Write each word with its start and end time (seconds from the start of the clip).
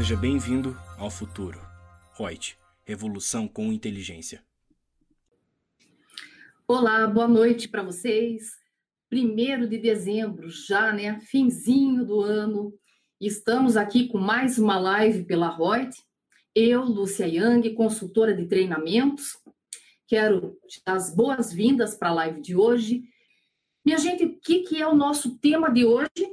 Seja 0.00 0.16
bem-vindo 0.16 0.74
ao 0.96 1.10
futuro. 1.10 1.60
Reut, 2.16 2.56
revolução 2.86 3.46
com 3.46 3.70
inteligência. 3.70 4.42
Olá, 6.66 7.06
boa 7.06 7.28
noite 7.28 7.68
para 7.68 7.82
vocês. 7.82 8.52
Primeiro 9.10 9.68
de 9.68 9.76
dezembro, 9.76 10.48
já, 10.48 10.90
né? 10.90 11.20
Finzinho 11.20 12.02
do 12.06 12.22
ano. 12.22 12.72
Estamos 13.20 13.76
aqui 13.76 14.08
com 14.08 14.16
mais 14.16 14.58
uma 14.58 14.80
live 14.80 15.24
pela 15.24 15.54
Reut. 15.54 15.94
Eu, 16.54 16.82
Lúcia 16.82 17.26
Yang, 17.26 17.74
consultora 17.74 18.34
de 18.34 18.46
treinamentos. 18.46 19.38
Quero 20.08 20.58
te 20.66 20.80
dar 20.82 20.94
as 20.94 21.14
boas-vindas 21.14 21.94
para 21.94 22.08
a 22.08 22.14
live 22.14 22.40
de 22.40 22.56
hoje. 22.56 23.02
Minha 23.84 23.98
gente, 23.98 24.24
o 24.24 24.40
que, 24.40 24.60
que 24.60 24.80
é 24.80 24.88
o 24.88 24.96
nosso 24.96 25.38
tema 25.38 25.70
de 25.70 25.84
hoje? 25.84 26.26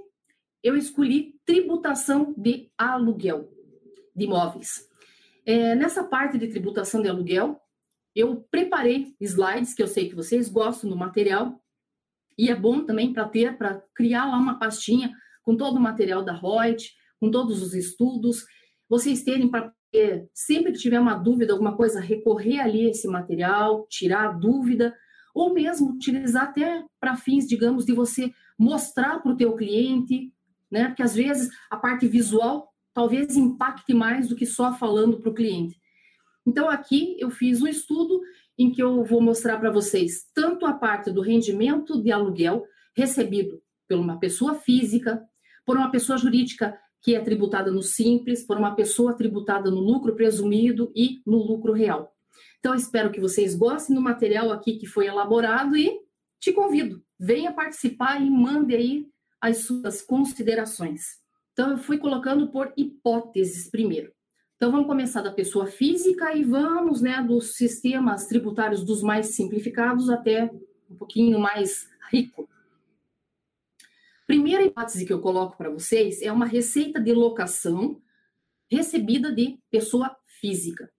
Eu 0.64 0.78
escolhi 0.78 1.36
tributação 1.46 2.34
de 2.38 2.72
aluguel 2.78 3.57
de 4.18 4.26
imóveis. 4.26 4.88
É, 5.46 5.76
nessa 5.76 6.04
parte 6.04 6.38
de 6.38 6.48
tributação 6.48 7.02
de 7.02 7.08
aluguel, 7.08 7.62
eu 8.16 8.44
preparei 8.50 9.16
slides 9.22 9.74
que 9.74 9.84
eu 9.84 9.88
sei 9.88 10.10
que 10.10 10.16
vocês 10.16 10.50
gostam 10.50 10.90
do 10.90 10.98
material 10.98 11.62
e 12.38 12.50
é 12.50 12.56
bom 12.56 12.84
também 12.84 13.14
para 13.14 13.28
ter, 13.28 13.58
para 13.58 13.82
criar 13.96 14.26
lá 14.26 14.38
uma 14.38 14.60
pastinha 14.60 15.14
com 15.44 15.56
todo 15.56 15.78
o 15.78 15.80
material 15.80 16.24
da 16.24 16.34
Reut, 16.34 16.94
com 17.20 17.32
todos 17.32 17.62
os 17.62 17.74
estudos, 17.74 18.46
vocês 18.90 19.24
terem 19.24 19.50
para 19.50 19.74
sempre 20.34 20.74
que 20.74 20.80
tiver 20.80 21.00
uma 21.00 21.16
dúvida, 21.16 21.54
alguma 21.54 21.76
coisa, 21.76 22.00
recorrer 22.00 22.60
ali 22.60 22.86
a 22.86 22.90
esse 22.90 23.08
material, 23.08 23.88
tirar 23.90 24.30
a 24.30 24.32
dúvida, 24.32 24.96
ou 25.34 25.54
mesmo 25.54 25.92
utilizar 25.92 26.44
até 26.44 26.84
para 27.00 27.16
fins, 27.16 27.48
digamos, 27.48 27.86
de 27.86 27.94
você 27.94 28.32
mostrar 28.60 29.20
para 29.20 29.32
o 29.32 29.38
teu 29.38 29.56
cliente, 29.56 30.32
né? 30.70 30.88
Porque 30.88 31.04
às 31.04 31.16
vezes 31.16 31.50
a 31.70 31.78
parte 31.78 32.08
visual 32.08 32.72
talvez 32.98 33.38
impacte 33.38 33.94
mais 33.94 34.28
do 34.28 34.36
que 34.36 34.48
só 34.48 34.74
falando 34.74 35.20
para 35.20 35.30
o 35.30 35.34
cliente. 35.36 35.80
Então 36.44 36.68
aqui 36.68 37.16
eu 37.20 37.30
fiz 37.30 37.62
um 37.62 37.68
estudo 37.68 38.20
em 38.58 38.72
que 38.72 38.82
eu 38.82 39.04
vou 39.04 39.22
mostrar 39.22 39.60
para 39.60 39.70
vocês 39.70 40.26
tanto 40.34 40.66
a 40.66 40.74
parte 40.74 41.12
do 41.12 41.22
rendimento 41.22 42.02
de 42.02 42.12
aluguel 42.12 42.66
recebido 42.96 43.62
por 43.88 44.00
uma 44.00 44.20
pessoa 44.20 44.56
física, 44.56 45.24
por 45.64 45.78
uma 45.78 45.92
pessoa 45.92 46.18
jurídica 46.18 46.76
que 47.00 47.14
é 47.14 47.20
tributada 47.20 47.70
no 47.70 47.84
simples, 47.84 48.44
por 48.44 48.58
uma 48.58 48.74
pessoa 48.74 49.16
tributada 49.16 49.70
no 49.70 49.80
lucro 49.80 50.16
presumido 50.16 50.92
e 50.96 51.22
no 51.24 51.38
lucro 51.38 51.74
real. 51.74 52.12
Então, 52.58 52.74
espero 52.74 53.12
que 53.12 53.22
vocês 53.22 53.54
gostem 53.54 53.96
do 53.96 54.02
material 54.02 54.52
aqui 54.52 54.80
que 54.80 54.88
foi 54.88 55.06
elaborado 55.06 55.78
e 55.78 56.00
te 56.40 56.52
convido, 56.52 57.04
venha 57.20 57.54
participar 57.54 58.20
e 58.20 58.28
mande 58.28 58.76
aí 58.76 59.08
as 59.40 59.58
suas 59.58 60.02
considerações. 60.02 61.27
Então, 61.58 61.72
eu 61.72 61.80
fui 61.80 61.98
colocando 61.98 62.50
por 62.50 62.72
hipóteses 62.78 63.68
primeiro. 63.68 64.14
Então, 64.56 64.72
vamos 64.72 64.86
começar 64.86 65.24
da 65.24 65.32
pessoa 65.32 65.66
física 65.66 66.32
e 66.36 66.44
vamos, 66.44 67.02
né, 67.02 67.20
dos 67.24 67.56
sistemas 67.56 68.28
tributários 68.28 68.84
dos 68.84 69.02
mais 69.02 69.30
simplificados 69.30 70.08
até 70.08 70.52
um 70.88 70.96
pouquinho 70.96 71.40
mais 71.40 71.90
rico. 72.12 72.48
Primeira 74.28 74.64
hipótese 74.64 75.04
que 75.04 75.12
eu 75.12 75.20
coloco 75.20 75.58
para 75.58 75.72
vocês 75.72 76.22
é 76.22 76.32
uma 76.32 76.46
receita 76.46 77.02
de 77.02 77.12
locação 77.12 78.00
recebida 78.70 79.32
de 79.32 79.58
pessoa 79.72 80.16
física. 80.28 80.92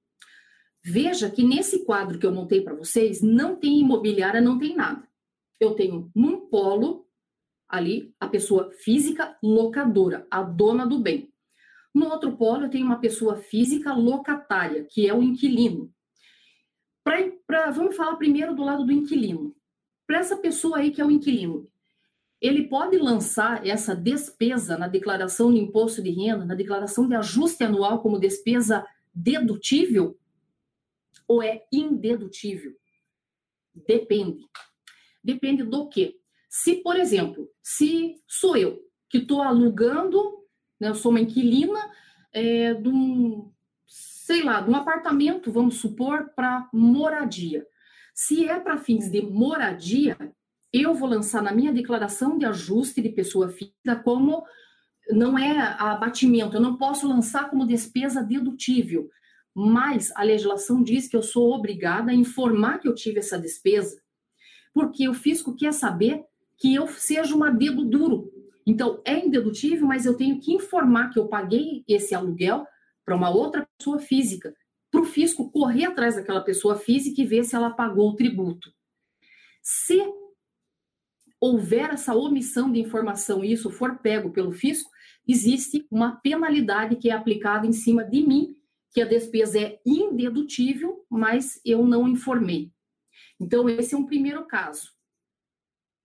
Veja 0.83 1.31
que 1.31 1.45
nesse 1.45 1.85
quadro 1.85 2.19
que 2.19 2.27
eu 2.27 2.35
montei 2.35 2.63
para 2.63 2.75
vocês 2.75 3.23
não 3.23 3.55
tem 3.55 3.79
imobiliária, 3.79 4.41
não 4.41 4.59
tem 4.59 4.75
nada. 4.75 5.07
Eu 5.61 5.75
tenho 5.75 6.11
num 6.17 6.49
polo 6.49 6.98
ali 7.69 8.15
a 8.19 8.27
pessoa 8.27 8.71
física 8.73 9.37
locadora, 9.43 10.27
a 10.31 10.43
dona 10.43 10.87
do 10.87 10.99
bem. 10.99 11.33
No 11.95 12.09
outro 12.09 12.37
polo 12.37 12.65
eu 12.65 12.71
tenho 12.71 12.87
uma 12.87 13.01
pessoa 13.01 13.37
física 13.37 13.93
locatária, 13.93 14.87
que 14.89 15.09
é 15.09 15.15
o 15.15 15.23
inquilino. 15.23 15.93
Pra, 17.05 17.17
pra, 17.47 17.71
vamos 17.71 17.97
falar 17.97 18.17
primeiro 18.17 18.55
do 18.55 18.63
lado 18.63 18.85
do 18.85 18.93
inquilino. 18.93 19.55
Para 20.07 20.19
essa 20.19 20.37
pessoa 20.37 20.79
aí 20.79 20.91
que 20.91 21.01
é 21.01 21.05
o 21.05 21.11
inquilino, 21.11 21.69
ele 22.41 22.69
pode 22.69 22.97
lançar 22.97 23.67
essa 23.67 23.95
despesa 23.95 24.79
na 24.79 24.87
declaração 24.87 25.53
de 25.53 25.59
imposto 25.59 26.03
de 26.03 26.11
renda, 26.11 26.45
na 26.45 26.55
declaração 26.55 27.09
de 27.09 27.15
ajuste 27.15 27.65
anual 27.65 28.01
como 28.01 28.19
despesa 28.19 28.87
dedutível 29.13 30.17
ou 31.27 31.43
é 31.43 31.67
indedutível? 31.73 32.75
Depende. 33.87 34.45
Depende 35.23 35.63
do 35.63 35.89
quê? 35.89 36.18
Se, 36.49 36.77
por 36.77 36.97
exemplo, 36.97 37.49
se 37.63 38.17
sou 38.27 38.57
eu 38.57 38.81
que 39.09 39.19
estou 39.19 39.43
alugando, 39.43 40.21
né, 40.81 40.89
eu 40.89 40.95
sou 40.95 41.11
uma 41.11 41.21
inquilina 41.21 41.79
é, 42.33 42.75
de 42.75 42.89
um, 42.89 43.53
sei 43.87 44.43
lá, 44.43 44.61
de 44.61 44.71
um 44.71 44.77
apartamento, 44.77 45.53
vamos 45.53 45.77
supor, 45.77 46.31
para 46.35 46.69
moradia. 46.73 47.67
Se 48.15 48.49
é 48.49 48.59
para 48.59 48.79
fins 48.79 49.11
de 49.11 49.23
moradia, 49.23 50.17
eu 50.73 50.95
vou 50.95 51.09
lançar 51.09 51.43
na 51.43 51.53
minha 51.53 51.73
declaração 51.73 52.37
de 52.37 52.45
ajuste 52.45 53.01
de 53.01 53.09
pessoa 53.11 53.49
física 53.49 53.97
como 54.05 54.45
não 55.11 55.39
é 55.39 55.59
abatimento, 55.79 56.57
eu 56.57 56.61
não 56.61 56.77
posso 56.77 57.09
lançar 57.09 57.49
como 57.49 57.67
despesa 57.67 58.23
dedutível, 58.23 59.09
mas 59.55 60.13
a 60.15 60.23
legislação 60.23 60.83
diz 60.83 61.09
que 61.09 61.17
eu 61.17 61.23
sou 61.23 61.53
obrigada 61.53 62.11
a 62.11 62.15
informar 62.15 62.79
que 62.79 62.87
eu 62.87 62.95
tive 62.95 63.19
essa 63.19 63.39
despesa, 63.39 64.01
porque 64.75 65.09
o 65.09 65.15
fisco 65.15 65.57
quer 65.57 65.73
saber 65.73 66.23
que 66.59 66.75
eu 66.75 66.89
seja 66.89 67.35
uma 67.35 67.51
dedo 67.51 67.85
duro. 67.85 68.33
Então, 68.67 69.01
é 69.05 69.19
indedutível, 69.19 69.87
mas 69.87 70.05
eu 70.05 70.17
tenho 70.17 70.41
que 70.41 70.53
informar 70.53 71.11
que 71.11 71.19
eu 71.19 71.29
paguei 71.29 71.85
esse 71.89 72.15
aluguel 72.15 72.67
para 73.05 73.17
uma 73.17 73.31
outra 73.31 73.67
pessoa 73.79 73.99
física, 73.99 74.55
para 74.91 75.01
o 75.01 75.05
fisco 75.05 75.51
correr 75.51 75.87
atrás 75.87 76.17
daquela 76.17 76.43
pessoa 76.43 76.77
física 76.77 77.23
e 77.23 77.25
ver 77.25 77.45
se 77.45 77.57
ela 77.57 77.71
pagou 77.71 78.11
o 78.11 78.17
tributo. 78.17 78.71
Se 79.63 79.99
houver 81.41 81.91
essa 81.91 82.15
omissão 82.15 82.71
de 82.71 82.81
informação 82.81 83.45
e 83.45 83.53
isso 83.53 83.71
for 83.71 83.99
pego 83.99 84.31
pelo 84.31 84.53
fisco, 84.53 84.91
existe 85.27 85.87
uma 85.91 86.17
penalidade 86.17 86.97
que 86.97 87.11
é 87.11 87.13
aplicada 87.13 87.67
em 87.67 87.73
cima 87.73 88.05
de 88.05 88.27
mim, 88.27 88.57
que 88.93 89.01
a 89.01 89.07
despesa 89.07 89.59
é 89.61 89.81
indedutível, 89.87 91.05
mas 91.09 91.61
eu 91.65 91.87
não 91.87 92.09
informei. 92.09 92.73
Então, 93.39 93.69
esse 93.69 93.95
é 93.95 93.99
um 93.99 94.07
primeiro 94.07 94.47
caso. 94.47 94.98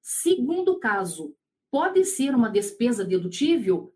Segundo 0.03 0.77
caso, 0.79 1.33
pode 1.71 2.03
ser 2.03 2.35
uma 2.35 2.49
despesa 2.49 3.05
dedutível? 3.05 3.95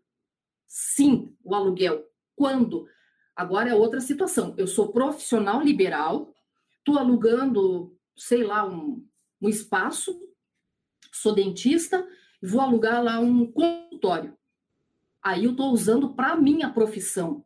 Sim, 0.66 1.36
o 1.44 1.54
aluguel. 1.54 2.04
Quando? 2.34 2.88
Agora 3.36 3.68
é 3.68 3.74
outra 3.74 4.00
situação. 4.00 4.54
Eu 4.56 4.66
sou 4.66 4.90
profissional 4.90 5.60
liberal, 5.60 6.34
estou 6.78 6.98
alugando, 6.98 7.94
sei 8.16 8.42
lá, 8.42 8.66
um, 8.66 9.06
um 9.40 9.48
espaço 9.48 10.18
sou 11.12 11.34
dentista, 11.34 12.06
vou 12.42 12.60
alugar 12.60 13.02
lá 13.02 13.18
um 13.18 13.50
consultório. 13.50 14.36
Aí 15.22 15.44
eu 15.44 15.50
estou 15.50 15.72
usando 15.72 16.14
para 16.14 16.36
minha 16.36 16.70
profissão. 16.70 17.44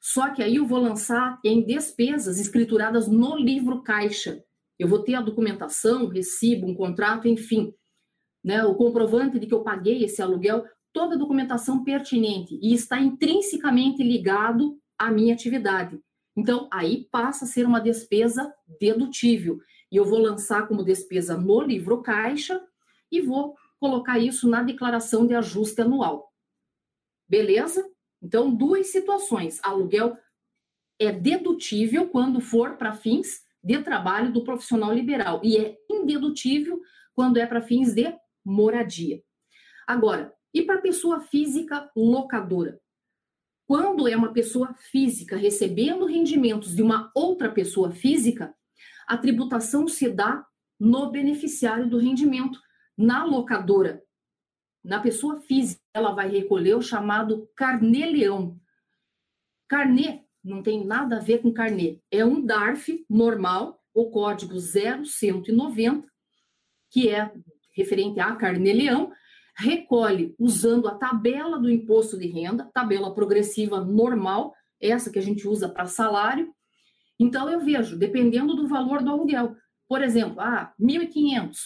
Só 0.00 0.30
que 0.30 0.42
aí 0.42 0.56
eu 0.56 0.66
vou 0.66 0.80
lançar 0.80 1.38
em 1.44 1.64
despesas 1.64 2.40
escrituradas 2.40 3.06
no 3.06 3.36
livro 3.36 3.82
caixa. 3.82 4.44
Eu 4.78 4.88
vou 4.88 5.02
ter 5.02 5.14
a 5.14 5.22
documentação, 5.22 6.08
recibo, 6.08 6.66
um 6.66 6.74
contrato, 6.74 7.28
enfim, 7.28 7.72
né, 8.42 8.64
o 8.64 8.74
comprovante 8.74 9.38
de 9.38 9.46
que 9.46 9.54
eu 9.54 9.62
paguei 9.62 10.04
esse 10.04 10.20
aluguel, 10.20 10.64
toda 10.92 11.14
a 11.14 11.18
documentação 11.18 11.84
pertinente 11.84 12.58
e 12.60 12.74
está 12.74 13.00
intrinsecamente 13.00 14.02
ligado 14.02 14.78
à 14.98 15.10
minha 15.10 15.34
atividade. 15.34 16.00
Então, 16.36 16.68
aí 16.72 17.08
passa 17.10 17.44
a 17.44 17.48
ser 17.48 17.66
uma 17.66 17.80
despesa 17.80 18.52
dedutível. 18.80 19.58
E 19.90 19.96
eu 19.96 20.04
vou 20.04 20.18
lançar 20.18 20.66
como 20.66 20.84
despesa 20.84 21.36
no 21.36 21.60
livro 21.60 22.02
caixa 22.02 22.60
e 23.10 23.20
vou 23.20 23.54
colocar 23.78 24.18
isso 24.18 24.48
na 24.48 24.62
declaração 24.62 25.26
de 25.26 25.34
ajuste 25.34 25.82
anual. 25.82 26.32
Beleza? 27.28 27.86
Então, 28.22 28.54
duas 28.54 28.88
situações. 28.88 29.60
Aluguel 29.62 30.16
é 30.98 31.10
dedutível 31.10 32.08
quando 32.08 32.40
for 32.40 32.76
para 32.76 32.92
fins 32.92 33.42
de 33.62 33.78
trabalho 33.82 34.32
do 34.32 34.44
profissional 34.44 34.92
liberal 34.92 35.40
e 35.42 35.56
é 35.56 35.76
indedutível 35.90 36.80
quando 37.14 37.36
é 37.36 37.46
para 37.46 37.60
fins 37.60 37.94
de 37.94 38.14
moradia. 38.44 39.22
Agora, 39.86 40.32
e 40.54 40.62
para 40.62 40.80
pessoa 40.80 41.20
física 41.20 41.90
locadora? 41.96 42.80
Quando 43.66 44.06
é 44.06 44.16
uma 44.16 44.32
pessoa 44.32 44.74
física 44.74 45.36
recebendo 45.36 46.04
rendimentos 46.04 46.74
de 46.76 46.82
uma 46.82 47.10
outra 47.14 47.50
pessoa 47.50 47.90
física, 47.90 48.54
a 49.06 49.16
tributação 49.16 49.88
se 49.88 50.10
dá 50.10 50.44
no 50.78 51.10
beneficiário 51.10 51.88
do 51.88 51.98
rendimento, 51.98 52.60
na 52.96 53.24
locadora, 53.24 54.02
na 54.84 55.00
pessoa 55.00 55.40
física, 55.40 55.80
ela 55.94 56.12
vai 56.12 56.28
recolher 56.28 56.74
o 56.74 56.82
chamado 56.82 57.48
carnê-leão. 57.54 58.60
Carnê 59.68 60.24
não 60.42 60.62
tem 60.62 60.84
nada 60.84 61.16
a 61.16 61.20
ver 61.20 61.40
com 61.40 61.52
carnê. 61.52 62.00
É 62.10 62.24
um 62.24 62.44
DARF 62.44 63.06
normal, 63.08 63.80
o 63.94 64.10
código 64.10 64.54
0190, 64.58 66.06
que 66.90 67.08
é 67.08 67.32
referente 67.72 68.20
a 68.20 68.34
carnê-leão, 68.36 69.12
recolhe 69.56 70.34
usando 70.38 70.88
a 70.88 70.94
tabela 70.94 71.58
do 71.58 71.70
imposto 71.70 72.18
de 72.18 72.26
renda, 72.26 72.70
tabela 72.72 73.14
progressiva 73.14 73.80
normal, 73.80 74.54
essa 74.80 75.10
que 75.10 75.18
a 75.18 75.22
gente 75.22 75.46
usa 75.46 75.68
para 75.68 75.86
salário. 75.86 76.52
Então, 77.18 77.48
eu 77.48 77.60
vejo, 77.60 77.98
dependendo 77.98 78.54
do 78.54 78.66
valor 78.66 79.02
do 79.02 79.10
aluguel. 79.10 79.54
Por 79.88 80.02
exemplo, 80.02 80.40
ah, 80.40 80.72
1.500. 80.80 81.56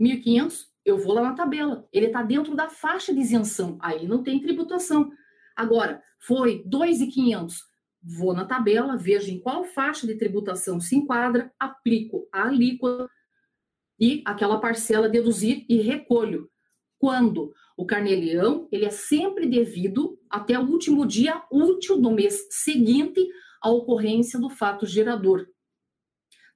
1.500, 0.00 0.66
eu 0.84 0.98
vou 0.98 1.12
lá 1.12 1.22
na 1.22 1.34
tabela. 1.34 1.86
Ele 1.92 2.06
está 2.06 2.22
dentro 2.22 2.54
da 2.54 2.68
faixa 2.68 3.12
de 3.12 3.20
isenção. 3.20 3.78
Aí 3.80 4.06
não 4.06 4.22
tem 4.22 4.40
tributação. 4.40 5.10
Agora, 5.56 6.02
foi 6.18 6.64
2.500. 6.64 7.54
Vou 8.02 8.32
na 8.32 8.44
tabela, 8.44 8.96
vejo 8.96 9.30
em 9.30 9.40
qual 9.40 9.64
faixa 9.64 10.06
de 10.06 10.16
tributação 10.16 10.80
se 10.80 10.96
enquadra, 10.96 11.52
aplico 11.58 12.26
a 12.32 12.48
alíquota 12.48 13.08
e 13.98 14.22
aquela 14.24 14.58
parcela 14.58 15.08
deduzir 15.08 15.64
e 15.68 15.76
recolho. 15.76 16.50
Quando 16.98 17.52
o 17.76 17.84
carnê-leão, 17.84 18.68
ele 18.70 18.84
é 18.84 18.90
sempre 18.90 19.46
devido 19.46 20.18
até 20.30 20.58
o 20.58 20.68
último 20.68 21.06
dia 21.06 21.42
útil 21.50 22.00
do 22.00 22.10
mês 22.10 22.46
seguinte 22.50 23.26
à 23.60 23.70
ocorrência 23.70 24.38
do 24.38 24.48
fato 24.48 24.86
gerador. 24.86 25.46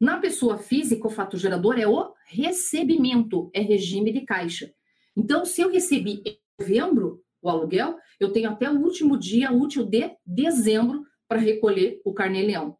Na 0.00 0.18
pessoa 0.18 0.58
física, 0.58 1.06
o 1.06 1.10
fato 1.10 1.38
gerador 1.38 1.78
é 1.78 1.86
o 1.86 2.12
recebimento, 2.26 3.50
é 3.54 3.60
regime 3.60 4.12
de 4.12 4.20
caixa. 4.22 4.72
Então, 5.16 5.44
se 5.44 5.62
eu 5.62 5.70
recebi 5.70 6.22
em 6.24 6.38
novembro 6.60 7.24
o 7.40 7.48
aluguel, 7.48 7.96
eu 8.20 8.30
tenho 8.32 8.50
até 8.50 8.70
o 8.70 8.78
último 8.78 9.18
dia 9.18 9.50
útil 9.50 9.84
de 9.84 10.14
dezembro 10.24 11.04
para 11.26 11.40
recolher 11.40 12.00
o 12.04 12.12
carnê-leão. 12.12 12.76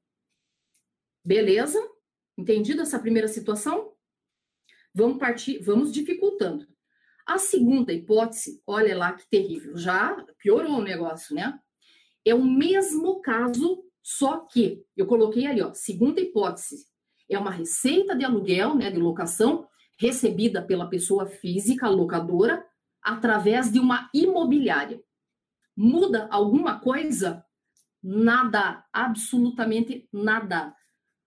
Beleza? 1.25 1.81
Entendido 2.37 2.83
essa 2.83 2.99
primeira 2.99 3.29
situação? 3.29 3.86
Vamos 4.97 5.19
partir, 5.19 5.59
vamos 5.59 5.93
dificultando. 5.93 6.67
A 7.27 7.37
segunda 7.37 7.93
hipótese, 7.93 8.63
olha 8.67 8.97
lá 8.97 9.13
que 9.13 9.29
terrível, 9.29 9.77
já 9.77 10.17
piorou 10.39 10.79
o 10.79 10.83
negócio, 10.83 11.37
né? 11.37 11.61
É 12.25 12.35
o 12.35 12.43
mesmo 12.43 13.21
caso, 13.21 13.85
só 14.03 14.39
que 14.39 14.83
eu 14.97 15.05
coloquei 15.05 15.47
ali, 15.47 15.61
ó, 15.61 15.75
segunda 15.75 16.19
hipótese, 16.19 16.87
é 17.29 17.39
uma 17.39 17.51
receita 17.51 18.17
de 18.17 18.25
aluguel, 18.25 18.75
né, 18.75 18.91
de 18.91 18.97
locação, 18.97 19.69
recebida 19.99 20.63
pela 20.63 20.89
pessoa 20.89 21.27
física 21.27 21.87
locadora 21.91 22.65
através 23.03 23.71
de 23.71 23.79
uma 23.79 24.09
imobiliária. 24.15 24.99
Muda 25.77 26.27
alguma 26.31 26.81
coisa? 26.81 27.45
Nada, 28.03 28.83
absolutamente 28.91 30.09
nada. 30.11 30.75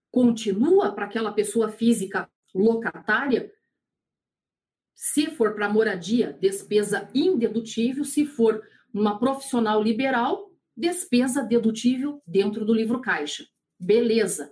Continua 0.09 0.91
para 0.91 1.05
aquela 1.05 1.31
pessoa 1.31 1.69
física 1.69 2.27
locatária. 2.51 3.53
Se 5.01 5.27
for 5.31 5.55
para 5.55 5.69
moradia, 5.69 6.37
despesa 6.41 7.09
indedutível. 7.15 8.03
Se 8.03 8.25
for 8.25 8.61
uma 8.93 9.17
profissional 9.17 9.81
liberal, 9.81 10.51
despesa 10.75 11.41
dedutível 11.41 12.21
dentro 12.27 12.65
do 12.65 12.73
livro 12.73 12.99
caixa. 12.99 13.47
Beleza. 13.79 14.51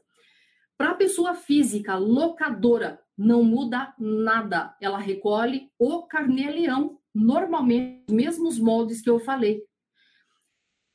Para 0.77 0.91
a 0.91 0.95
pessoa 0.95 1.35
física 1.35 1.97
locadora, 1.97 2.97
não 3.17 3.43
muda 3.43 3.93
nada. 3.99 4.73
Ela 4.79 4.97
recolhe 4.99 5.69
o 5.77 6.03
carnê-leão, 6.03 6.97
normalmente, 7.13 8.05
os 8.07 8.15
mesmos 8.15 8.57
moldes 8.57 9.01
que 9.01 9.09
eu 9.09 9.19
falei. 9.19 9.61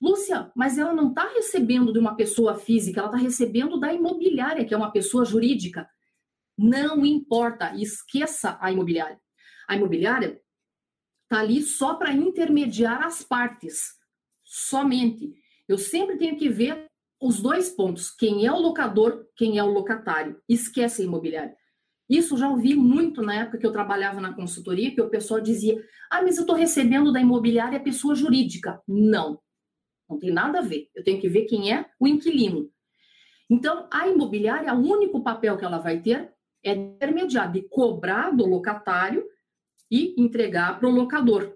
Lúcia, 0.01 0.51
mas 0.57 0.79
ela 0.79 0.95
não 0.95 1.11
está 1.11 1.29
recebendo 1.29 1.93
de 1.93 1.99
uma 1.99 2.17
pessoa 2.17 2.55
física, 2.55 3.01
ela 3.01 3.11
está 3.11 3.19
recebendo 3.19 3.79
da 3.79 3.93
imobiliária, 3.93 4.65
que 4.65 4.73
é 4.73 4.77
uma 4.79 4.93
pessoa 4.93 5.27
jurídica. 5.27 5.87
Não 6.57 7.05
importa, 7.05 7.77
esqueça 7.77 8.57
a 8.59 8.73
imobiliária. 8.73 9.21
A 9.73 9.77
imobiliária 9.77 10.39
está 11.23 11.41
ali 11.41 11.63
só 11.63 11.95
para 11.95 12.13
intermediar 12.13 13.03
as 13.03 13.23
partes, 13.23 13.95
somente. 14.45 15.33
Eu 15.67 15.79
sempre 15.79 16.19
tenho 16.19 16.37
que 16.37 16.51
ver 16.51 16.85
os 17.19 17.41
dois 17.41 17.71
pontos, 17.71 18.11
quem 18.11 18.45
é 18.45 18.53
o 18.53 18.61
locador, 18.61 19.27
quem 19.35 19.57
é 19.57 19.65
o 19.65 19.73
locatário. 19.73 20.39
Esquece 20.47 21.01
a 21.01 21.05
imobiliária. 21.07 21.57
Isso 22.07 22.37
já 22.37 22.51
ouvi 22.51 22.75
muito 22.75 23.23
na 23.23 23.35
época 23.35 23.57
que 23.57 23.67
eu 23.67 23.73
trabalhava 23.73 24.21
na 24.21 24.35
consultoria, 24.35 24.95
que 24.95 25.01
o 25.01 25.09
pessoal 25.09 25.41
dizia: 25.41 25.83
ah, 26.11 26.21
mas 26.21 26.37
eu 26.37 26.43
estou 26.43 26.55
recebendo 26.55 27.11
da 27.11 27.23
imobiliária 27.23 27.79
a 27.79 27.83
pessoa 27.83 28.15
jurídica. 28.15 28.79
Não, 28.87 29.41
não 30.07 30.19
tem 30.19 30.31
nada 30.31 30.59
a 30.59 30.63
ver. 30.63 30.91
Eu 30.95 31.03
tenho 31.03 31.19
que 31.19 31.31
ver 31.31 31.47
quem 31.47 31.73
é 31.73 31.87
o 31.99 32.07
inquilino. 32.07 32.71
Então, 33.49 33.89
a 33.91 34.07
imobiliária, 34.07 34.75
o 34.75 34.87
único 34.87 35.23
papel 35.23 35.57
que 35.57 35.65
ela 35.65 35.79
vai 35.79 35.99
ter 36.03 36.31
é 36.63 36.73
intermediar, 36.75 37.51
de 37.51 37.63
cobrar 37.63 38.33
do 38.33 38.45
locatário 38.45 39.32
e 39.93 40.15
entregar 40.17 40.81
para 40.81 40.89
o 40.89 40.93
locador 40.93 41.55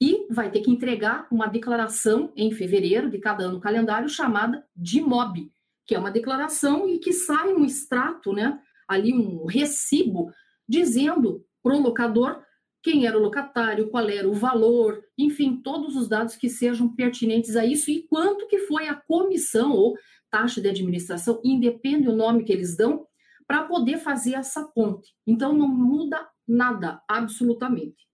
e 0.00 0.26
vai 0.30 0.50
ter 0.50 0.60
que 0.62 0.70
entregar 0.70 1.28
uma 1.30 1.46
declaração 1.46 2.32
em 2.34 2.50
fevereiro 2.50 3.08
de 3.08 3.18
cada 3.18 3.44
ano 3.44 3.60
calendário 3.60 4.08
chamada 4.08 4.64
de 4.74 5.00
MOB, 5.00 5.52
que 5.86 5.94
é 5.94 5.98
uma 5.98 6.10
declaração 6.10 6.88
e 6.88 6.98
que 6.98 7.12
sai 7.12 7.52
um 7.52 7.64
extrato, 7.64 8.32
né, 8.32 8.58
ali 8.88 9.12
um 9.12 9.44
recibo 9.44 10.32
dizendo 10.68 11.44
para 11.62 11.74
o 11.74 11.80
locador 11.80 12.42
quem 12.82 13.06
era 13.06 13.16
o 13.16 13.20
locatário, 13.20 13.90
qual 13.90 14.08
era 14.08 14.26
o 14.26 14.32
valor, 14.32 15.04
enfim, 15.18 15.60
todos 15.62 15.94
os 15.94 16.08
dados 16.08 16.34
que 16.34 16.48
sejam 16.48 16.92
pertinentes 16.94 17.54
a 17.54 17.64
isso 17.64 17.90
e 17.90 18.06
quanto 18.08 18.48
que 18.48 18.60
foi 18.60 18.88
a 18.88 18.94
comissão 18.94 19.72
ou 19.72 19.94
taxa 20.30 20.60
de 20.60 20.68
administração, 20.68 21.40
independe 21.44 22.08
o 22.08 22.16
nome 22.16 22.44
que 22.44 22.52
eles 22.52 22.76
dão, 22.76 23.06
para 23.46 23.64
poder 23.64 23.98
fazer 23.98 24.34
essa 24.34 24.64
ponte. 24.64 25.12
Então 25.26 25.52
não 25.52 25.68
muda 25.68 26.24
nada, 26.50 27.00
absolutamente. 27.06 28.08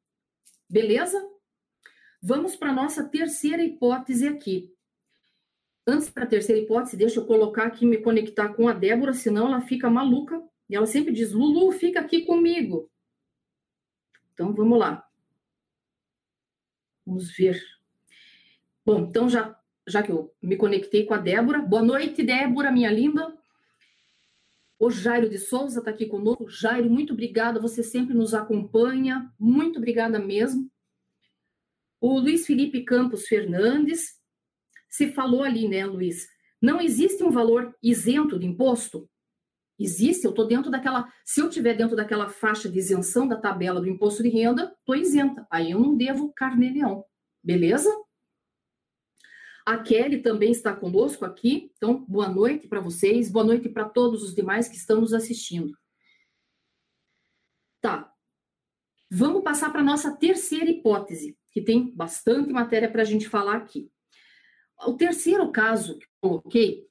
Beleza? 0.69 1.19
Vamos 2.23 2.55
para 2.55 2.71
a 2.71 2.75
nossa 2.75 3.05
terceira 3.05 3.63
hipótese 3.63 4.29
aqui. 4.29 4.75
Antes 5.87 6.11
para 6.11 6.25
a 6.25 6.29
terceira 6.29 6.61
hipótese, 6.61 6.97
deixa 6.97 7.21
eu 7.21 7.27
colocar 7.27 7.65
aqui, 7.65 7.87
me 7.87 7.99
conectar 7.99 8.51
com 8.51 8.69
a 8.69 8.73
Débora, 8.73 9.15
senão 9.15 9.47
ela 9.47 9.61
fica 9.63 9.89
maluca. 9.89 10.43
E 10.69 10.75
ela 10.75 10.87
sempre 10.87 11.13
diz: 11.13 11.33
Lulu, 11.33 11.73
fica 11.73 12.01
aqui 12.01 12.27
comigo. 12.27 12.91
Então, 14.35 14.53
vamos 14.53 14.79
lá. 14.79 15.09
Vamos 17.07 17.31
ver. 17.31 17.63
Bom, 18.85 19.01
então, 19.01 19.29
já, 19.29 19.59
já 19.87 20.03
que 20.03 20.11
eu 20.11 20.35
me 20.43 20.57
conectei 20.57 21.07
com 21.07 21.15
a 21.15 21.19
Débora, 21.19 21.61
boa 21.61 21.83
noite, 21.83 22.23
Débora, 22.23 22.73
minha 22.73 22.91
linda. 22.91 23.37
O 24.79 24.91
Jairo 24.91 25.29
de 25.29 25.39
Souza 25.39 25.79
está 25.79 25.91
aqui 25.91 26.07
conosco. 26.07 26.49
Jairo, 26.49 26.91
muito 26.91 27.15
obrigada, 27.15 27.61
você 27.61 27.83
sempre 27.83 28.15
nos 28.15 28.35
acompanha. 28.35 29.33
Muito 29.39 29.79
obrigada 29.79 30.19
mesmo. 30.19 30.71
O 32.01 32.19
Luiz 32.21 32.47
Felipe 32.47 32.85
Campos 32.85 33.27
Fernandes, 33.27 34.17
se 34.89 35.13
falou 35.13 35.43
ali, 35.43 35.67
né, 35.67 35.87
Luiz? 35.87 36.29
Não 36.61 36.81
existe 36.81 37.25
um 37.25 37.31
valor 37.31 37.75
isento 37.83 38.39
de 38.39 38.47
imposto? 38.47 39.09
Existe, 39.79 40.25
eu 40.25 40.31
estou 40.31 40.47
dentro 40.47 40.71
daquela. 40.71 41.11
Se 41.25 41.41
eu 41.41 41.49
estiver 41.49 41.75
dentro 41.75 41.97
daquela 41.97 42.29
faixa 42.29 42.69
de 42.69 42.79
isenção 42.79 43.29
da 43.29 43.37
tabela 43.37 43.81
do 43.81 43.89
imposto 43.89 44.23
de 44.23 44.29
renda, 44.29 44.75
estou 44.79 44.95
isenta. 44.95 45.47
Aí 45.51 45.71
eu 45.71 45.81
não 45.81 45.97
devo 45.97 46.33
carnê-leão. 46.35 47.05
Beleza? 47.43 47.91
A 49.67 49.79
Kelly 49.79 50.23
também 50.23 50.53
está 50.53 50.73
conosco 50.77 51.25
aqui. 51.25 51.73
Então, 51.77 52.05
boa 52.07 52.29
noite 52.29 52.69
para 52.69 52.79
vocês, 52.79 53.29
boa 53.29 53.45
noite 53.45 53.69
para 53.69 53.89
todos 53.89 54.23
os 54.23 54.33
demais 54.33 54.69
que 54.69 54.77
estão 54.77 55.01
nos 55.01 55.13
assistindo. 55.13 55.77
Tá. 57.81 58.13
Vamos 59.11 59.43
passar 59.43 59.73
para 59.73 59.83
nossa 59.83 60.17
terceira 60.17 60.71
hipótese 60.71 61.37
que 61.51 61.61
tem 61.61 61.93
bastante 61.93 62.53
matéria 62.53 62.89
para 62.89 63.03
a 63.03 63.05
gente 63.05 63.29
falar 63.29 63.57
aqui. 63.57 63.91
O 64.87 64.93
terceiro 64.93 65.51
caso 65.51 65.99
que 65.99 66.05
eu 66.05 66.11
coloquei, 66.21 66.87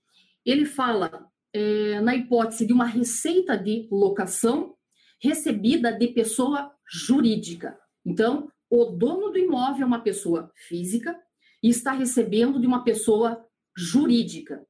ele 0.45 0.65
fala 0.65 1.31
é, 1.53 2.01
na 2.01 2.13
hipótese 2.13 2.65
de 2.65 2.73
uma 2.73 2.85
receita 2.85 3.57
de 3.57 3.87
locação 3.89 4.75
recebida 5.21 5.93
de 5.93 6.09
pessoa 6.09 6.75
jurídica. 6.85 7.79
Então, 8.05 8.51
o 8.69 8.83
dono 8.85 9.29
do 9.29 9.37
imóvel 9.37 9.83
é 9.83 9.85
uma 9.85 10.01
pessoa 10.01 10.51
física 10.55 11.17
e 11.65 11.69
está 11.69 11.93
recebendo 11.93 12.59
de 12.59 12.67
uma 12.67 12.83
pessoa 12.83 13.43
jurídica. 13.75 14.63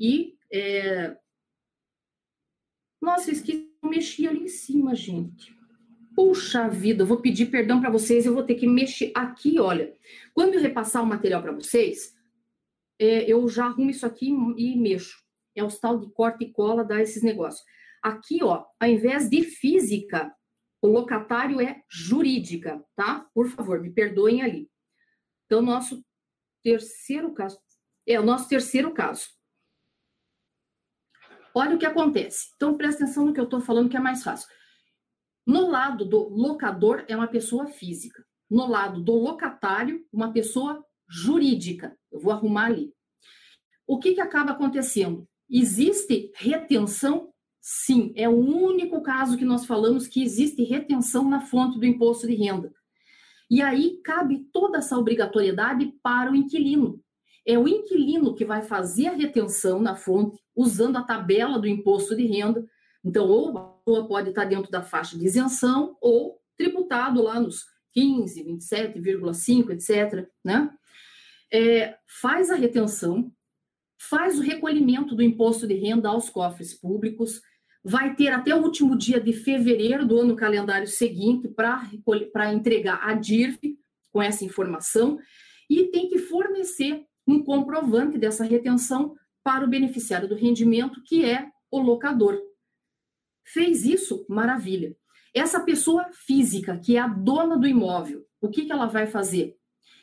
E. 0.00 0.34
É... 0.52 1.16
Nossa, 3.00 3.30
esqueci 3.30 3.70
de 3.80 3.88
mexer 3.88 4.26
ali 4.26 4.40
em 4.40 4.48
cima, 4.48 4.96
gente. 4.96 5.56
Puxa 6.12 6.68
vida, 6.68 7.04
eu 7.04 7.06
vou 7.06 7.20
pedir 7.20 7.52
perdão 7.52 7.80
para 7.80 7.88
vocês, 7.88 8.26
eu 8.26 8.34
vou 8.34 8.42
ter 8.42 8.56
que 8.56 8.66
mexer 8.66 9.12
aqui, 9.14 9.60
olha. 9.60 9.96
Quando 10.34 10.54
eu 10.54 10.60
repassar 10.60 11.04
o 11.04 11.06
material 11.06 11.40
para 11.40 11.52
vocês, 11.52 12.12
é, 12.98 13.30
eu 13.30 13.48
já 13.48 13.66
arrumo 13.66 13.90
isso 13.90 14.04
aqui 14.04 14.26
e 14.56 14.76
mexo. 14.76 15.22
É 15.54 15.62
o 15.62 15.68
tal 15.68 16.00
de 16.00 16.12
corte 16.12 16.46
e 16.46 16.52
cola, 16.52 16.84
dá 16.84 17.00
esses 17.00 17.22
negócios. 17.22 17.64
Aqui, 18.02 18.42
ó, 18.42 18.64
ao 18.80 18.88
invés 18.88 19.30
de 19.30 19.44
física, 19.44 20.34
o 20.82 20.88
locatário 20.88 21.60
é 21.60 21.80
jurídica, 21.88 22.84
tá? 22.96 23.24
Por 23.32 23.48
favor, 23.48 23.80
me 23.80 23.92
perdoem 23.92 24.42
ali. 24.42 24.71
Então, 25.52 25.60
nosso 25.60 26.02
terceiro 26.62 27.34
caso. 27.34 27.60
É 28.06 28.18
o 28.18 28.24
nosso 28.24 28.48
terceiro 28.48 28.90
caso. 28.94 29.28
Olha 31.54 31.76
o 31.76 31.78
que 31.78 31.84
acontece. 31.84 32.52
Então, 32.56 32.74
presta 32.74 33.04
atenção 33.04 33.26
no 33.26 33.34
que 33.34 33.40
eu 33.40 33.44
estou 33.44 33.60
falando, 33.60 33.90
que 33.90 33.96
é 33.98 34.00
mais 34.00 34.24
fácil. 34.24 34.48
No 35.46 35.68
lado 35.68 36.06
do 36.06 36.26
locador, 36.30 37.04
é 37.06 37.14
uma 37.14 37.28
pessoa 37.28 37.66
física. 37.66 38.24
No 38.50 38.66
lado 38.66 39.02
do 39.02 39.12
locatário, 39.12 40.02
uma 40.10 40.32
pessoa 40.32 40.82
jurídica. 41.06 41.98
Eu 42.10 42.20
vou 42.20 42.32
arrumar 42.32 42.68
ali. 42.68 42.90
O 43.86 43.98
que, 43.98 44.14
que 44.14 44.22
acaba 44.22 44.52
acontecendo? 44.52 45.28
Existe 45.50 46.32
retenção? 46.34 47.30
Sim, 47.60 48.10
é 48.16 48.26
o 48.26 48.38
único 48.38 49.02
caso 49.02 49.36
que 49.36 49.44
nós 49.44 49.66
falamos 49.66 50.08
que 50.08 50.22
existe 50.22 50.62
retenção 50.62 51.28
na 51.28 51.42
fonte 51.42 51.78
do 51.78 51.84
imposto 51.84 52.26
de 52.26 52.36
renda. 52.36 52.72
E 53.52 53.60
aí 53.60 54.00
cabe 54.02 54.48
toda 54.50 54.78
essa 54.78 54.96
obrigatoriedade 54.96 55.92
para 56.02 56.32
o 56.32 56.34
inquilino. 56.34 56.98
É 57.46 57.58
o 57.58 57.68
inquilino 57.68 58.34
que 58.34 58.46
vai 58.46 58.62
fazer 58.62 59.08
a 59.08 59.14
retenção 59.14 59.78
na 59.78 59.94
fonte, 59.94 60.40
usando 60.56 60.96
a 60.96 61.02
tabela 61.02 61.58
do 61.58 61.66
imposto 61.66 62.16
de 62.16 62.24
renda. 62.24 62.66
Então, 63.04 63.28
ou 63.28 63.58
a 63.58 63.62
pessoa 63.84 64.08
pode 64.08 64.30
estar 64.30 64.46
dentro 64.46 64.70
da 64.70 64.82
faixa 64.82 65.18
de 65.18 65.26
isenção, 65.26 65.98
ou 66.00 66.40
tributado 66.56 67.20
lá 67.20 67.38
nos 67.38 67.66
15, 67.92 68.42
27,5, 68.42 69.72
etc. 69.72 70.26
Né? 70.42 70.70
É, 71.52 71.98
faz 72.06 72.50
a 72.50 72.54
retenção, 72.54 73.30
faz 73.98 74.38
o 74.38 74.42
recolhimento 74.42 75.14
do 75.14 75.22
imposto 75.22 75.66
de 75.66 75.74
renda 75.74 76.08
aos 76.08 76.30
cofres 76.30 76.72
públicos, 76.72 77.42
vai 77.84 78.14
ter 78.14 78.28
até 78.28 78.54
o 78.54 78.62
último 78.62 78.96
dia 78.96 79.20
de 79.20 79.32
fevereiro 79.32 80.06
do 80.06 80.18
ano 80.20 80.36
calendário 80.36 80.86
seguinte 80.86 81.48
para 81.48 82.52
entregar 82.52 83.00
a 83.02 83.14
DIRF 83.14 83.76
com 84.12 84.22
essa 84.22 84.44
informação 84.44 85.18
e 85.68 85.84
tem 85.88 86.08
que 86.08 86.18
fornecer 86.18 87.04
um 87.26 87.42
comprovante 87.42 88.18
dessa 88.18 88.44
retenção 88.44 89.14
para 89.42 89.64
o 89.64 89.68
beneficiário 89.68 90.28
do 90.28 90.34
rendimento, 90.34 91.02
que 91.04 91.24
é 91.24 91.48
o 91.70 91.80
locador. 91.80 92.38
Fez 93.44 93.84
isso? 93.84 94.24
Maravilha. 94.28 94.96
Essa 95.34 95.60
pessoa 95.60 96.08
física, 96.12 96.78
que 96.78 96.96
é 96.96 97.00
a 97.00 97.08
dona 97.08 97.56
do 97.56 97.66
imóvel, 97.66 98.24
o 98.40 98.48
que, 98.48 98.66
que 98.66 98.72
ela 98.72 98.86
vai 98.86 99.06
fazer? 99.06 99.56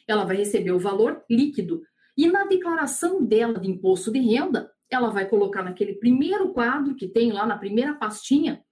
Ela 0.08 0.26
vai 0.26 0.38
receber 0.38 0.72
o 0.72 0.80
valor 0.80 1.24
líquido 1.30 1.84
e 2.18 2.28
na 2.28 2.46
declaração 2.46 3.24
dela 3.24 3.60
de 3.60 3.70
imposto 3.70 4.12
de 4.12 4.20
renda, 4.20 4.72
ela 4.90 5.10
vai 5.10 5.28
colocar 5.28 5.64
naquele 5.64 5.94
primeiro 5.94 6.54
quadro 6.54 6.96
que 6.96 7.08
tem 7.08 7.32
lá 7.32 7.46
na 7.46 7.58
primeira 7.58 7.94
pastinha, 7.94 8.64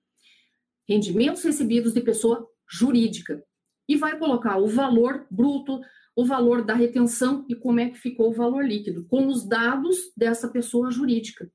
rendimentos 0.87 1.43
recebidos 1.43 1.93
de 1.93 2.01
pessoa 2.01 2.47
jurídica, 2.69 3.43
e 3.87 3.95
vai 3.95 4.17
colocar 4.17 4.57
o 4.57 4.67
valor 4.67 5.25
bruto, 5.29 5.79
o 6.15 6.25
valor 6.25 6.63
da 6.63 6.73
retenção 6.73 7.45
e 7.47 7.55
como 7.55 7.79
é 7.79 7.89
que 7.89 7.97
ficou 7.97 8.31
o 8.31 8.33
valor 8.33 8.65
líquido, 8.65 9.05
com 9.05 9.27
os 9.27 9.47
dados 9.47 10.11
dessa 10.17 10.49
pessoa 10.49 10.91
jurídica. 10.91 11.49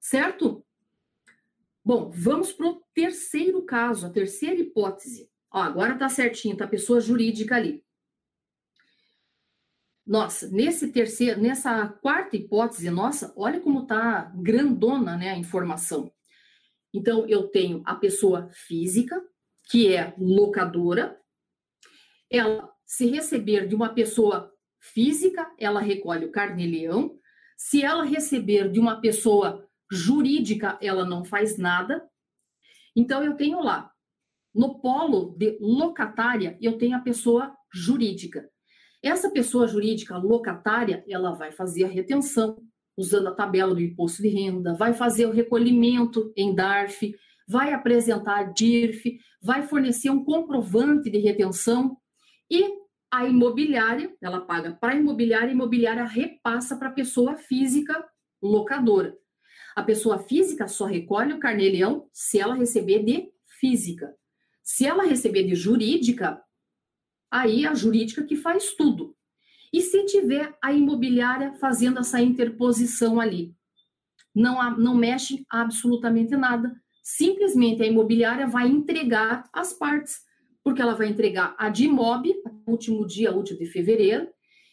Certo? 0.00 0.64
Bom, 1.84 2.10
vamos 2.10 2.50
para 2.50 2.66
o 2.66 2.82
terceiro 2.94 3.62
caso, 3.62 4.06
a 4.06 4.10
terceira 4.10 4.60
hipótese. 4.60 5.28
Ó, 5.52 5.60
agora 5.60 5.92
está 5.92 6.08
certinho, 6.08 6.56
tá 6.56 6.64
a 6.64 6.68
pessoa 6.68 6.98
jurídica 6.98 7.56
ali. 7.56 7.83
Nossa, 10.06 10.48
nesse 10.48 10.92
terceiro, 10.92 11.40
nessa 11.40 11.88
quarta 11.88 12.36
hipótese, 12.36 12.90
nossa, 12.90 13.32
olha 13.36 13.60
como 13.60 13.86
tá 13.86 14.30
grandona, 14.36 15.16
né, 15.16 15.30
a 15.30 15.38
informação. 15.38 16.12
Então, 16.92 17.26
eu 17.26 17.48
tenho 17.48 17.82
a 17.86 17.94
pessoa 17.94 18.48
física, 18.52 19.20
que 19.70 19.94
é 19.94 20.14
locadora. 20.18 21.18
Ela, 22.30 22.70
se 22.84 23.06
receber 23.06 23.66
de 23.66 23.74
uma 23.74 23.94
pessoa 23.94 24.52
física, 24.78 25.50
ela 25.58 25.80
recolhe 25.80 26.26
o 26.26 26.30
carnê-leão. 26.30 27.18
Se 27.56 27.82
ela 27.82 28.04
receber 28.04 28.70
de 28.70 28.78
uma 28.78 29.00
pessoa 29.00 29.66
jurídica, 29.90 30.78
ela 30.82 31.04
não 31.04 31.24
faz 31.24 31.56
nada. 31.56 32.06
Então, 32.94 33.24
eu 33.24 33.34
tenho 33.34 33.60
lá, 33.60 33.90
no 34.54 34.80
polo 34.80 35.34
de 35.36 35.58
locatária, 35.60 36.58
eu 36.60 36.76
tenho 36.76 36.96
a 36.96 37.00
pessoa 37.00 37.56
jurídica. 37.72 38.48
Essa 39.04 39.30
pessoa 39.30 39.68
jurídica 39.68 40.16
locatária, 40.16 41.04
ela 41.06 41.32
vai 41.32 41.52
fazer 41.52 41.84
a 41.84 41.88
retenção 41.88 42.56
usando 42.96 43.28
a 43.28 43.34
tabela 43.34 43.74
do 43.74 43.82
imposto 43.82 44.22
de 44.22 44.28
renda, 44.28 44.72
vai 44.72 44.94
fazer 44.94 45.26
o 45.26 45.30
recolhimento 45.30 46.32
em 46.34 46.54
DARF, 46.54 47.14
vai 47.46 47.74
apresentar 47.74 48.54
DIRF, 48.54 49.18
vai 49.42 49.62
fornecer 49.62 50.08
um 50.08 50.24
comprovante 50.24 51.10
de 51.10 51.18
retenção 51.18 51.98
e 52.50 52.64
a 53.12 53.26
imobiliária, 53.26 54.10
ela 54.22 54.40
paga 54.40 54.72
para 54.72 54.94
a 54.94 54.96
imobiliária, 54.96 55.50
a 55.50 55.52
imobiliária 55.52 56.04
repassa 56.04 56.74
para 56.74 56.88
a 56.88 56.92
pessoa 56.92 57.36
física 57.36 58.02
locadora. 58.42 59.14
A 59.76 59.82
pessoa 59.82 60.18
física 60.18 60.66
só 60.66 60.86
recolhe 60.86 61.34
o 61.34 61.38
carnê-leão 61.38 62.08
se 62.10 62.40
ela 62.40 62.54
receber 62.54 63.04
de 63.04 63.28
física. 63.60 64.14
Se 64.62 64.86
ela 64.86 65.04
receber 65.04 65.42
de 65.44 65.54
jurídica, 65.54 66.40
aí 67.34 67.66
a 67.66 67.74
jurídica 67.74 68.22
que 68.22 68.36
faz 68.36 68.74
tudo. 68.74 69.16
E 69.72 69.80
se 69.80 70.04
tiver 70.06 70.56
a 70.62 70.72
imobiliária 70.72 71.52
fazendo 71.54 71.98
essa 71.98 72.20
interposição 72.20 73.18
ali? 73.18 73.52
Não, 74.32 74.78
não 74.78 74.94
mexe 74.94 75.44
absolutamente 75.50 76.36
nada. 76.36 76.72
Simplesmente 77.02 77.82
a 77.82 77.86
imobiliária 77.86 78.46
vai 78.46 78.68
entregar 78.68 79.50
as 79.52 79.72
partes, 79.72 80.22
porque 80.62 80.80
ela 80.80 80.94
vai 80.94 81.08
entregar 81.08 81.56
a 81.58 81.68
de 81.68 81.86
imob, 81.86 82.32
último 82.68 83.04
dia 83.04 83.34
útil 83.34 83.58
de 83.58 83.66
fevereiro, 83.66 84.28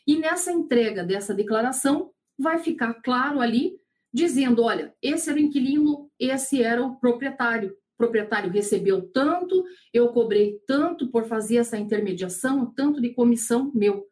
e 0.06 0.18
nessa 0.18 0.52
entrega 0.52 1.04
dessa 1.04 1.34
declaração 1.34 2.12
vai 2.38 2.60
ficar 2.60 2.94
claro 3.02 3.42
ali, 3.42 3.74
dizendo: 4.14 4.62
olha, 4.62 4.94
esse 5.02 5.32
era 5.32 5.40
o 5.40 5.42
inquilino, 5.42 6.12
esse 6.20 6.62
era 6.62 6.84
o 6.84 6.96
proprietário 6.98 7.76
proprietário 8.02 8.52
recebeu 8.52 9.08
tanto, 9.12 9.64
eu 9.94 10.10
cobrei 10.10 10.60
tanto 10.66 11.12
por 11.12 11.26
fazer 11.26 11.58
essa 11.58 11.78
intermediação, 11.78 12.66
tanto 12.74 13.00
de 13.00 13.14
comissão 13.14 13.72
meu. 13.76 14.08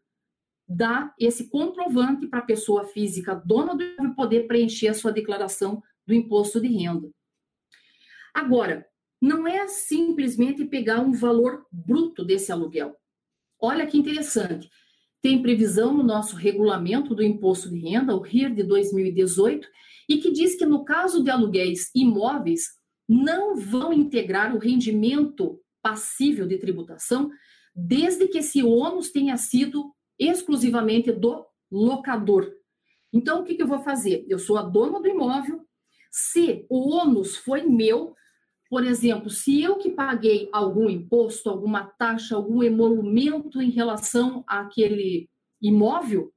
Dá 0.67 1.11
esse 1.19 1.49
comprovante 1.49 2.27
para 2.27 2.37
a 2.37 2.45
pessoa 2.45 2.85
física 2.85 3.33
dona 3.33 3.75
do 3.75 3.83
imóvel 3.83 4.15
poder 4.15 4.45
preencher 4.45 4.89
a 4.89 4.93
sua 4.93 5.11
declaração 5.11 5.81
do 6.05 6.13
imposto 6.13 6.61
de 6.61 6.67
renda. 6.67 7.09
Agora, 8.31 8.85
não 9.19 9.47
é 9.47 9.67
simplesmente 9.67 10.63
pegar 10.65 10.99
um 10.99 11.11
valor 11.11 11.65
bruto 11.71 12.23
desse 12.23 12.51
aluguel. 12.51 12.95
Olha 13.59 13.87
que 13.87 13.97
interessante. 13.97 14.69
Tem 15.19 15.41
previsão 15.41 15.97
no 15.97 16.03
nosso 16.03 16.35
regulamento 16.35 17.15
do 17.15 17.23
imposto 17.23 17.69
de 17.69 17.79
renda, 17.79 18.15
o 18.15 18.21
RIR 18.21 18.53
de 18.53 18.61
2018, 18.61 19.67
e 20.07 20.19
que 20.19 20.31
diz 20.31 20.55
que 20.55 20.65
no 20.65 20.85
caso 20.85 21.23
de 21.23 21.31
aluguéis 21.31 21.89
imóveis, 21.95 22.78
não 23.09 23.55
vão 23.55 23.91
integrar 23.91 24.55
o 24.55 24.59
rendimento 24.59 25.59
passível 25.81 26.45
de 26.45 26.59
tributação, 26.59 27.31
desde 27.75 28.27
que 28.27 28.37
esse 28.37 28.61
ônus 28.61 29.09
tenha 29.09 29.35
sido 29.35 29.91
exclusivamente 30.19 31.11
do 31.11 31.43
locador. 31.71 32.53
Então, 33.11 33.41
o 33.41 33.43
que, 33.43 33.55
que 33.55 33.63
eu 33.63 33.67
vou 33.67 33.79
fazer? 33.79 34.25
Eu 34.27 34.37
sou 34.37 34.57
a 34.57 34.61
dona 34.61 35.01
do 35.01 35.07
imóvel. 35.07 35.65
Se 36.11 36.67
o 36.69 36.91
ônus 36.91 37.35
foi 37.35 37.63
meu, 37.63 38.13
por 38.69 38.85
exemplo, 38.85 39.31
se 39.31 39.59
eu 39.59 39.77
que 39.77 39.89
paguei 39.89 40.47
algum 40.51 40.87
imposto, 40.87 41.49
alguma 41.49 41.85
taxa, 41.85 42.35
algum 42.35 42.61
emolumento 42.61 43.59
em 43.59 43.71
relação 43.71 44.43
àquele 44.45 45.27
imóvel, 45.59 46.31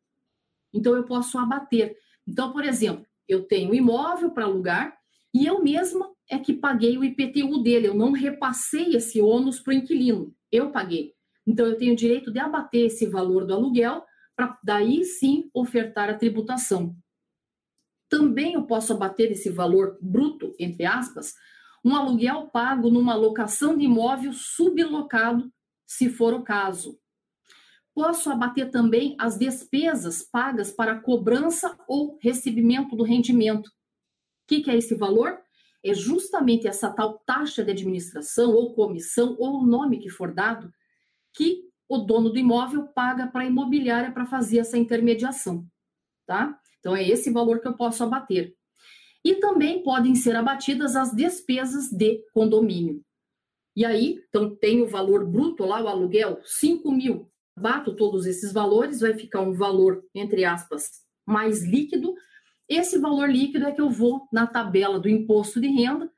então 0.72 0.96
eu 0.96 1.04
posso 1.04 1.38
abater. 1.38 1.96
Então, 2.26 2.50
por 2.52 2.64
exemplo, 2.64 3.04
eu 3.28 3.44
tenho 3.44 3.74
imóvel 3.74 4.30
para 4.30 4.44
alugar 4.44 4.96
e 5.34 5.46
eu 5.46 5.62
mesma 5.62 6.11
é 6.30 6.38
que 6.38 6.52
paguei 6.52 6.96
o 6.96 7.04
IPTU 7.04 7.62
dele, 7.62 7.88
eu 7.88 7.94
não 7.94 8.12
repassei 8.12 8.94
esse 8.94 9.20
ônus 9.20 9.60
para 9.60 9.72
o 9.72 9.76
inquilino, 9.76 10.34
eu 10.50 10.70
paguei. 10.70 11.14
Então, 11.46 11.66
eu 11.66 11.76
tenho 11.76 11.92
o 11.92 11.96
direito 11.96 12.32
de 12.32 12.38
abater 12.38 12.86
esse 12.86 13.06
valor 13.06 13.44
do 13.44 13.54
aluguel 13.54 14.04
para 14.36 14.58
daí 14.62 15.04
sim 15.04 15.50
ofertar 15.52 16.08
a 16.08 16.14
tributação. 16.16 16.96
Também 18.08 18.54
eu 18.54 18.64
posso 18.64 18.92
abater 18.92 19.32
esse 19.32 19.50
valor 19.50 19.98
bruto, 20.00 20.54
entre 20.58 20.84
aspas, 20.84 21.34
um 21.84 21.96
aluguel 21.96 22.48
pago 22.48 22.90
numa 22.90 23.14
locação 23.14 23.76
de 23.76 23.84
imóvel 23.84 24.32
sublocado, 24.32 25.52
se 25.86 26.08
for 26.08 26.32
o 26.32 26.42
caso. 26.42 26.98
Posso 27.94 28.30
abater 28.30 28.70
também 28.70 29.16
as 29.18 29.36
despesas 29.36 30.22
pagas 30.22 30.70
para 30.70 31.00
cobrança 31.00 31.76
ou 31.86 32.18
recebimento 32.22 32.96
do 32.96 33.02
rendimento. 33.02 33.66
O 33.66 33.72
que, 34.46 34.62
que 34.62 34.70
é 34.70 34.76
esse 34.76 34.94
valor? 34.94 35.38
É 35.84 35.94
justamente 35.94 36.68
essa 36.68 36.90
tal 36.90 37.18
taxa 37.26 37.64
de 37.64 37.70
administração 37.70 38.52
ou 38.52 38.74
comissão 38.74 39.36
ou 39.38 39.60
o 39.60 39.66
nome 39.66 39.98
que 39.98 40.08
for 40.08 40.32
dado 40.32 40.72
que 41.34 41.64
o 41.88 41.98
dono 41.98 42.30
do 42.30 42.38
imóvel 42.38 42.86
paga 42.88 43.26
para 43.26 43.42
a 43.42 43.46
imobiliária 43.46 44.12
para 44.12 44.24
fazer 44.24 44.58
essa 44.58 44.78
intermediação, 44.78 45.66
tá? 46.26 46.58
Então 46.78 46.96
é 46.96 47.06
esse 47.06 47.30
valor 47.30 47.60
que 47.60 47.68
eu 47.68 47.76
posso 47.76 48.02
abater. 48.02 48.54
E 49.24 49.36
também 49.36 49.82
podem 49.82 50.14
ser 50.14 50.34
abatidas 50.34 50.96
as 50.96 51.14
despesas 51.14 51.90
de 51.90 52.24
condomínio. 52.32 53.04
E 53.74 53.84
aí, 53.84 54.22
então 54.28 54.54
tem 54.54 54.82
o 54.82 54.86
valor 54.86 55.26
bruto 55.26 55.64
lá, 55.64 55.82
o 55.82 55.88
aluguel, 55.88 56.40
5 56.44 56.90
mil. 56.90 57.30
Bato 57.56 57.94
todos 57.94 58.26
esses 58.26 58.52
valores, 58.52 59.00
vai 59.00 59.14
ficar 59.14 59.40
um 59.40 59.52
valor, 59.52 60.04
entre 60.14 60.44
aspas, 60.44 61.02
mais 61.26 61.62
líquido, 61.62 62.14
esse 62.74 62.98
valor 62.98 63.30
líquido 63.30 63.66
é 63.66 63.72
que 63.72 63.80
eu 63.80 63.90
vou 63.90 64.28
na 64.32 64.46
tabela 64.46 64.98
do 64.98 65.08
imposto 65.08 65.60
de 65.60 65.68
renda. 65.68 66.10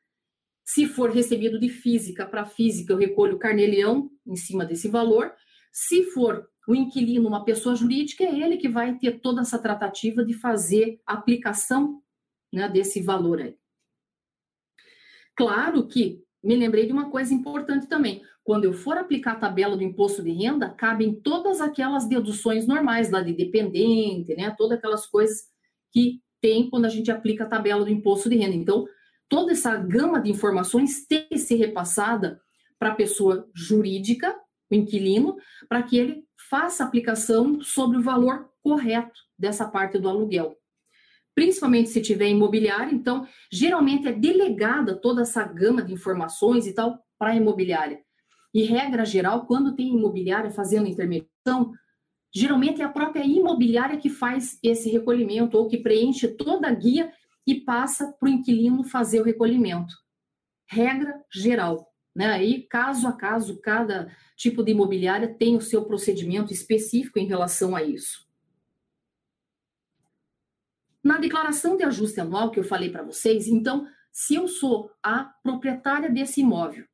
Se 0.64 0.87
for 0.87 1.11
recebido 1.11 1.58
de 1.58 1.68
física 1.68 2.26
para 2.26 2.46
física, 2.46 2.92
eu 2.92 2.96
recolho 2.96 3.37
o 3.37 3.38
carnê-leão 3.38 4.11
em 4.26 4.37
cima 4.37 4.64
desse 4.64 4.88
valor. 4.88 5.32
Se 5.73 6.04
for 6.12 6.49
o 6.66 6.75
inquilino 6.75 7.28
uma 7.28 7.44
pessoa 7.44 7.75
jurídica, 7.75 8.25
é 8.25 8.40
ele 8.40 8.56
que 8.56 8.68
vai 8.68 8.96
ter 8.99 9.20
toda 9.20 9.42
essa 9.42 9.58
tratativa 9.58 10.25
de 10.25 10.32
fazer 10.32 11.00
aplicação 11.06 12.02
né, 12.52 12.68
desse 12.68 13.02
valor 13.02 13.40
aí. 13.40 13.56
Claro 15.37 15.87
que 15.87 16.23
me 16.42 16.56
lembrei 16.56 16.87
de 16.87 16.92
uma 16.92 17.11
coisa 17.11 17.34
importante 17.34 17.87
também. 17.87 18.23
Quando 18.42 18.64
eu 18.64 18.73
for 18.73 18.96
aplicar 18.96 19.32
a 19.32 19.40
tabela 19.40 19.76
do 19.76 19.82
imposto 19.82 20.23
de 20.23 20.30
renda, 20.30 20.68
cabem 20.68 21.14
todas 21.14 21.61
aquelas 21.61 22.06
deduções 22.06 22.66
normais 22.66 23.11
lá 23.11 23.23
de 23.23 23.32
dependente, 23.32 24.34
né? 24.37 24.54
Todas 24.56 24.78
aquelas 24.78 25.06
coisas 25.06 25.49
que 25.90 26.20
tem 26.44 26.68
quando 26.68 26.84
a 26.84 26.90
gente 26.90 27.10
aplica 27.10 27.44
a 27.44 27.48
tabela 27.48 27.86
do 27.86 27.90
imposto 27.90 28.28
de 28.28 28.36
renda. 28.36 28.54
Então, 28.54 28.86
toda 29.30 29.52
essa 29.52 29.74
gama 29.78 30.20
de 30.20 30.30
informações 30.30 31.06
tem 31.06 31.26
que 31.26 31.38
ser 31.38 31.54
repassada 31.54 32.38
para 32.78 32.90
a 32.90 32.94
pessoa 32.94 33.48
jurídica, 33.54 34.36
o 34.70 34.74
inquilino, 34.74 35.36
para 35.70 35.82
que 35.82 35.96
ele 35.96 36.22
faça 36.50 36.84
a 36.84 36.86
aplicação 36.86 37.62
sobre 37.62 37.96
o 37.96 38.02
valor 38.02 38.50
correto 38.62 39.18
dessa 39.38 39.66
parte 39.66 39.98
do 39.98 40.06
aluguel. 40.06 40.54
Principalmente 41.34 41.88
se 41.88 42.02
tiver 42.02 42.28
imobiliário, 42.28 42.94
então, 42.94 43.26
geralmente 43.50 44.06
é 44.06 44.12
delegada 44.12 44.94
toda 44.94 45.22
essa 45.22 45.42
gama 45.44 45.80
de 45.80 45.94
informações 45.94 46.66
e 46.66 46.74
tal 46.74 47.02
para 47.18 47.30
a 47.30 47.36
imobiliária. 47.36 48.02
E 48.52 48.64
regra 48.64 49.06
geral, 49.06 49.46
quando 49.46 49.74
tem 49.74 49.96
imobiliária 49.96 50.50
fazendo 50.50 50.86
intermediação, 50.88 51.72
geralmente 52.35 52.83
é 52.83 52.85
a 52.85 52.88
própria 52.88 53.25
imobiliária 53.25 53.97
que 53.97 54.11
faz 54.11 54.59
esse 54.62 54.91
recolhimento 54.91 55.57
ou 55.57 55.69
que 55.69 55.79
preenche 55.79 56.26
toda 56.26 56.67
a 56.67 56.75
guia 56.75 57.12
e 57.47 57.61
passa 57.61 58.12
para 58.12 58.29
o 58.29 58.33
inquilino 58.33 58.83
fazer 58.83 59.21
o 59.21 59.25
recolhimento. 59.25 59.95
Regra 60.67 61.23
geral. 61.33 61.93
Né? 62.14 62.26
Aí, 62.26 62.62
caso 62.62 63.07
a 63.07 63.12
caso, 63.12 63.61
cada 63.61 64.11
tipo 64.37 64.64
de 64.64 64.73
imobiliária 64.73 65.33
tem 65.33 65.57
o 65.57 65.61
seu 65.61 65.85
procedimento 65.85 66.53
específico 66.53 67.19
em 67.19 67.26
relação 67.26 67.76
a 67.76 67.83
isso. 67.83 68.25
Na 71.03 71.19
declaração 71.19 71.76
de 71.76 71.85
ajuste 71.85 72.21
anual 72.21 72.50
que 72.50 72.59
eu 72.59 72.64
falei 72.64 72.91
para 72.91 73.03
vocês, 73.03 73.47
então, 73.47 73.87
se 74.11 74.35
eu 74.37 74.49
sou 74.49 74.91
a 75.03 75.25
proprietária 75.43 76.11
desse 76.11 76.41
imóvel, 76.41 76.87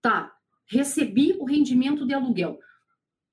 tá, 0.00 0.34
recebi 0.66 1.36
o 1.38 1.44
rendimento 1.44 2.06
de 2.06 2.14
aluguel 2.14 2.58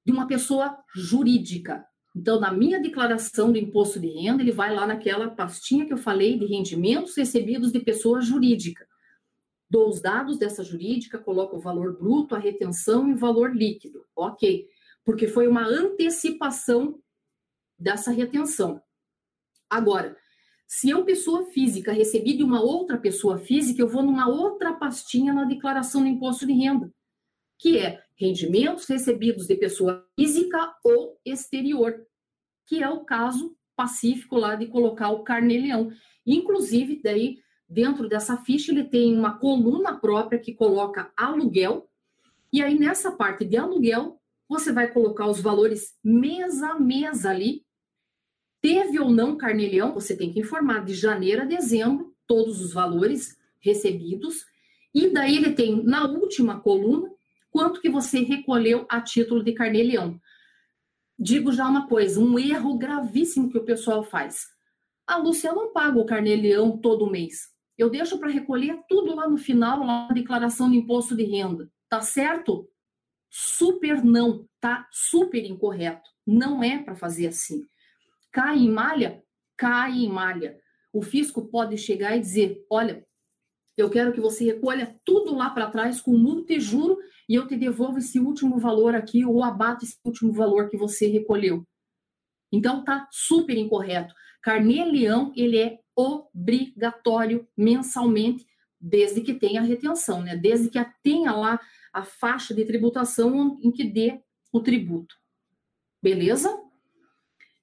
de 0.06 0.12
uma 0.12 0.28
pessoa 0.28 0.78
jurídica. 0.94 1.86
Então, 2.16 2.40
na 2.40 2.52
minha 2.52 2.80
declaração 2.80 3.52
do 3.52 3.58
imposto 3.58 4.00
de 4.00 4.08
renda, 4.08 4.42
ele 4.42 4.52
vai 4.52 4.74
lá 4.74 4.86
naquela 4.86 5.30
pastinha 5.30 5.86
que 5.86 5.94
eu 5.94 5.98
falei 5.98 6.38
de 6.38 6.46
rendimentos 6.46 7.16
recebidos 7.16 7.72
de 7.72 7.80
pessoa 7.80 8.22
jurídica. 8.22 8.86
Dou 9.70 9.88
os 9.88 10.02
dados 10.02 10.38
dessa 10.38 10.64
jurídica, 10.64 11.18
coloco 11.18 11.56
o 11.56 11.62
valor 11.62 11.98
bruto, 11.98 12.36
a 12.36 12.40
retenção 12.40 13.10
e 13.10 13.14
o 13.14 13.18
valor 13.18 13.56
líquido. 13.56 14.06
Ok, 14.14 14.68
porque 15.06 15.28
foi 15.28 15.48
uma 15.48 15.66
antecipação 15.66 17.00
dessa 17.80 18.12
retenção. 18.12 18.82
Agora, 19.70 20.18
se 20.68 20.90
eu, 20.90 21.06
pessoa 21.06 21.46
física, 21.46 21.92
recebi 21.92 22.36
de 22.36 22.44
uma 22.44 22.62
outra 22.62 22.98
pessoa 22.98 23.38
física, 23.38 23.82
eu 23.82 23.88
vou 23.88 24.04
numa 24.04 24.28
outra 24.28 24.74
pastinha 24.74 25.34
na 25.34 25.46
declaração 25.46 26.02
do 26.02 26.08
imposto 26.08 26.46
de 26.46 26.54
renda, 26.54 26.94
que 27.58 27.78
é 27.78 28.02
rendimentos 28.22 28.86
recebidos 28.86 29.48
de 29.48 29.56
pessoa 29.56 30.06
física 30.16 30.76
ou 30.84 31.20
exterior, 31.26 32.06
que 32.68 32.84
é 32.84 32.88
o 32.88 33.04
caso 33.04 33.58
pacífico 33.76 34.38
lá 34.38 34.54
de 34.56 34.68
colocar 34.68 35.10
o 35.10 35.24
carnê-leão. 35.24 35.92
Inclusive, 36.24 37.02
daí, 37.04 37.40
dentro 37.68 38.08
dessa 38.08 38.38
ficha, 38.38 38.72
ele 38.72 38.84
tem 38.84 39.18
uma 39.18 39.40
coluna 39.40 39.98
própria 39.98 40.38
que 40.38 40.54
coloca 40.54 41.12
aluguel, 41.18 41.90
e 42.54 42.62
aí 42.62 42.78
nessa 42.78 43.12
parte 43.12 43.44
de 43.44 43.58
aluguel, 43.58 44.22
você 44.48 44.72
vai 44.72 44.92
colocar 44.92 45.28
os 45.28 45.42
valores 45.42 45.96
mês 46.04 46.62
a 46.62 46.78
mês 46.78 47.26
ali. 47.26 47.66
Teve 48.62 49.00
ou 49.00 49.10
não 49.10 49.36
carnê-leão, 49.36 49.96
você 49.96 50.16
tem 50.16 50.32
que 50.32 50.42
informar 50.42 50.86
de 50.86 50.94
janeiro 50.94 51.42
a 51.42 51.46
dezembro, 51.46 52.14
todos 52.28 52.62
os 52.62 52.72
valores 52.72 53.36
recebidos, 53.60 54.46
e 54.94 55.10
daí 55.10 55.38
ele 55.38 55.54
tem 55.54 55.84
na 55.84 56.06
última 56.08 56.60
coluna 56.60 57.11
quanto 57.52 57.82
que 57.82 57.90
você 57.90 58.22
recolheu 58.22 58.86
a 58.90 59.02
título 59.02 59.44
de 59.44 59.54
carnê-leão. 59.54 60.20
Digo 61.20 61.52
já 61.52 61.68
uma 61.68 61.88
coisa, 61.88 62.20
um 62.20 62.40
erro 62.40 62.78
gravíssimo 62.78 63.52
que 63.52 63.58
o 63.58 63.66
pessoal 63.66 64.04
faz. 64.04 64.48
A 65.06 65.18
Lúcia, 65.18 65.50
eu 65.50 65.56
não 65.56 65.74
pago 65.74 66.00
o 66.00 66.06
carnê-leão 66.06 66.78
todo 66.78 67.10
mês. 67.10 67.52
Eu 67.78 67.90
deixo 67.90 68.18
para 68.18 68.30
recolher 68.30 68.80
tudo 68.88 69.14
lá 69.14 69.28
no 69.28 69.38
final, 69.38 69.80
lá 69.80 70.08
na 70.08 70.14
declaração 70.14 70.72
de 70.72 70.78
imposto 70.78 71.16
de 71.16 71.24
renda. 71.24 71.70
Tá 71.90 72.02
certo? 72.02 72.68
Super 73.30 74.04
não, 74.04 74.48
tá 74.60 74.88
super 74.92 75.44
incorreto. 75.44 76.10
Não 76.26 76.64
é 76.64 76.82
para 76.82 76.96
fazer 76.96 77.28
assim. 77.28 77.66
Cai 78.32 78.58
em 78.60 78.70
malha? 78.70 79.24
Cai 79.58 79.92
em 79.92 80.10
malha. 80.10 80.58
O 80.94 81.02
fisco 81.02 81.48
pode 81.48 81.78
chegar 81.78 82.16
e 82.16 82.22
dizer: 82.22 82.66
olha, 82.70 83.06
eu 83.78 83.90
quero 83.90 84.14
que 84.14 84.20
você 84.20 84.44
recolha 84.46 84.96
tudo 85.06 85.36
lá 85.36 85.50
para 85.50 85.70
trás 85.70 86.02
com 86.02 86.18
multa 86.18 86.54
e 86.54 86.60
juro 86.60 86.98
e 87.28 87.36
eu 87.36 87.48
te 87.48 87.56
devolvo 87.56 88.00
esse 88.00 88.20
último 88.20 88.60
valor 88.60 88.96
aqui 88.96 89.26
ou 89.26 89.44
abato 89.44 89.86
esse 89.86 89.98
último 90.04 90.34
valor 90.34 90.70
que 90.70 90.78
você 90.78 91.08
recolheu. 91.08 91.66
Então 92.52 92.84
tá 92.84 93.08
super 93.12 93.58
incorreto. 93.58 94.14
Carnê-leão, 94.42 95.32
ele 95.36 95.58
é 95.58 95.80
obrigatório 95.96 97.48
mensalmente, 97.56 98.46
desde 98.80 99.22
que 99.22 99.34
tenha 99.34 99.62
retenção, 99.62 100.22
né? 100.22 100.36
Desde 100.36 100.70
que 100.70 100.84
tenha 101.04 101.32
lá 101.32 101.60
a 101.94 102.04
faixa 102.04 102.54
de 102.54 102.66
tributação 102.66 103.60
em 103.62 103.72
que 103.72 103.84
dê 103.84 104.20
o 104.52 104.60
tributo. 104.60 105.16
Beleza? 106.02 106.60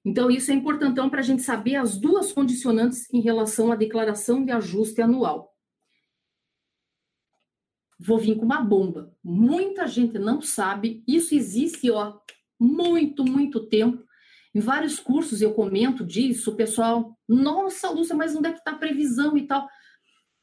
Então, 0.03 0.31
isso 0.31 0.49
é 0.49 0.53
importantão 0.53 1.09
para 1.09 1.19
a 1.19 1.23
gente 1.23 1.41
saber 1.41 1.75
as 1.75 1.97
duas 1.97 2.31
condicionantes 2.31 3.13
em 3.13 3.19
relação 3.19 3.71
à 3.71 3.75
declaração 3.75 4.45
de 4.45 4.51
ajuste 4.51 5.01
anual 5.01 5.48
vou 7.99 8.17
vir 8.17 8.37
com 8.37 8.45
uma 8.45 8.61
bomba. 8.61 9.13
Muita 9.23 9.85
gente 9.87 10.17
não 10.17 10.41
sabe, 10.41 11.03
isso 11.07 11.35
existe, 11.35 11.91
ó, 11.91 12.17
muito, 12.59 13.25
muito 13.25 13.65
tempo. 13.67 14.03
Em 14.55 14.59
vários 14.59 14.99
cursos 14.99 15.41
eu 15.41 15.53
comento 15.53 16.05
disso, 16.05 16.51
o 16.51 16.55
pessoal, 16.55 17.17
nossa, 17.27 17.89
Lúcia, 17.89 18.15
mas 18.15 18.35
onde 18.35 18.47
é 18.47 18.51
que 18.51 18.59
está 18.59 18.71
a 18.71 18.77
previsão 18.77 19.37
e 19.37 19.45
tal? 19.45 19.67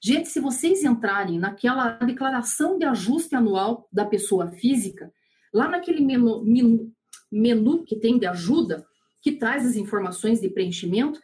Gente, 0.02 0.28
se 0.28 0.38
vocês 0.38 0.84
entrarem 0.84 1.38
naquela 1.38 1.92
declaração 1.92 2.78
de 2.78 2.84
ajuste 2.84 3.34
anual 3.34 3.88
da 3.90 4.04
pessoa 4.04 4.48
física, 4.48 5.10
lá 5.52 5.68
naquele 5.68 6.00
menu, 6.00 6.44
menu, 6.44 6.92
menu 7.32 7.84
que 7.84 7.96
tem 7.96 8.18
de 8.18 8.26
ajuda, 8.26 8.86
que 9.22 9.32
traz 9.32 9.66
as 9.66 9.74
informações 9.74 10.40
de 10.40 10.48
preenchimento, 10.48 11.18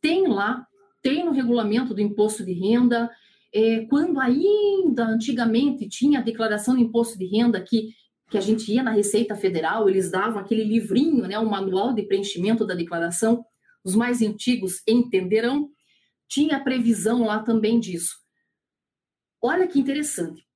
tem 0.00 0.28
lá, 0.28 0.66
tem 1.02 1.24
no 1.24 1.30
regulamento 1.30 1.94
do 1.94 2.00
imposto 2.00 2.44
de 2.44 2.52
renda, 2.52 3.10
é, 3.56 3.86
quando 3.86 4.20
ainda 4.20 5.06
antigamente 5.06 5.88
tinha 5.88 6.18
a 6.18 6.22
declaração 6.22 6.76
de 6.76 6.82
imposto 6.82 7.18
de 7.18 7.24
renda 7.24 7.58
que, 7.58 7.88
que 8.30 8.36
a 8.36 8.40
gente 8.40 8.70
ia 8.70 8.82
na 8.82 8.90
Receita 8.90 9.34
Federal, 9.34 9.88
eles 9.88 10.10
davam 10.10 10.38
aquele 10.38 10.62
livrinho, 10.62 11.26
né, 11.26 11.38
o 11.38 11.48
manual 11.48 11.94
de 11.94 12.02
preenchimento 12.02 12.66
da 12.66 12.74
declaração, 12.74 13.42
os 13.82 13.94
mais 13.94 14.20
antigos 14.20 14.82
entenderão, 14.86 15.70
tinha 16.28 16.62
previsão 16.62 17.24
lá 17.24 17.42
também 17.42 17.80
disso. 17.80 18.14
Olha 19.40 19.66
que 19.66 19.78
interessante. 19.78 20.46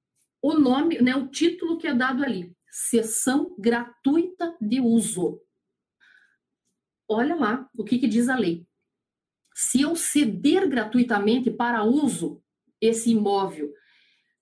O 0.43 0.53
nome, 0.53 1.01
né, 1.01 1.17
o 1.17 1.29
título 1.29 1.79
que 1.79 1.87
é 1.87 1.95
dado 1.95 2.23
ali, 2.23 2.55
sessão 2.71 3.57
gratuita 3.59 4.55
de 4.61 4.79
uso. 4.79 5.41
Olha 7.09 7.35
lá 7.35 7.67
o 7.75 7.83
que, 7.83 7.99
que 7.99 8.07
diz 8.07 8.29
a 8.29 8.37
lei. 8.37 8.67
Se 9.55 9.81
eu 9.81 9.97
ceder 9.97 10.69
gratuitamente 10.69 11.51
para 11.51 11.83
uso 11.83 12.43
esse 12.81 13.11
imóvel 13.11 13.73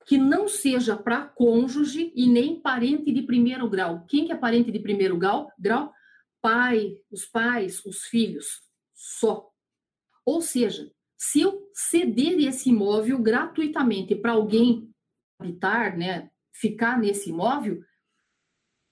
que 0.07 0.17
não 0.17 0.49
seja 0.49 0.97
para 0.97 1.27
cônjuge 1.27 2.13
e 2.17 2.27
nem 2.27 2.59
parente 2.59 3.13
de 3.13 3.23
primeiro 3.23 3.69
grau. 3.69 4.07
Quem 4.09 4.25
que 4.25 4.33
é 4.33 4.37
parente 4.37 4.73
de 4.73 4.79
primeiro 4.79 5.19
grau? 5.19 5.53
grau? 5.59 5.93
Pai, 6.41 6.97
os 7.11 7.27
pais, 7.27 7.85
os 7.85 8.05
filhos, 8.05 8.63
só. 8.95 9.51
Ou 10.25 10.41
seja, 10.41 10.91
se 11.17 11.41
eu 11.41 11.69
ceder 11.75 12.39
esse 12.41 12.71
imóvel 12.71 13.19
gratuitamente 13.19 14.15
para 14.15 14.33
alguém 14.33 14.89
habitar, 15.39 15.97
né, 15.97 16.31
ficar 16.53 16.99
nesse 16.99 17.29
imóvel, 17.29 17.83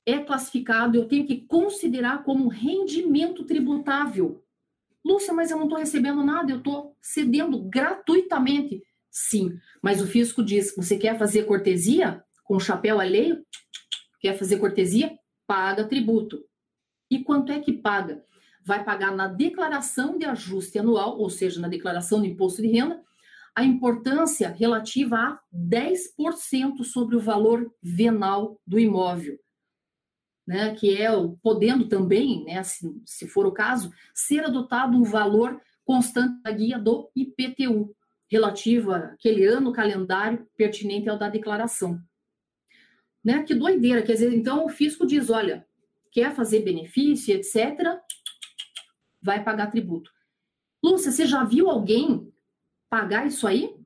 é 0.04 0.18
classificado, 0.18 0.96
eu 0.96 1.08
tenho 1.08 1.26
que 1.26 1.40
considerar 1.46 2.24
como 2.24 2.48
rendimento 2.48 3.44
tributável. 3.44 4.44
Lúcia, 5.04 5.32
mas 5.32 5.50
eu 5.50 5.56
não 5.56 5.64
estou 5.64 5.78
recebendo 5.78 6.22
nada, 6.22 6.52
eu 6.52 6.58
estou 6.58 6.96
cedendo 7.00 7.58
gratuitamente. 7.62 8.82
Sim, 9.18 9.58
mas 9.82 10.02
o 10.02 10.06
fisco 10.06 10.44
diz: 10.44 10.74
você 10.76 10.98
quer 10.98 11.18
fazer 11.18 11.44
cortesia 11.44 12.22
com 12.44 12.60
chapéu 12.60 13.00
alheio? 13.00 13.42
Quer 14.20 14.36
fazer 14.36 14.58
cortesia? 14.58 15.18
Paga 15.46 15.88
tributo. 15.88 16.44
E 17.10 17.24
quanto 17.24 17.50
é 17.50 17.58
que 17.58 17.72
paga? 17.72 18.22
Vai 18.62 18.84
pagar 18.84 19.16
na 19.16 19.26
declaração 19.26 20.18
de 20.18 20.26
ajuste 20.26 20.78
anual, 20.78 21.18
ou 21.18 21.30
seja, 21.30 21.58
na 21.58 21.68
declaração 21.68 22.20
do 22.20 22.26
imposto 22.26 22.60
de 22.60 22.68
renda, 22.68 23.02
a 23.54 23.64
importância 23.64 24.50
relativa 24.50 25.16
a 25.16 25.40
10% 25.50 26.84
sobre 26.84 27.16
o 27.16 27.20
valor 27.20 27.72
venal 27.82 28.60
do 28.66 28.78
imóvel. 28.78 29.38
né, 30.46 30.74
que 30.74 30.94
é 31.00 31.08
podendo 31.42 31.88
também, 31.88 32.44
né, 32.44 32.62
se, 32.62 32.86
se 33.04 33.26
for 33.26 33.46
o 33.46 33.52
caso, 33.52 33.90
ser 34.14 34.44
adotado 34.44 34.96
um 34.96 35.02
valor 35.02 35.60
constante 35.84 36.42
da 36.42 36.50
guia 36.50 36.78
do 36.78 37.10
IPTU, 37.16 37.95
relativa 38.28 38.96
àquele 38.96 39.44
ano 39.44 39.72
calendário 39.72 40.46
pertinente 40.56 41.08
ao 41.08 41.18
da 41.18 41.28
declaração. 41.28 42.00
Né? 43.24 43.42
Que 43.42 43.54
doideira, 43.54 44.02
quer 44.02 44.12
dizer, 44.12 44.32
então 44.32 44.66
o 44.66 44.68
fisco 44.68 45.06
diz, 45.06 45.30
olha, 45.30 45.66
quer 46.10 46.34
fazer 46.34 46.60
benefício, 46.60 47.34
etc., 47.34 48.00
vai 49.22 49.42
pagar 49.42 49.70
tributo. 49.70 50.10
Lúcia, 50.82 51.10
você 51.10 51.26
já 51.26 51.42
viu 51.44 51.68
alguém 51.68 52.32
pagar 52.88 53.26
isso 53.26 53.46
aí? 53.46 53.76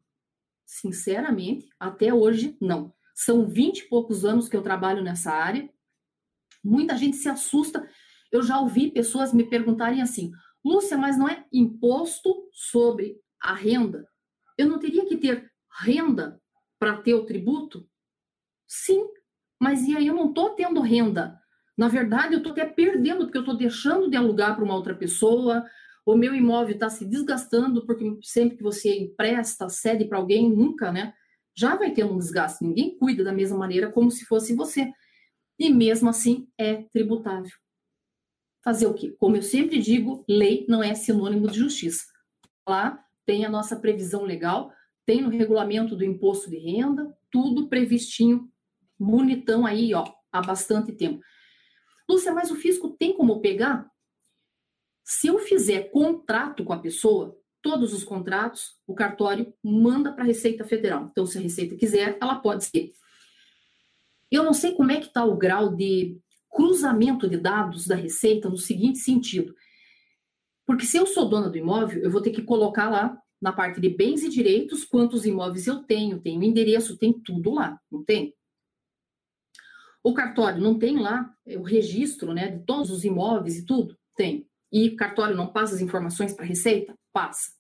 Sinceramente, 0.66 1.68
até 1.78 2.12
hoje, 2.12 2.56
não. 2.60 2.92
São 3.14 3.46
vinte 3.48 3.80
e 3.80 3.88
poucos 3.88 4.24
anos 4.24 4.48
que 4.48 4.56
eu 4.56 4.62
trabalho 4.62 5.02
nessa 5.02 5.32
área. 5.32 5.68
Muita 6.62 6.96
gente 6.96 7.16
se 7.16 7.28
assusta. 7.28 7.88
Eu 8.30 8.42
já 8.42 8.60
ouvi 8.60 8.90
pessoas 8.90 9.32
me 9.32 9.44
perguntarem 9.44 10.02
assim, 10.02 10.30
Lúcia, 10.64 10.96
mas 10.96 11.18
não 11.18 11.28
é 11.28 11.44
imposto 11.52 12.48
sobre 12.52 13.18
a 13.40 13.54
renda? 13.54 14.06
Eu 14.60 14.68
não 14.68 14.78
teria 14.78 15.06
que 15.06 15.16
ter 15.16 15.50
renda 15.80 16.38
para 16.78 16.98
ter 16.98 17.14
o 17.14 17.24
tributo? 17.24 17.88
Sim, 18.68 19.08
mas 19.58 19.84
e 19.84 19.96
aí 19.96 20.06
eu 20.06 20.14
não 20.14 20.28
estou 20.28 20.50
tendo 20.50 20.82
renda. 20.82 21.40
Na 21.78 21.88
verdade, 21.88 22.34
eu 22.34 22.38
estou 22.40 22.52
até 22.52 22.66
perdendo, 22.66 23.24
porque 23.24 23.38
eu 23.38 23.42
estou 23.42 23.56
deixando 23.56 24.10
de 24.10 24.18
alugar 24.18 24.54
para 24.54 24.62
uma 24.62 24.74
outra 24.74 24.94
pessoa, 24.94 25.64
o 26.04 26.14
meu 26.14 26.34
imóvel 26.34 26.74
está 26.74 26.90
se 26.90 27.06
desgastando, 27.06 27.86
porque 27.86 28.18
sempre 28.22 28.58
que 28.58 28.62
você 28.62 28.94
empresta, 28.98 29.66
cede 29.70 30.04
para 30.04 30.18
alguém, 30.18 30.50
nunca, 30.50 30.92
né? 30.92 31.14
Já 31.56 31.74
vai 31.74 31.90
ter 31.92 32.04
um 32.04 32.18
desgaste. 32.18 32.62
Ninguém 32.62 32.98
cuida 32.98 33.24
da 33.24 33.32
mesma 33.32 33.56
maneira 33.56 33.90
como 33.90 34.10
se 34.10 34.26
fosse 34.26 34.54
você. 34.54 34.92
E 35.58 35.70
mesmo 35.70 36.10
assim 36.10 36.46
é 36.58 36.82
tributável. 36.92 37.56
Fazer 38.62 38.86
o 38.86 38.92
quê? 38.92 39.16
Como 39.18 39.36
eu 39.36 39.42
sempre 39.42 39.80
digo, 39.80 40.22
lei 40.28 40.66
não 40.68 40.84
é 40.84 40.94
sinônimo 40.94 41.48
de 41.48 41.60
justiça. 41.60 42.04
Lá 42.68 43.02
tem 43.26 43.44
a 43.44 43.50
nossa 43.50 43.76
previsão 43.76 44.24
legal, 44.24 44.72
tem 45.06 45.22
no 45.22 45.28
regulamento 45.28 45.96
do 45.96 46.04
imposto 46.04 46.50
de 46.50 46.58
renda, 46.58 47.12
tudo 47.30 47.68
previstinho, 47.68 48.50
bonitão 48.98 49.66
aí, 49.66 49.94
ó, 49.94 50.04
há 50.30 50.40
bastante 50.40 50.92
tempo. 50.92 51.20
Lúcia, 52.08 52.32
mas 52.32 52.50
o 52.50 52.56
fisco 52.56 52.90
tem 52.90 53.16
como 53.16 53.40
pegar? 53.40 53.88
Se 55.04 55.28
eu 55.28 55.38
fizer 55.38 55.90
contrato 55.90 56.64
com 56.64 56.72
a 56.72 56.78
pessoa, 56.78 57.36
todos 57.62 57.92
os 57.92 58.04
contratos, 58.04 58.78
o 58.86 58.94
cartório 58.94 59.52
manda 59.62 60.12
para 60.12 60.22
a 60.22 60.26
Receita 60.26 60.64
Federal. 60.64 61.08
Então, 61.10 61.26
se 61.26 61.38
a 61.38 61.40
Receita 61.40 61.76
quiser, 61.76 62.18
ela 62.20 62.36
pode 62.36 62.64
ser. 62.64 62.92
Eu 64.30 64.44
não 64.44 64.52
sei 64.52 64.72
como 64.72 64.92
é 64.92 65.00
que 65.00 65.06
está 65.06 65.24
o 65.24 65.36
grau 65.36 65.74
de 65.74 66.18
cruzamento 66.48 67.28
de 67.28 67.36
dados 67.36 67.86
da 67.86 67.94
Receita 67.94 68.48
no 68.48 68.56
seguinte 68.56 68.98
sentido. 68.98 69.54
Porque 70.70 70.86
se 70.86 70.96
eu 70.96 71.04
sou 71.04 71.28
dona 71.28 71.50
do 71.50 71.58
imóvel, 71.58 72.00
eu 72.00 72.12
vou 72.12 72.22
ter 72.22 72.30
que 72.30 72.42
colocar 72.42 72.88
lá 72.88 73.20
na 73.42 73.52
parte 73.52 73.80
de 73.80 73.88
bens 73.88 74.22
e 74.22 74.28
direitos 74.28 74.84
quantos 74.84 75.26
imóveis 75.26 75.66
eu 75.66 75.82
tenho, 75.82 76.20
tenho 76.20 76.44
endereço, 76.44 76.96
tem 76.96 77.12
tudo 77.12 77.50
lá, 77.50 77.76
não 77.90 78.04
tem? 78.04 78.32
O 80.00 80.14
cartório 80.14 80.62
não 80.62 80.78
tem 80.78 80.96
lá 80.96 81.28
o 81.44 81.62
registro, 81.62 82.32
né, 82.32 82.56
de 82.56 82.64
todos 82.64 82.88
os 82.92 83.02
imóveis 83.02 83.58
e 83.58 83.66
tudo? 83.66 83.98
Tem. 84.14 84.48
E 84.70 84.90
cartório 84.92 85.34
não 85.34 85.52
passa 85.52 85.74
as 85.74 85.80
informações 85.80 86.32
para 86.34 86.44
a 86.44 86.48
Receita? 86.48 86.96
Passa. 87.12 87.50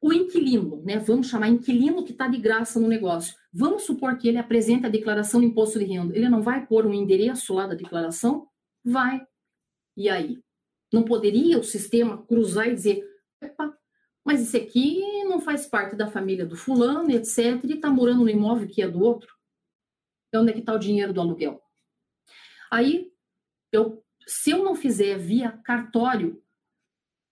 O 0.00 0.12
inquilino, 0.12 0.82
né, 0.82 0.98
vamos 0.98 1.28
chamar 1.28 1.50
inquilino 1.50 2.04
que 2.04 2.10
está 2.10 2.26
de 2.26 2.38
graça 2.38 2.80
no 2.80 2.88
negócio. 2.88 3.32
Vamos 3.52 3.84
supor 3.84 4.18
que 4.18 4.26
ele 4.26 4.38
apresenta 4.38 4.88
a 4.88 4.90
declaração 4.90 5.38
de 5.38 5.46
imposto 5.46 5.78
de 5.78 5.84
renda. 5.84 6.16
Ele 6.16 6.28
não 6.28 6.42
vai 6.42 6.66
pôr 6.66 6.84
um 6.84 6.92
endereço 6.92 7.54
lá 7.54 7.68
da 7.68 7.76
declaração? 7.76 8.48
Vai. 8.84 9.24
E 9.96 10.08
aí? 10.08 10.42
Não 10.94 11.02
poderia 11.02 11.58
o 11.58 11.64
sistema 11.64 12.24
cruzar 12.24 12.68
e 12.68 12.74
dizer, 12.74 13.04
epa, 13.42 13.76
mas 14.24 14.40
esse 14.40 14.56
aqui 14.56 15.24
não 15.24 15.40
faz 15.40 15.66
parte 15.66 15.96
da 15.96 16.06
família 16.06 16.46
do 16.46 16.54
fulano, 16.54 17.10
etc., 17.10 17.60
e 17.64 17.72
está 17.72 17.90
morando 17.90 18.20
no 18.20 18.30
imóvel 18.30 18.68
que 18.68 18.80
é 18.80 18.88
do 18.88 19.02
outro? 19.02 19.34
Então, 20.28 20.42
onde 20.42 20.52
é 20.52 20.54
que 20.54 20.60
está 20.60 20.72
o 20.72 20.78
dinheiro 20.78 21.12
do 21.12 21.20
aluguel? 21.20 21.60
Aí, 22.70 23.12
eu, 23.72 24.04
se 24.24 24.52
eu 24.52 24.62
não 24.62 24.76
fizer 24.76 25.18
via 25.18 25.50
cartório, 25.64 26.40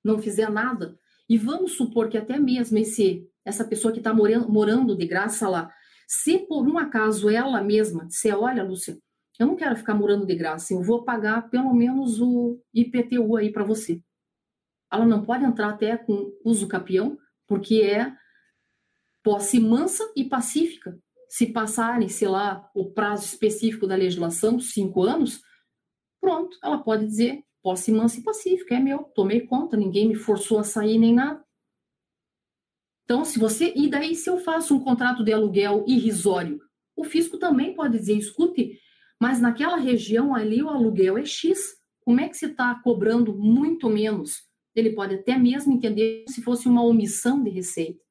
não 0.03 0.18
fizer 0.18 0.51
nada, 0.51 0.98
e 1.29 1.38
vamos 1.38 1.75
supor 1.77 2.09
que 2.09 2.18
até 2.18 2.40
mesmo 2.40 2.79
esse, 2.79 3.31
essa 3.44 3.64
pessoa 3.64 3.92
que 3.92 4.01
está 4.01 4.12
morando, 4.12 4.51
morando 4.51 4.96
de 4.96 5.07
graça 5.07 5.48
lá, 5.48 5.72
se 6.09 6.40
por 6.40 6.66
um 6.66 6.79
acaso 6.79 7.31
ela 7.31 7.62
mesma 7.62 8.07
disser, 8.07 8.37
olha, 8.37 8.64
Lúcia, 8.64 8.98
eu 9.38 9.47
não 9.47 9.57
quero 9.57 9.77
ficar 9.77 9.95
morando 9.95 10.27
de 10.27 10.35
graça, 10.35 10.73
eu 10.73 10.83
vou 10.83 11.05
pagar 11.05 11.49
pelo 11.51 11.73
menos 11.75 12.21
o 12.21 12.61
IPTU 12.73 13.37
aí 13.37 13.51
para 13.51 13.64
você. 13.64 14.03
Ela 14.92 15.07
não 15.07 15.25
pode 15.25 15.45
entrar 15.45 15.71
até 15.71 15.97
com 15.97 16.33
uso 16.45 16.68
capião, 16.68 17.18
porque 17.47 17.83
é 17.83 18.14
posse 19.23 19.59
mansa 19.59 20.11
e 20.14 20.25
pacífica. 20.25 20.99
Se 21.29 21.47
passarem, 21.47 22.09
sei 22.09 22.29
lá, 22.29 22.71
o 22.75 22.90
prazo 22.90 23.25
específico 23.25 23.87
da 23.87 23.97
legislação, 23.97 24.61
cinco 24.61 25.03
anos, 25.03 25.40
pronto, 26.21 26.59
ela 26.62 26.79
pode 26.79 27.07
dizer 27.07 27.42
posse 27.62 27.92
mansa 27.92 28.18
e 28.18 28.23
pacífica, 28.23 28.75
é 28.75 28.81
meu, 28.81 29.05
tomei 29.14 29.47
conta, 29.47 29.77
ninguém 29.77 30.09
me 30.09 30.16
forçou 30.16 30.59
a 30.59 30.64
sair 30.64 30.99
nem 30.99 31.14
nada. 31.14 31.42
Então, 33.05 33.25
se 33.25 33.38
você. 33.38 33.73
E 33.77 33.88
daí, 33.88 34.14
se 34.14 34.29
eu 34.29 34.38
faço 34.38 34.75
um 34.75 34.81
contrato 34.81 35.25
de 35.25 35.33
aluguel 35.33 35.85
irrisório, 35.87 36.61
o 36.97 37.05
fisco 37.05 37.38
também 37.38 37.75
pode 37.75 37.99
dizer: 37.99 38.16
escute, 38.16 38.79
mas 39.23 39.41
naquela 39.41 39.77
região 39.77 40.35
ali 40.35 40.61
o 40.65 40.69
aluguel 40.69 41.17
é 41.17 41.25
X. 41.25 41.77
Como 42.01 42.19
é 42.19 42.29
que 42.29 42.37
se 42.37 42.47
está 42.47 42.75
cobrando 42.83 43.33
muito 43.33 43.89
menos? 43.89 44.43
Ele 44.75 44.97
pode 44.97 45.15
até 45.15 45.39
mesmo 45.39 45.73
entender 45.73 46.25
se 46.27 46.43
fosse 46.43 46.67
uma 46.67 46.83
omissão 46.83 47.41
de 47.41 47.49
receita. 47.49 48.03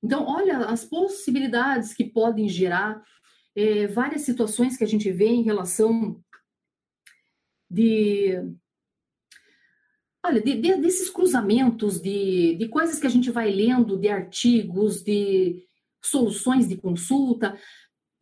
Então, 0.00 0.24
olha 0.24 0.66
as 0.66 0.84
possibilidades 0.84 1.94
que 1.94 2.04
podem 2.04 2.48
gerar, 2.48 3.02
é, 3.56 3.88
várias 3.88 4.20
situações 4.20 4.76
que 4.76 4.84
a 4.84 4.86
gente 4.86 5.10
vê 5.10 5.26
em 5.26 5.42
relação 5.42 6.22
de. 7.68 8.36
Olha, 10.24 10.40
de, 10.40 10.60
de, 10.60 10.76
desses 10.76 11.10
cruzamentos 11.10 12.00
de, 12.00 12.54
de 12.54 12.68
coisas 12.68 13.00
que 13.00 13.06
a 13.08 13.10
gente 13.10 13.32
vai 13.32 13.50
lendo, 13.50 13.98
de 13.98 14.08
artigos, 14.08 15.02
de 15.02 15.60
soluções 16.00 16.68
de 16.68 16.76
consulta, 16.76 17.58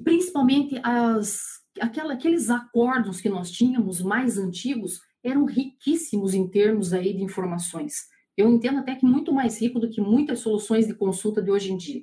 principalmente 0.03 0.81
as 0.83 1.66
aquela, 1.81 2.15
aqueles 2.15 2.51
acordos 2.51 3.21
que 3.21 3.29
nós 3.29 3.51
tínhamos 3.51 4.01
mais 4.01 4.39
antigos 4.39 5.01
eram 5.23 5.45
riquíssimos 5.45 6.35
em 6.35 6.49
termos 6.49 6.93
aí 6.93 7.13
de 7.13 7.23
informações. 7.23 8.07
Eu 8.37 8.49
entendo 8.49 8.79
até 8.79 8.95
que 8.95 9.07
muito 9.07 9.33
mais 9.33 9.61
rico 9.61 9.81
do 9.81 9.91
que 9.91 10.01
muitas 10.01 10.41
soluções 10.41 10.87
de 10.87 10.95
consulta 10.95 11.43
de 11.43 11.51
hoje 11.51 11.73
em 11.73 11.77
dia. 11.77 12.03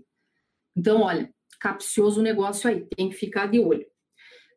Então, 0.75 1.01
olha, 1.01 1.29
capcioso 1.59 2.19
o 2.19 2.23
negócio 2.23 2.69
aí, 2.69 2.87
tem 2.95 3.09
que 3.09 3.15
ficar 3.15 3.47
de 3.47 3.59
olho. 3.59 3.85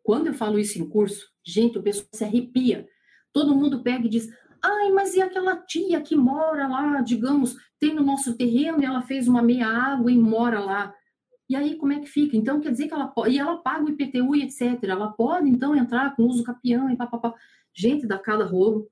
Quando 0.03 0.29
eu 0.29 0.35
falo 0.35 0.59
isso 0.59 0.81
em 0.81 0.89
curso, 0.89 1.27
gente, 1.45 1.79
o 1.79 1.83
pessoal 1.83 2.09
se 2.13 2.25
arrepia. 2.25 2.89
Todo 3.33 3.55
mundo 3.55 3.83
pega 3.83 4.07
e 4.07 4.09
diz: 4.09 4.29
ai, 4.63 4.91
mas 4.91 5.15
e 5.15 5.21
aquela 5.21 5.57
tia 5.57 6.01
que 6.01 6.17
mora 6.17 6.67
lá, 6.67 7.01
digamos, 7.03 7.57
tem 7.79 7.95
no 7.95 8.03
nosso 8.03 8.37
terreno 8.37 8.83
ela 8.83 9.03
fez 9.03 9.29
uma 9.29 9.43
meia 9.43 9.67
água 9.67 10.11
e 10.11 10.19
mora 10.19 10.61
lá. 10.61 10.95
E 11.49 11.55
aí, 11.55 11.77
como 11.77 11.93
é 11.93 12.01
que 12.01 12.07
fica? 12.07 12.37
Então, 12.37 12.61
quer 12.61 12.73
dizer 12.73 12.89
que 12.89 12.95
ela 12.95 13.07
pode. 13.07 13.35
E 13.35 13.39
ela 13.39 13.57
paga 13.59 13.85
o 13.85 13.89
IPTU 13.89 14.35
e 14.35 14.43
etc. 14.43 14.83
Ela 14.83 15.13
pode, 15.13 15.49
então, 15.49 15.77
entrar 15.77 16.15
com 16.17 16.25
uso 16.25 16.43
capião 16.43 16.91
e 16.91 16.97
papapá. 16.97 17.35
Gente, 17.75 18.07
dá 18.07 18.19
cada 18.19 18.45
rolo. 18.45 18.91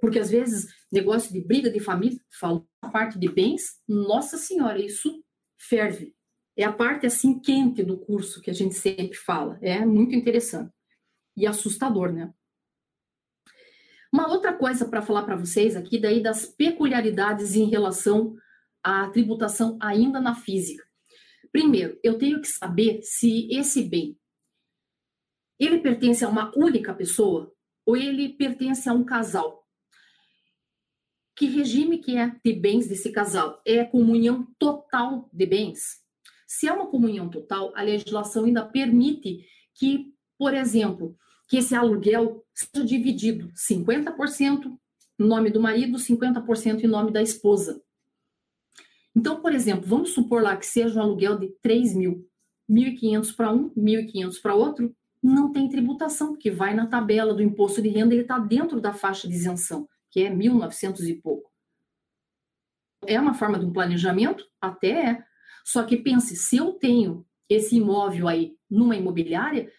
Porque, 0.00 0.18
às 0.18 0.30
vezes, 0.30 0.66
negócio 0.90 1.30
de 1.32 1.42
briga 1.42 1.70
de 1.70 1.78
família, 1.78 2.18
falo 2.38 2.66
a 2.80 2.88
parte 2.88 3.18
de 3.18 3.28
bens, 3.28 3.78
nossa 3.86 4.38
senhora, 4.38 4.80
isso 4.80 5.22
ferve. 5.58 6.14
É 6.56 6.64
a 6.64 6.72
parte, 6.72 7.06
assim, 7.06 7.38
quente 7.38 7.82
do 7.82 7.98
curso 7.98 8.40
que 8.40 8.50
a 8.50 8.54
gente 8.54 8.74
sempre 8.74 9.14
fala. 9.14 9.58
É 9.60 9.84
muito 9.84 10.14
interessante. 10.14 10.72
E 11.36 11.46
assustador, 11.46 12.12
né? 12.12 12.32
Uma 14.12 14.28
outra 14.28 14.52
coisa 14.52 14.88
para 14.88 15.02
falar 15.02 15.22
para 15.22 15.36
vocês 15.36 15.76
aqui, 15.76 16.00
daí 16.00 16.22
das 16.22 16.44
peculiaridades 16.44 17.54
em 17.54 17.66
relação 17.66 18.34
à 18.82 19.08
tributação 19.08 19.78
ainda 19.80 20.20
na 20.20 20.34
física. 20.34 20.89
Primeiro, 21.52 21.98
eu 22.02 22.18
tenho 22.18 22.40
que 22.40 22.48
saber 22.48 23.00
se 23.02 23.48
esse 23.50 23.82
bem 23.82 24.16
ele 25.58 25.78
pertence 25.78 26.24
a 26.24 26.28
uma 26.28 26.50
única 26.56 26.94
pessoa 26.94 27.52
ou 27.84 27.96
ele 27.96 28.30
pertence 28.30 28.88
a 28.88 28.94
um 28.94 29.04
casal. 29.04 29.66
Que 31.36 31.46
regime 31.46 31.98
que 31.98 32.16
é 32.16 32.34
de 32.42 32.52
bens 32.52 32.88
desse 32.88 33.12
casal? 33.12 33.60
É 33.66 33.84
comunhão 33.84 34.46
total 34.58 35.28
de 35.32 35.46
bens? 35.46 36.00
Se 36.46 36.66
é 36.66 36.72
uma 36.72 36.86
comunhão 36.86 37.28
total, 37.28 37.72
a 37.76 37.82
legislação 37.82 38.44
ainda 38.44 38.64
permite 38.64 39.46
que, 39.74 40.14
por 40.38 40.54
exemplo, 40.54 41.16
que 41.46 41.58
esse 41.58 41.74
aluguel 41.74 42.44
seja 42.54 42.84
dividido 42.84 43.52
50% 43.52 44.78
no 45.18 45.26
nome 45.26 45.50
do 45.50 45.60
marido, 45.60 45.98
50% 45.98 46.84
em 46.84 46.86
nome 46.86 47.12
da 47.12 47.22
esposa. 47.22 47.82
Então, 49.14 49.40
por 49.40 49.52
exemplo, 49.52 49.86
vamos 49.86 50.14
supor 50.14 50.42
lá 50.42 50.56
que 50.56 50.66
seja 50.66 51.00
um 51.00 51.02
aluguel 51.02 51.38
de 51.38 51.48
3 51.62 51.94
mil, 51.94 52.26
1.500 52.70 53.34
para 53.34 53.52
um, 53.52 53.70
1.500 53.70 54.40
para 54.40 54.54
outro, 54.54 54.94
não 55.22 55.52
tem 55.52 55.68
tributação, 55.68 56.28
porque 56.28 56.50
vai 56.50 56.72
na 56.74 56.86
tabela 56.86 57.34
do 57.34 57.42
imposto 57.42 57.82
de 57.82 57.88
renda, 57.88 58.14
ele 58.14 58.22
está 58.22 58.38
dentro 58.38 58.80
da 58.80 58.92
faixa 58.92 59.28
de 59.28 59.34
isenção, 59.34 59.88
que 60.10 60.22
é 60.22 60.30
1.900 60.30 61.00
e 61.08 61.14
pouco. 61.14 61.50
É 63.06 63.18
uma 63.20 63.34
forma 63.34 63.58
de 63.58 63.66
um 63.66 63.72
planejamento? 63.72 64.44
Até 64.60 64.90
é. 64.90 65.24
Só 65.64 65.82
que 65.82 65.96
pense, 65.96 66.36
se 66.36 66.56
eu 66.56 66.72
tenho 66.72 67.26
esse 67.48 67.76
imóvel 67.76 68.28
aí 68.28 68.54
numa 68.70 68.96
imobiliária, 68.96 69.70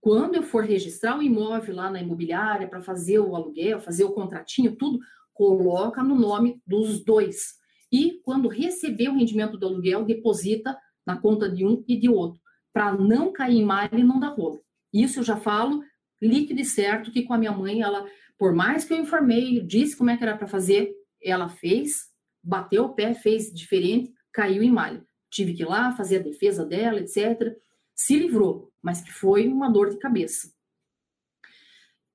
quando 0.00 0.34
eu 0.34 0.42
for 0.42 0.64
registrar 0.64 1.18
o 1.18 1.22
imóvel 1.22 1.76
lá 1.76 1.90
na 1.90 2.00
imobiliária 2.00 2.68
para 2.68 2.82
fazer 2.82 3.18
o 3.18 3.36
aluguel, 3.36 3.80
fazer 3.80 4.04
o 4.04 4.12
contratinho, 4.12 4.76
tudo, 4.76 4.98
coloca 5.32 6.02
no 6.02 6.14
nome 6.14 6.60
dos 6.66 7.04
dois. 7.04 7.59
E 7.92 8.20
quando 8.22 8.48
receber 8.48 9.08
o 9.08 9.16
rendimento 9.16 9.56
do 9.56 9.66
aluguel, 9.66 10.04
deposita 10.04 10.76
na 11.06 11.16
conta 11.16 11.48
de 11.48 11.64
um 11.64 11.84
e 11.88 11.98
de 11.98 12.08
outro, 12.08 12.40
para 12.72 12.92
não 12.92 13.32
cair 13.32 13.58
em 13.58 13.64
malha 13.64 13.98
e 13.98 14.04
não 14.04 14.20
dar 14.20 14.28
rolo. 14.28 14.62
Isso 14.92 15.20
eu 15.20 15.24
já 15.24 15.36
falo 15.36 15.82
líquido 16.20 16.60
e 16.60 16.64
certo 16.64 17.10
que 17.10 17.22
com 17.22 17.32
a 17.32 17.38
minha 17.38 17.52
mãe, 17.52 17.80
ela, 17.80 18.06
por 18.38 18.54
mais 18.54 18.84
que 18.84 18.92
eu 18.92 18.98
informei, 18.98 19.60
disse 19.60 19.96
como 19.96 20.10
é 20.10 20.16
que 20.16 20.22
era 20.22 20.36
para 20.36 20.46
fazer, 20.46 20.92
ela 21.22 21.48
fez, 21.48 22.10
bateu 22.42 22.84
o 22.84 22.94
pé, 22.94 23.14
fez 23.14 23.52
diferente, 23.52 24.12
caiu 24.32 24.62
em 24.62 24.70
malha. 24.70 25.04
Tive 25.30 25.54
que 25.54 25.62
ir 25.62 25.66
lá 25.66 25.92
fazer 25.92 26.18
a 26.18 26.22
defesa 26.22 26.64
dela, 26.64 27.00
etc. 27.00 27.56
Se 27.94 28.16
livrou, 28.16 28.72
mas 28.82 29.00
que 29.00 29.12
foi 29.12 29.48
uma 29.48 29.70
dor 29.70 29.90
de 29.90 29.98
cabeça. 29.98 30.52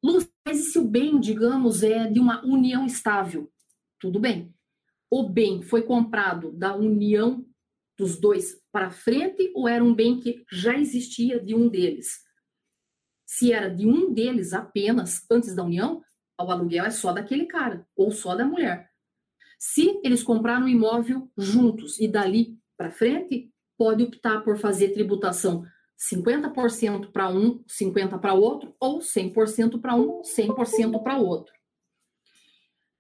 Lúcia, 0.04 0.30
mas 0.46 0.60
e 0.60 0.64
se 0.64 0.78
o 0.78 0.88
bem, 0.88 1.20
digamos, 1.20 1.82
é 1.82 2.08
de 2.08 2.20
uma 2.20 2.46
união 2.46 2.86
estável? 2.86 3.52
Tudo 4.00 4.20
bem. 4.20 4.55
O 5.10 5.30
bem 5.30 5.62
foi 5.62 5.84
comprado 5.84 6.52
da 6.52 6.76
união 6.76 7.46
dos 7.98 8.20
dois 8.20 8.62
para 8.72 8.92
frente 8.92 9.52
ou 9.56 9.68
era 9.68 9.84
um 9.84 9.94
bem 9.94 10.20
que 10.20 10.44
já 10.52 10.78
existia 10.78 11.40
de 11.40 11.56
um 11.56 11.70
deles? 11.70 12.24
Se 13.26 13.52
era 13.52 13.70
de 13.70 13.88
um 13.88 14.14
deles 14.14 14.54
apenas 14.54 15.26
antes 15.30 15.56
da 15.56 15.64
união, 15.64 16.02
o 16.40 16.52
aluguel 16.52 16.86
é 16.86 16.92
só 16.92 17.14
daquele 17.14 17.46
cara 17.46 17.88
ou 17.96 18.12
só 18.12 18.36
da 18.36 18.46
mulher. 18.46 18.90
Se 19.58 20.00
eles 20.04 20.22
compraram 20.22 20.66
o 20.66 20.70
imóvel 20.70 21.32
juntos 21.38 22.00
e 22.00 22.08
dali 22.08 22.60
para 22.78 22.92
frente, 22.92 23.50
pode 23.78 24.04
optar 24.04 24.42
por 24.42 24.58
fazer 24.58 24.90
tributação 24.90 25.66
50% 25.98 27.12
para 27.12 27.30
um, 27.30 27.64
50% 27.64 28.20
para 28.20 28.34
outro, 28.34 28.76
ou 28.80 29.00
100% 29.00 29.80
para 29.80 29.96
um, 29.96 30.22
100% 30.22 31.02
para 31.02 31.18
outro. 31.18 31.54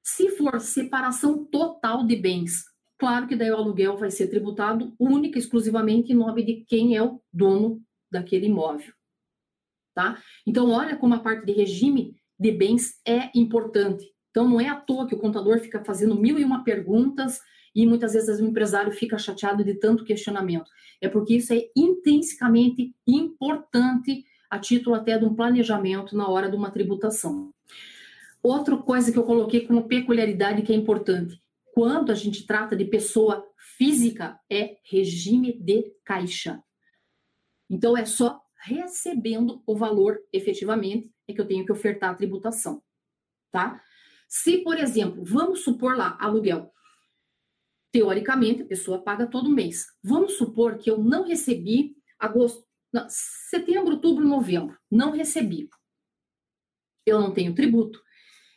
Se 0.05 0.29
for 0.37 0.59
separação 0.59 1.43
total 1.45 2.05
de 2.05 2.15
bens, 2.15 2.63
claro 2.95 3.27
que 3.27 3.35
daí 3.35 3.49
o 3.49 3.55
aluguel 3.55 3.97
vai 3.97 4.11
ser 4.11 4.27
tributado 4.27 4.93
única 4.99 5.39
e 5.39 5.41
exclusivamente 5.41 6.13
em 6.13 6.15
nome 6.15 6.43
de 6.43 6.63
quem 6.67 6.95
é 6.95 7.01
o 7.01 7.19
dono 7.33 7.81
daquele 8.11 8.45
imóvel. 8.45 8.93
Tá? 9.95 10.21
Então, 10.45 10.69
olha 10.69 10.95
como 10.95 11.15
a 11.15 11.19
parte 11.19 11.43
de 11.47 11.53
regime 11.53 12.15
de 12.39 12.51
bens 12.51 13.01
é 13.03 13.31
importante. 13.33 14.05
Então, 14.29 14.47
não 14.47 14.61
é 14.61 14.69
à 14.69 14.75
toa 14.75 15.07
que 15.07 15.15
o 15.15 15.19
contador 15.19 15.57
fica 15.59 15.83
fazendo 15.83 16.13
mil 16.13 16.37
e 16.37 16.43
uma 16.43 16.63
perguntas 16.63 17.41
e 17.73 17.87
muitas 17.87 18.13
vezes 18.13 18.39
o 18.39 18.45
empresário 18.45 18.91
fica 18.91 19.17
chateado 19.17 19.63
de 19.63 19.73
tanto 19.73 20.05
questionamento. 20.05 20.69
É 21.01 21.09
porque 21.09 21.37
isso 21.37 21.51
é 21.51 21.63
intrinsecamente 21.75 22.93
importante 23.07 24.23
a 24.51 24.59
título 24.59 24.95
até 24.95 25.17
de 25.17 25.25
um 25.25 25.33
planejamento 25.33 26.15
na 26.15 26.27
hora 26.27 26.47
de 26.47 26.55
uma 26.55 26.69
tributação. 26.69 27.54
Outra 28.45 28.77
coisa 28.77 29.11
que 29.11 29.17
eu 29.17 29.23
coloquei 29.23 29.65
como 29.65 29.87
peculiaridade 29.87 30.61
que 30.61 30.71
é 30.71 30.75
importante, 30.75 31.41
quando 31.73 32.11
a 32.11 32.13
gente 32.13 32.45
trata 32.45 32.75
de 32.75 32.85
pessoa 32.85 33.43
física, 33.75 34.39
é 34.47 34.77
regime 34.83 35.51
de 35.59 35.91
caixa. 36.03 36.63
Então 37.67 37.97
é 37.97 38.05
só 38.05 38.39
recebendo 38.61 39.63
o 39.65 39.75
valor 39.75 40.19
efetivamente 40.31 41.11
é 41.27 41.33
que 41.33 41.41
eu 41.41 41.47
tenho 41.47 41.65
que 41.65 41.71
ofertar 41.71 42.11
a 42.11 42.13
tributação, 42.13 42.83
tá? 43.51 43.81
Se, 44.29 44.59
por 44.59 44.77
exemplo, 44.77 45.25
vamos 45.25 45.63
supor 45.63 45.97
lá, 45.97 46.15
aluguel, 46.21 46.71
teoricamente, 47.91 48.61
a 48.61 48.67
pessoa 48.67 49.01
paga 49.01 49.25
todo 49.25 49.49
mês. 49.49 49.87
Vamos 50.03 50.33
supor 50.37 50.77
que 50.77 50.91
eu 50.91 50.99
não 50.99 51.27
recebi 51.27 51.95
agosto, 52.19 52.63
não, 52.93 53.07
setembro, 53.09 53.95
outubro, 53.95 54.23
novembro, 54.23 54.77
não 54.91 55.09
recebi. 55.09 55.67
Eu 57.07 57.19
não 57.19 57.33
tenho 57.33 57.55
tributo. 57.55 58.05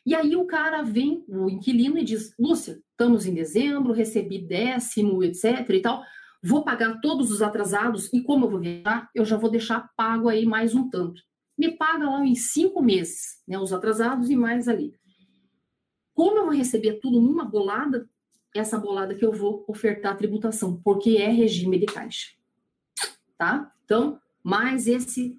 E 0.09 0.15
aí 0.15 0.35
o 0.35 0.47
cara 0.47 0.81
vem, 0.81 1.23
o 1.29 1.51
inquilino, 1.51 1.99
e 1.99 2.03
diz: 2.03 2.33
Lúcia, 2.39 2.83
estamos 2.93 3.27
em 3.27 3.35
dezembro, 3.35 3.93
recebi 3.93 4.39
décimo, 4.39 5.23
etc. 5.23 5.69
e 5.69 5.83
tal. 5.83 6.03
Vou 6.43 6.65
pagar 6.65 6.99
todos 7.03 7.31
os 7.31 7.43
atrasados 7.43 8.11
e 8.11 8.23
como 8.23 8.47
eu 8.47 8.51
vou 8.51 8.59
viajar, 8.59 9.11
eu 9.15 9.23
já 9.27 9.37
vou 9.37 9.51
deixar 9.51 9.93
pago 9.99 10.31
aí 10.31 10.47
mais 10.47 10.75
um 10.75 10.89
tanto. 10.89 11.21
Me 11.59 11.77
paga 11.77 12.09
lá 12.09 12.25
em 12.25 12.35
cinco 12.35 12.81
meses, 12.81 13.43
né? 13.47 13.59
Os 13.59 13.71
atrasados 13.71 14.31
e 14.31 14.37
mais 14.37 14.67
ali. 14.67 14.95
Como 16.15 16.39
eu 16.39 16.45
vou 16.47 16.55
receber 16.55 17.01
tudo 17.03 17.21
numa 17.21 17.45
bolada, 17.45 18.09
essa 18.55 18.79
bolada 18.79 19.15
que 19.15 19.27
eu 19.27 19.33
vou 19.33 19.63
ofertar 19.69 20.13
a 20.13 20.17
tributação, 20.17 20.81
porque 20.83 21.19
é 21.19 21.29
regime 21.29 21.79
de 21.79 21.85
caixa. 21.85 22.29
Tá? 23.37 23.71
Então, 23.85 24.19
mais 24.43 24.87
esse 24.87 25.39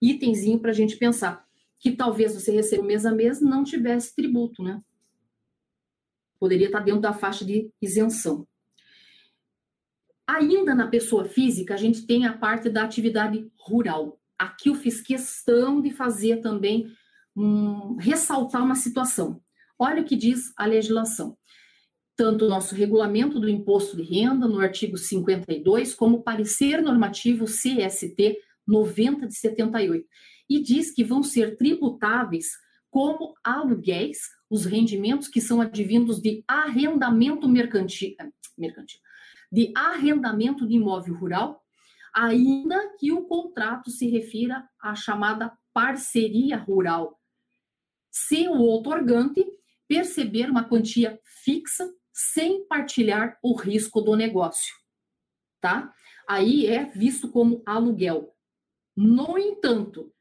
itemzinho 0.00 0.60
para 0.60 0.70
a 0.70 0.74
gente 0.74 0.96
pensar. 0.96 1.44
Que 1.82 1.92
talvez 1.92 2.34
você 2.34 2.50
receba 2.50 2.82
mês 2.82 3.04
a 3.04 3.12
mês 3.12 3.42
não 3.42 3.62
tivesse 3.62 4.14
tributo, 4.14 4.62
né? 4.62 4.80
Poderia 6.40 6.66
estar 6.66 6.80
dentro 6.80 7.02
da 7.02 7.12
faixa 7.12 7.44
de 7.44 7.70
isenção. 7.82 8.48
Ainda 10.26 10.74
na 10.74 10.88
pessoa 10.88 11.26
física, 11.26 11.74
a 11.74 11.76
gente 11.76 12.06
tem 12.06 12.24
a 12.24 12.38
parte 12.38 12.70
da 12.70 12.84
atividade 12.84 13.46
rural. 13.58 14.18
Aqui 14.38 14.70
eu 14.70 14.74
fiz 14.74 15.02
questão 15.02 15.82
de 15.82 15.90
fazer 15.90 16.40
também, 16.40 16.90
um, 17.36 17.96
ressaltar 17.96 18.64
uma 18.64 18.74
situação. 18.74 19.42
Olha 19.78 20.00
o 20.00 20.04
que 20.04 20.16
diz 20.16 20.52
a 20.56 20.64
legislação 20.64 21.36
tanto 22.16 22.44
o 22.44 22.48
nosso 22.48 22.74
regulamento 22.74 23.40
do 23.40 23.48
imposto 23.48 23.96
de 23.96 24.02
renda, 24.02 24.46
no 24.46 24.60
artigo 24.60 24.96
52, 24.96 25.94
como 25.94 26.18
o 26.18 26.22
parecer 26.22 26.80
normativo 26.82 27.46
CST 27.46 28.38
90 28.66 29.26
de 29.26 29.34
78, 29.34 30.06
e 30.48 30.60
diz 30.60 30.90
que 30.90 31.04
vão 31.04 31.22
ser 31.22 31.56
tributáveis 31.56 32.50
como 32.90 33.34
aluguéis 33.42 34.18
os 34.50 34.66
rendimentos 34.66 35.28
que 35.28 35.40
são 35.40 35.60
advindos 35.60 36.20
de 36.20 36.44
arrendamento 36.46 37.48
mercantil, 37.48 38.14
eh, 38.20 38.28
mercantil 38.56 39.00
de 39.52 39.70
arrendamento 39.76 40.66
de 40.66 40.76
imóvel 40.76 41.14
rural, 41.14 41.62
ainda 42.14 42.96
que 42.98 43.12
o 43.12 43.26
contrato 43.26 43.90
se 43.90 44.08
refira 44.08 44.66
à 44.80 44.94
chamada 44.94 45.52
parceria 45.74 46.56
rural, 46.56 47.20
se 48.10 48.48
o 48.48 48.58
outorgante 48.58 49.44
perceber 49.86 50.50
uma 50.50 50.66
quantia 50.66 51.20
fixa 51.44 51.86
sem 52.10 52.66
partilhar 52.66 53.38
o 53.42 53.54
risco 53.54 54.00
do 54.00 54.16
negócio, 54.16 54.74
tá? 55.60 55.92
Aí 56.26 56.66
é 56.66 56.86
visto 56.86 57.30
como 57.30 57.62
aluguel. 57.66 58.34
No 58.96 59.38
entanto, 59.38 60.12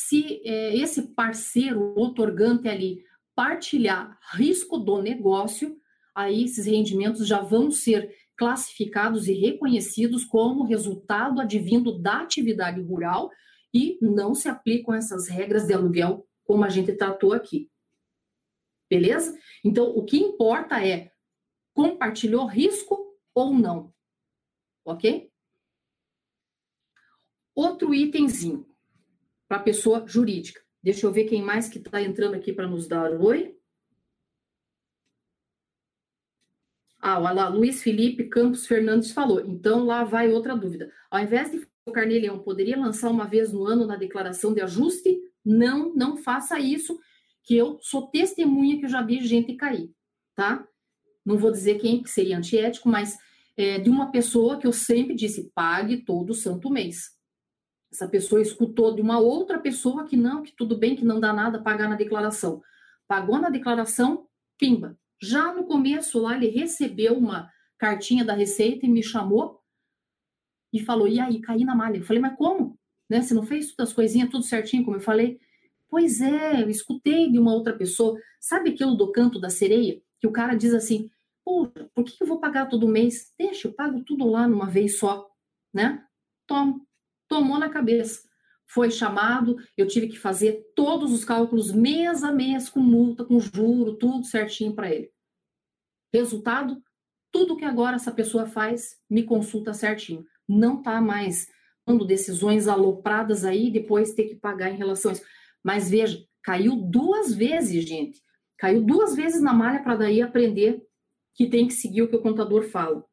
se 0.00 0.40
é, 0.44 0.76
esse 0.76 1.08
parceiro 1.12 1.92
otorgante 1.98 2.68
ali 2.68 3.02
partilhar 3.34 4.16
risco 4.32 4.78
do 4.78 5.02
negócio, 5.02 5.76
aí 6.14 6.44
esses 6.44 6.66
rendimentos 6.66 7.26
já 7.26 7.40
vão 7.40 7.68
ser 7.68 8.14
classificados 8.36 9.26
e 9.26 9.32
reconhecidos 9.32 10.24
como 10.24 10.62
resultado 10.62 11.40
advindo 11.40 11.98
da 11.98 12.20
atividade 12.20 12.80
rural 12.80 13.28
e 13.74 13.98
não 14.00 14.36
se 14.36 14.48
aplicam 14.48 14.94
essas 14.94 15.26
regras 15.26 15.66
de 15.66 15.74
aluguel 15.74 16.24
como 16.44 16.64
a 16.64 16.68
gente 16.68 16.92
tratou 16.92 17.32
aqui. 17.32 17.68
Beleza? 18.88 19.36
Então, 19.64 19.90
o 19.90 20.04
que 20.04 20.16
importa 20.16 20.80
é 20.80 21.10
compartilhou 21.74 22.46
risco 22.46 23.18
ou 23.34 23.52
não. 23.52 23.92
Ok? 24.84 25.28
Outro 27.52 27.92
itemzinho 27.92 28.67
para 29.48 29.58
pessoa 29.58 30.04
jurídica. 30.06 30.60
Deixa 30.82 31.06
eu 31.06 31.12
ver 31.12 31.24
quem 31.24 31.42
mais 31.42 31.68
que 31.68 31.78
está 31.78 32.00
entrando 32.02 32.34
aqui 32.34 32.52
para 32.52 32.68
nos 32.68 32.86
dar 32.86 33.12
oi. 33.20 33.56
Ah, 37.00 37.18
lá, 37.18 37.48
Luiz 37.48 37.82
Felipe 37.82 38.24
Campos 38.24 38.66
Fernandes 38.66 39.12
falou. 39.12 39.40
Então, 39.40 39.84
lá 39.84 40.04
vai 40.04 40.30
outra 40.30 40.56
dúvida. 40.56 40.92
Ao 41.10 41.20
invés 41.20 41.50
de 41.50 41.66
o 41.86 41.92
Carnelião 41.92 42.38
poderia 42.38 42.76
lançar 42.76 43.08
uma 43.08 43.24
vez 43.24 43.50
no 43.50 43.64
ano 43.64 43.86
na 43.86 43.96
declaração 43.96 44.52
de 44.52 44.60
ajuste? 44.60 45.18
Não, 45.42 45.94
não 45.94 46.18
faça 46.18 46.58
isso, 46.58 46.98
que 47.42 47.56
eu 47.56 47.78
sou 47.80 48.08
testemunha 48.08 48.78
que 48.78 48.84
eu 48.84 48.90
já 48.90 49.00
vi 49.00 49.24
gente 49.24 49.54
cair, 49.54 49.90
tá? 50.34 50.68
não 51.28 51.36
vou 51.36 51.52
dizer 51.52 51.78
quem 51.78 52.02
que 52.02 52.10
seria 52.10 52.38
antiético, 52.38 52.88
mas 52.88 53.18
é, 53.54 53.78
de 53.78 53.90
uma 53.90 54.10
pessoa 54.10 54.58
que 54.58 54.66
eu 54.66 54.72
sempre 54.72 55.14
disse, 55.14 55.52
pague 55.54 55.98
todo 55.98 56.32
santo 56.32 56.70
mês. 56.70 57.10
Essa 57.92 58.08
pessoa 58.08 58.42
escutou 58.42 58.94
de 58.94 59.00
uma 59.00 59.18
outra 59.18 59.58
pessoa 59.58 60.04
que 60.04 60.16
não, 60.16 60.42
que 60.42 60.52
tudo 60.52 60.76
bem, 60.76 60.96
que 60.96 61.04
não 61.04 61.20
dá 61.20 61.32
nada 61.32 61.62
pagar 61.62 61.88
na 61.88 61.96
declaração. 61.96 62.62
Pagou 63.06 63.38
na 63.38 63.50
declaração, 63.50 64.26
pimba. 64.58 64.98
Já 65.20 65.52
no 65.52 65.64
começo 65.64 66.18
lá, 66.20 66.36
ele 66.36 66.48
recebeu 66.48 67.16
uma 67.16 67.50
cartinha 67.78 68.24
da 68.24 68.34
Receita 68.34 68.86
e 68.86 68.88
me 68.88 69.02
chamou 69.02 69.60
e 70.72 70.80
falou: 70.80 71.08
e 71.08 71.18
aí, 71.18 71.40
caí 71.40 71.64
na 71.64 71.74
malha. 71.74 71.96
Eu 71.96 72.04
falei, 72.04 72.20
mas 72.20 72.36
como? 72.36 72.78
né? 73.08 73.22
Você 73.22 73.34
não 73.34 73.44
fez 73.44 73.72
todas 73.72 73.90
as 73.90 73.94
coisinhas 73.94 74.30
tudo 74.30 74.44
certinho, 74.44 74.84
como 74.84 74.96
eu 74.96 75.00
falei? 75.00 75.40
Pois 75.88 76.20
é, 76.20 76.62
eu 76.62 76.68
escutei 76.68 77.30
de 77.30 77.38
uma 77.38 77.54
outra 77.54 77.74
pessoa. 77.74 78.20
Sabe 78.40 78.70
aquilo 78.70 78.94
do 78.94 79.10
canto 79.10 79.40
da 79.40 79.48
sereia? 79.48 80.02
Que 80.20 80.26
o 80.26 80.32
cara 80.32 80.54
diz 80.54 80.74
assim: 80.74 81.10
Poxa, 81.44 81.90
por 81.94 82.04
que 82.04 82.22
eu 82.22 82.26
vou 82.26 82.38
pagar 82.38 82.66
todo 82.66 82.88
mês? 82.88 83.32
Deixa, 83.38 83.68
eu 83.68 83.72
pago 83.72 84.02
tudo 84.04 84.28
lá 84.28 84.46
numa 84.46 84.68
vez 84.68 84.98
só, 84.98 85.26
né? 85.72 86.04
Toma. 86.46 86.80
Tomou 87.28 87.58
na 87.58 87.68
cabeça. 87.68 88.26
Foi 88.66 88.90
chamado, 88.90 89.56
eu 89.76 89.86
tive 89.86 90.08
que 90.08 90.18
fazer 90.18 90.62
todos 90.74 91.12
os 91.12 91.24
cálculos 91.24 91.72
mês 91.72 92.22
a 92.22 92.30
mês, 92.32 92.68
com 92.68 92.80
multa, 92.80 93.24
com 93.24 93.40
juro, 93.40 93.96
tudo 93.96 94.26
certinho 94.26 94.74
para 94.74 94.92
ele. 94.92 95.10
Resultado, 96.12 96.82
tudo 97.32 97.56
que 97.56 97.64
agora 97.64 97.96
essa 97.96 98.12
pessoa 98.12 98.46
faz, 98.46 98.96
me 99.08 99.22
consulta 99.22 99.72
certinho. 99.72 100.24
Não 100.46 100.82
tá 100.82 101.00
mais 101.00 101.48
dando 101.86 102.04
decisões 102.04 102.68
alopradas 102.68 103.44
aí, 103.44 103.70
depois 103.70 104.12
ter 104.12 104.24
que 104.24 104.34
pagar 104.34 104.70
em 104.70 104.76
relação 104.76 105.10
a 105.10 105.14
isso. 105.14 105.24
Mas 105.62 105.88
veja, 105.88 106.22
caiu 106.42 106.76
duas 106.76 107.32
vezes, 107.32 107.84
gente. 107.88 108.20
Caiu 108.58 108.82
duas 108.82 109.14
vezes 109.14 109.40
na 109.40 109.52
malha 109.52 109.82
para 109.82 109.96
daí 109.96 110.20
aprender 110.20 110.82
que 111.34 111.48
tem 111.48 111.66
que 111.68 111.74
seguir 111.74 112.02
o 112.02 112.08
que 112.08 112.16
o 112.16 112.22
contador 112.22 112.64
fala. 112.64 113.04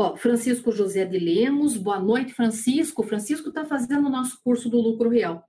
Ó, 0.00 0.16
Francisco 0.16 0.70
José 0.70 1.04
de 1.04 1.18
Lemos, 1.18 1.76
boa 1.76 1.98
noite, 1.98 2.32
Francisco. 2.32 3.02
Francisco 3.02 3.48
está 3.48 3.64
fazendo 3.64 4.06
o 4.06 4.10
nosso 4.10 4.40
curso 4.44 4.70
do 4.70 4.80
lucro 4.80 5.08
real. 5.08 5.44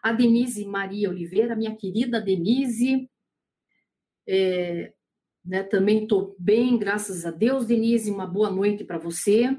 A 0.00 0.12
Denise 0.12 0.64
Maria 0.64 1.10
Oliveira, 1.10 1.56
minha 1.56 1.74
querida 1.74 2.20
Denise, 2.20 3.10
é, 4.24 4.92
né, 5.44 5.64
também 5.64 6.04
estou 6.04 6.36
bem, 6.38 6.78
graças 6.78 7.26
a 7.26 7.32
Deus, 7.32 7.66
Denise, 7.66 8.08
uma 8.08 8.24
boa 8.24 8.48
noite 8.48 8.84
para 8.84 8.98
você. 8.98 9.58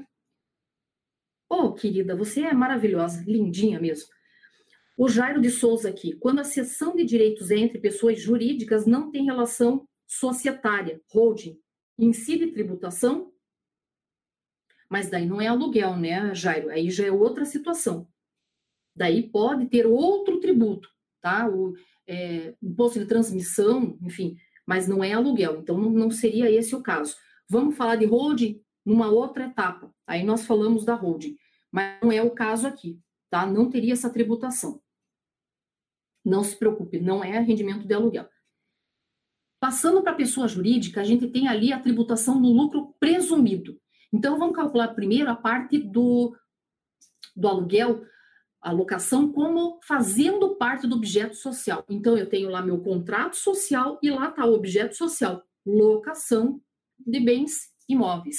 Oh, 1.46 1.74
querida, 1.74 2.16
você 2.16 2.40
é 2.40 2.54
maravilhosa, 2.54 3.22
lindinha 3.26 3.78
mesmo. 3.78 4.08
O 4.96 5.06
Jairo 5.06 5.42
de 5.42 5.50
Souza 5.50 5.90
aqui. 5.90 6.14
Quando 6.14 6.38
a 6.38 6.44
cessão 6.44 6.96
de 6.96 7.04
direitos 7.04 7.50
é 7.50 7.58
entre 7.58 7.78
pessoas 7.78 8.18
jurídicas 8.18 8.86
não 8.86 9.10
tem 9.10 9.26
relação 9.26 9.86
societária, 10.06 10.98
holding, 11.12 11.60
incide 11.98 12.52
tributação, 12.52 13.29
mas 14.90 15.08
daí 15.08 15.24
não 15.24 15.40
é 15.40 15.46
aluguel, 15.46 15.96
né, 15.96 16.34
Jairo? 16.34 16.68
Aí 16.68 16.90
já 16.90 17.06
é 17.06 17.12
outra 17.12 17.44
situação. 17.44 18.08
Daí 18.94 19.22
pode 19.22 19.66
ter 19.66 19.86
outro 19.86 20.40
tributo, 20.40 20.90
tá? 21.20 21.48
O 21.48 21.74
é, 22.08 22.54
imposto 22.60 22.98
de 22.98 23.06
transmissão, 23.06 23.96
enfim, 24.02 24.36
mas 24.66 24.88
não 24.88 25.02
é 25.04 25.12
aluguel. 25.12 25.60
Então 25.60 25.78
não, 25.78 25.90
não 25.90 26.10
seria 26.10 26.50
esse 26.50 26.74
o 26.74 26.82
caso. 26.82 27.14
Vamos 27.48 27.76
falar 27.76 27.96
de 27.96 28.04
holding 28.04 28.60
numa 28.84 29.08
outra 29.08 29.46
etapa. 29.46 29.94
Aí 30.04 30.24
nós 30.24 30.44
falamos 30.44 30.84
da 30.84 30.94
holding, 30.94 31.36
mas 31.70 32.00
não 32.02 32.10
é 32.10 32.20
o 32.20 32.32
caso 32.32 32.66
aqui, 32.66 32.98
tá? 33.30 33.46
Não 33.46 33.70
teria 33.70 33.92
essa 33.92 34.10
tributação. 34.10 34.82
Não 36.24 36.42
se 36.42 36.56
preocupe, 36.56 36.98
não 36.98 37.22
é 37.22 37.38
rendimento 37.38 37.86
de 37.86 37.94
aluguel. 37.94 38.28
Passando 39.60 40.02
para 40.02 40.12
a 40.12 40.16
pessoa 40.16 40.48
jurídica, 40.48 41.00
a 41.00 41.04
gente 41.04 41.28
tem 41.28 41.46
ali 41.46 41.72
a 41.72 41.78
tributação 41.78 42.40
no 42.40 42.50
lucro 42.50 42.94
presumido. 42.98 43.80
Então, 44.12 44.38
vamos 44.38 44.56
calcular 44.56 44.88
primeiro 44.88 45.30
a 45.30 45.36
parte 45.36 45.78
do, 45.78 46.36
do 47.36 47.48
aluguel, 47.48 48.04
a 48.60 48.72
locação, 48.72 49.32
como 49.32 49.78
fazendo 49.86 50.56
parte 50.56 50.86
do 50.86 50.96
objeto 50.96 51.36
social. 51.36 51.84
Então, 51.88 52.16
eu 52.16 52.28
tenho 52.28 52.50
lá 52.50 52.60
meu 52.60 52.80
contrato 52.80 53.36
social 53.36 53.98
e 54.02 54.10
lá 54.10 54.28
está 54.28 54.44
o 54.44 54.54
objeto 54.54 54.96
social, 54.96 55.42
locação 55.64 56.60
de 56.98 57.20
bens 57.20 57.70
imóveis. 57.88 58.38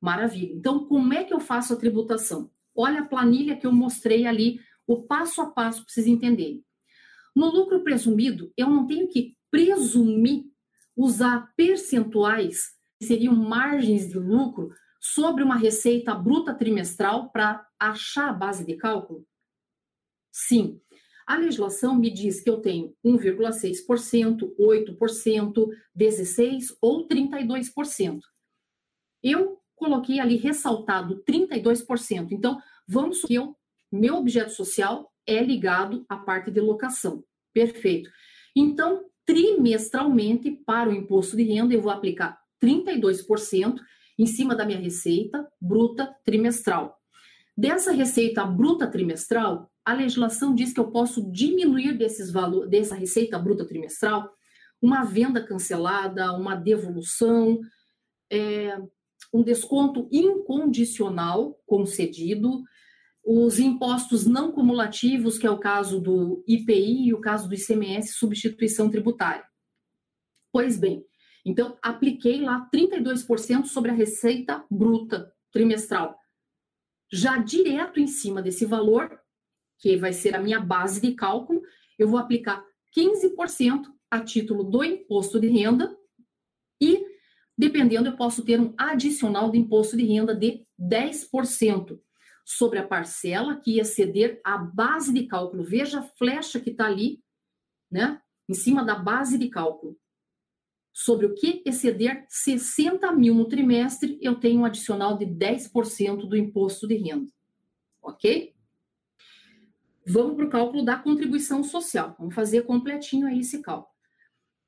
Maravilha. 0.00 0.54
Então, 0.54 0.86
como 0.86 1.12
é 1.12 1.24
que 1.24 1.34
eu 1.34 1.40
faço 1.40 1.72
a 1.72 1.76
tributação? 1.76 2.50
Olha 2.74 3.00
a 3.00 3.04
planilha 3.04 3.56
que 3.56 3.66
eu 3.66 3.72
mostrei 3.72 4.26
ali, 4.26 4.60
o 4.86 5.02
passo 5.02 5.40
a 5.40 5.46
passo 5.50 5.84
para 5.84 5.92
vocês 5.92 6.06
entenderem. 6.06 6.64
No 7.34 7.50
lucro 7.50 7.82
presumido, 7.82 8.52
eu 8.56 8.68
não 8.68 8.86
tenho 8.86 9.08
que 9.08 9.36
presumir 9.50 10.44
usar 10.96 11.52
percentuais, 11.56 12.72
que 12.98 13.06
seriam 13.06 13.34
margens 13.34 14.08
de 14.08 14.18
lucro, 14.18 14.72
sobre 15.00 15.42
uma 15.42 15.56
receita 15.56 16.14
bruta 16.14 16.54
trimestral 16.54 17.30
para 17.30 17.66
achar 17.78 18.30
a 18.30 18.32
base 18.32 18.64
de 18.64 18.76
cálculo? 18.76 19.26
Sim. 20.32 20.80
A 21.26 21.36
legislação 21.36 21.94
me 21.94 22.10
diz 22.10 22.40
que 22.40 22.48
eu 22.48 22.60
tenho 22.60 22.94
1,6%, 23.04 24.54
8%, 24.58 25.68
16% 25.96 26.76
ou 26.80 27.06
32%. 27.06 28.20
Eu 29.22 29.60
coloquei 29.76 30.20
ali 30.20 30.36
ressaltado 30.36 31.22
32%. 31.24 32.28
Então, 32.30 32.60
vamos 32.86 33.22
que 33.22 33.34
eu, 33.34 33.54
meu 33.92 34.16
objeto 34.16 34.52
social 34.52 35.12
é 35.26 35.42
ligado 35.42 36.04
à 36.08 36.16
parte 36.16 36.50
de 36.50 36.60
locação. 36.60 37.22
Perfeito. 37.52 38.10
Então, 38.56 39.04
trimestralmente, 39.26 40.50
para 40.64 40.88
o 40.88 40.94
imposto 40.94 41.36
de 41.36 41.42
renda, 41.42 41.74
eu 41.74 41.82
vou 41.82 41.92
aplicar 41.92 42.40
32% 42.62 43.78
em 44.18 44.26
cima 44.26 44.54
da 44.54 44.66
minha 44.66 44.80
receita 44.80 45.46
bruta 45.60 46.14
trimestral. 46.24 46.98
Dessa 47.56 47.92
receita 47.92 48.44
bruta 48.44 48.86
trimestral, 48.86 49.70
a 49.84 49.92
legislação 49.92 50.54
diz 50.54 50.72
que 50.72 50.80
eu 50.80 50.90
posso 50.90 51.30
diminuir 51.30 51.96
desses 51.96 52.30
valor, 52.30 52.68
dessa 52.68 52.94
receita 52.94 53.38
bruta 53.38 53.64
trimestral 53.64 54.30
uma 54.80 55.04
venda 55.04 55.44
cancelada, 55.44 56.32
uma 56.32 56.54
devolução, 56.54 57.60
é, 58.30 58.78
um 59.32 59.42
desconto 59.42 60.08
incondicional 60.10 61.58
concedido, 61.66 62.62
os 63.24 63.58
impostos 63.58 64.24
não 64.24 64.52
cumulativos, 64.52 65.36
que 65.36 65.46
é 65.46 65.50
o 65.50 65.58
caso 65.58 66.00
do 66.00 66.42
IPI 66.46 67.08
e 67.08 67.14
o 67.14 67.20
caso 67.20 67.48
do 67.48 67.54
ICMS, 67.54 68.14
substituição 68.14 68.88
tributária. 68.88 69.44
Pois 70.50 70.78
bem, 70.78 71.04
então, 71.48 71.78
apliquei 71.80 72.42
lá 72.42 72.68
32% 72.70 73.64
sobre 73.64 73.90
a 73.90 73.94
receita 73.94 74.62
bruta 74.70 75.32
trimestral. 75.50 76.14
Já 77.10 77.38
direto 77.38 77.98
em 77.98 78.06
cima 78.06 78.42
desse 78.42 78.66
valor, 78.66 79.18
que 79.78 79.96
vai 79.96 80.12
ser 80.12 80.36
a 80.36 80.42
minha 80.42 80.60
base 80.60 81.00
de 81.00 81.14
cálculo, 81.14 81.62
eu 81.98 82.06
vou 82.06 82.18
aplicar 82.18 82.62
15% 82.94 83.86
a 84.10 84.20
título 84.20 84.62
do 84.62 84.84
imposto 84.84 85.40
de 85.40 85.48
renda 85.48 85.96
e, 86.78 87.02
dependendo, 87.56 88.10
eu 88.10 88.16
posso 88.16 88.44
ter 88.44 88.60
um 88.60 88.74
adicional 88.76 89.50
de 89.50 89.56
imposto 89.56 89.96
de 89.96 90.04
renda 90.04 90.34
de 90.34 90.66
10% 90.78 91.98
sobre 92.44 92.78
a 92.78 92.86
parcela 92.86 93.56
que 93.56 93.76
ia 93.76 93.86
ceder 93.86 94.38
a 94.44 94.58
base 94.58 95.14
de 95.14 95.26
cálculo. 95.26 95.64
Veja 95.64 96.00
a 96.00 96.02
flecha 96.02 96.60
que 96.60 96.70
está 96.70 96.84
ali, 96.84 97.22
né? 97.90 98.20
Em 98.46 98.54
cima 98.54 98.84
da 98.84 98.96
base 98.96 99.38
de 99.38 99.48
cálculo 99.48 99.98
sobre 100.98 101.26
o 101.26 101.32
que 101.32 101.62
exceder 101.64 102.26
60 102.28 103.12
mil 103.12 103.32
no 103.32 103.44
trimestre, 103.44 104.18
eu 104.20 104.34
tenho 104.34 104.62
um 104.62 104.64
adicional 104.64 105.16
de 105.16 105.24
10% 105.24 106.26
do 106.26 106.36
imposto 106.36 106.88
de 106.88 106.96
renda. 106.96 107.30
Ok? 108.02 108.52
Vamos 110.04 110.34
para 110.34 110.46
o 110.46 110.50
cálculo 110.50 110.84
da 110.84 110.96
contribuição 110.98 111.62
social. 111.62 112.16
Vamos 112.18 112.34
fazer 112.34 112.62
completinho 112.62 113.28
aí 113.28 113.38
esse 113.38 113.62
cálculo. 113.62 113.94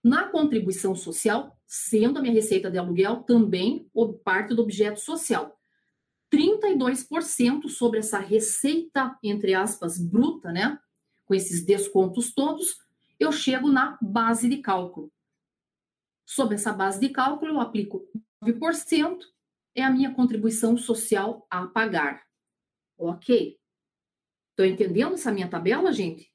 Na 0.05 0.29
contribuição 0.29 0.95
social, 0.95 1.59
sendo 1.67 2.21
a 2.21 2.23
minha 2.23 2.33
receita 2.33 2.71
de 2.71 2.79
aluguel 2.79 3.25
também 3.25 3.91
parte 4.23 4.55
do 4.55 4.63
objeto 4.63 5.01
social. 5.01 5.59
32% 6.33 7.69
sobre 7.69 7.99
essa 7.99 8.21
receita, 8.21 9.19
entre 9.21 9.53
aspas, 9.53 9.99
bruta, 9.99 10.53
né? 10.53 10.79
Com 11.27 11.35
esses 11.35 11.65
descontos 11.65 12.33
todos, 12.33 12.79
eu 13.19 13.33
chego 13.33 13.69
na 13.69 13.99
base 14.01 14.49
de 14.49 14.59
cálculo. 14.59 15.11
Sobre 16.31 16.55
essa 16.55 16.73
base 16.73 17.01
de 17.01 17.09
cálculo, 17.09 17.55
eu 17.55 17.61
aplico 17.61 18.09
9%, 18.41 19.19
é 19.75 19.83
a 19.83 19.91
minha 19.91 20.15
contribuição 20.15 20.77
social 20.77 21.45
a 21.51 21.67
pagar. 21.67 22.25
Ok? 22.97 23.59
Estão 24.51 24.65
entendendo 24.65 25.15
essa 25.15 25.33
minha 25.33 25.51
tabela, 25.51 25.93
gente? 25.93 26.33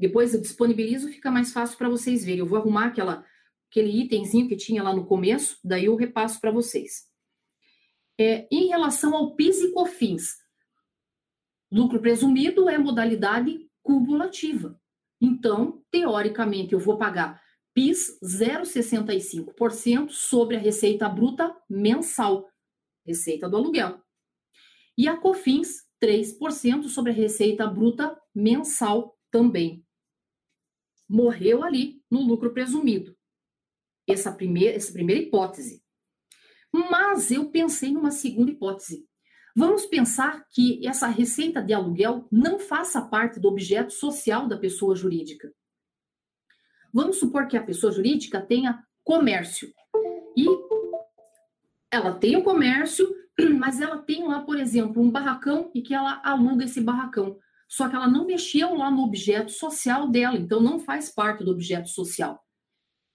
Depois 0.00 0.34
eu 0.34 0.40
disponibilizo, 0.40 1.12
fica 1.12 1.30
mais 1.30 1.52
fácil 1.52 1.78
para 1.78 1.88
vocês 1.88 2.24
verem. 2.24 2.40
Eu 2.40 2.46
vou 2.46 2.58
arrumar 2.58 2.86
aquela, 2.86 3.24
aquele 3.70 4.02
itemzinho 4.02 4.48
que 4.48 4.56
tinha 4.56 4.82
lá 4.82 4.92
no 4.92 5.06
começo, 5.06 5.60
daí 5.62 5.84
eu 5.84 5.94
repasso 5.94 6.40
para 6.40 6.50
vocês. 6.50 7.08
É, 8.18 8.48
em 8.50 8.66
relação 8.66 9.14
ao 9.14 9.36
PIS 9.36 9.60
e 9.60 9.72
COFINS, 9.72 10.38
lucro 11.70 12.00
presumido 12.00 12.68
é 12.68 12.78
modalidade 12.78 13.70
cumulativa. 13.80 14.76
Então, 15.20 15.84
teoricamente, 15.92 16.72
eu 16.72 16.80
vou 16.80 16.98
pagar 16.98 17.43
PIS 17.74 18.18
0,65% 18.22 20.10
sobre 20.10 20.56
a 20.56 20.60
receita 20.60 21.08
bruta 21.08 21.54
mensal, 21.68 22.48
receita 23.04 23.48
do 23.48 23.56
aluguel. 23.56 24.00
E 24.96 25.08
a 25.08 25.16
COFINS 25.16 25.84
3% 26.00 26.84
sobre 26.84 27.10
a 27.10 27.14
receita 27.14 27.66
bruta 27.66 28.16
mensal 28.32 29.18
também. 29.28 29.84
Morreu 31.08 31.64
ali 31.64 32.00
no 32.08 32.22
lucro 32.22 32.52
presumido. 32.54 33.16
Essa 34.06 34.30
primeira, 34.30 34.76
essa 34.76 34.92
primeira 34.92 35.20
hipótese. 35.20 35.82
Mas 36.72 37.30
eu 37.32 37.50
pensei 37.50 37.92
numa 37.92 38.12
segunda 38.12 38.52
hipótese. 38.52 39.04
Vamos 39.56 39.86
pensar 39.86 40.46
que 40.50 40.86
essa 40.86 41.08
receita 41.08 41.62
de 41.62 41.72
aluguel 41.72 42.28
não 42.30 42.58
faça 42.58 43.02
parte 43.02 43.40
do 43.40 43.48
objeto 43.48 43.92
social 43.92 44.46
da 44.46 44.56
pessoa 44.56 44.94
jurídica. 44.94 45.52
Vamos 46.94 47.18
supor 47.18 47.48
que 47.48 47.56
a 47.56 47.62
pessoa 47.62 47.92
jurídica 47.92 48.40
tenha 48.40 48.80
comércio 49.02 49.68
e 50.36 50.46
ela 51.90 52.12
tem 52.12 52.36
o 52.36 52.44
comércio, 52.44 53.12
mas 53.58 53.80
ela 53.80 53.98
tem 53.98 54.24
lá, 54.28 54.42
por 54.42 54.56
exemplo, 54.56 55.02
um 55.02 55.10
barracão 55.10 55.72
e 55.74 55.82
que 55.82 55.92
ela 55.92 56.22
aluga 56.24 56.64
esse 56.64 56.80
barracão. 56.80 57.36
Só 57.68 57.88
que 57.88 57.96
ela 57.96 58.06
não 58.06 58.24
mexeu 58.24 58.76
lá 58.76 58.92
no 58.92 59.02
objeto 59.02 59.50
social 59.50 60.08
dela, 60.08 60.36
então 60.36 60.60
não 60.60 60.78
faz 60.78 61.10
parte 61.10 61.42
do 61.42 61.50
objeto 61.50 61.88
social. 61.88 62.40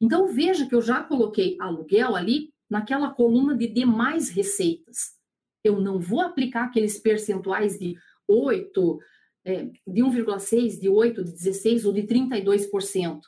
Então 0.02 0.28
veja 0.28 0.68
que 0.68 0.76
eu 0.76 0.82
já 0.82 1.02
coloquei 1.02 1.56
aluguel 1.58 2.18
ali 2.18 2.54
naquela 2.70 3.10
coluna 3.10 3.56
de 3.56 3.68
demais 3.68 4.30
receitas. 4.30 5.18
Eu 5.64 5.80
não 5.80 6.02
vou 6.02 6.20
aplicar 6.20 6.66
aqueles 6.66 7.00
percentuais 7.00 7.80
de 7.80 7.96
8, 8.28 9.00
é, 9.46 9.64
de 9.88 10.02
1,6, 10.02 10.80
de 10.82 10.90
8, 10.90 11.24
de 11.24 11.32
16 11.32 11.86
ou 11.86 11.94
de 11.94 12.04
32%. 12.04 13.22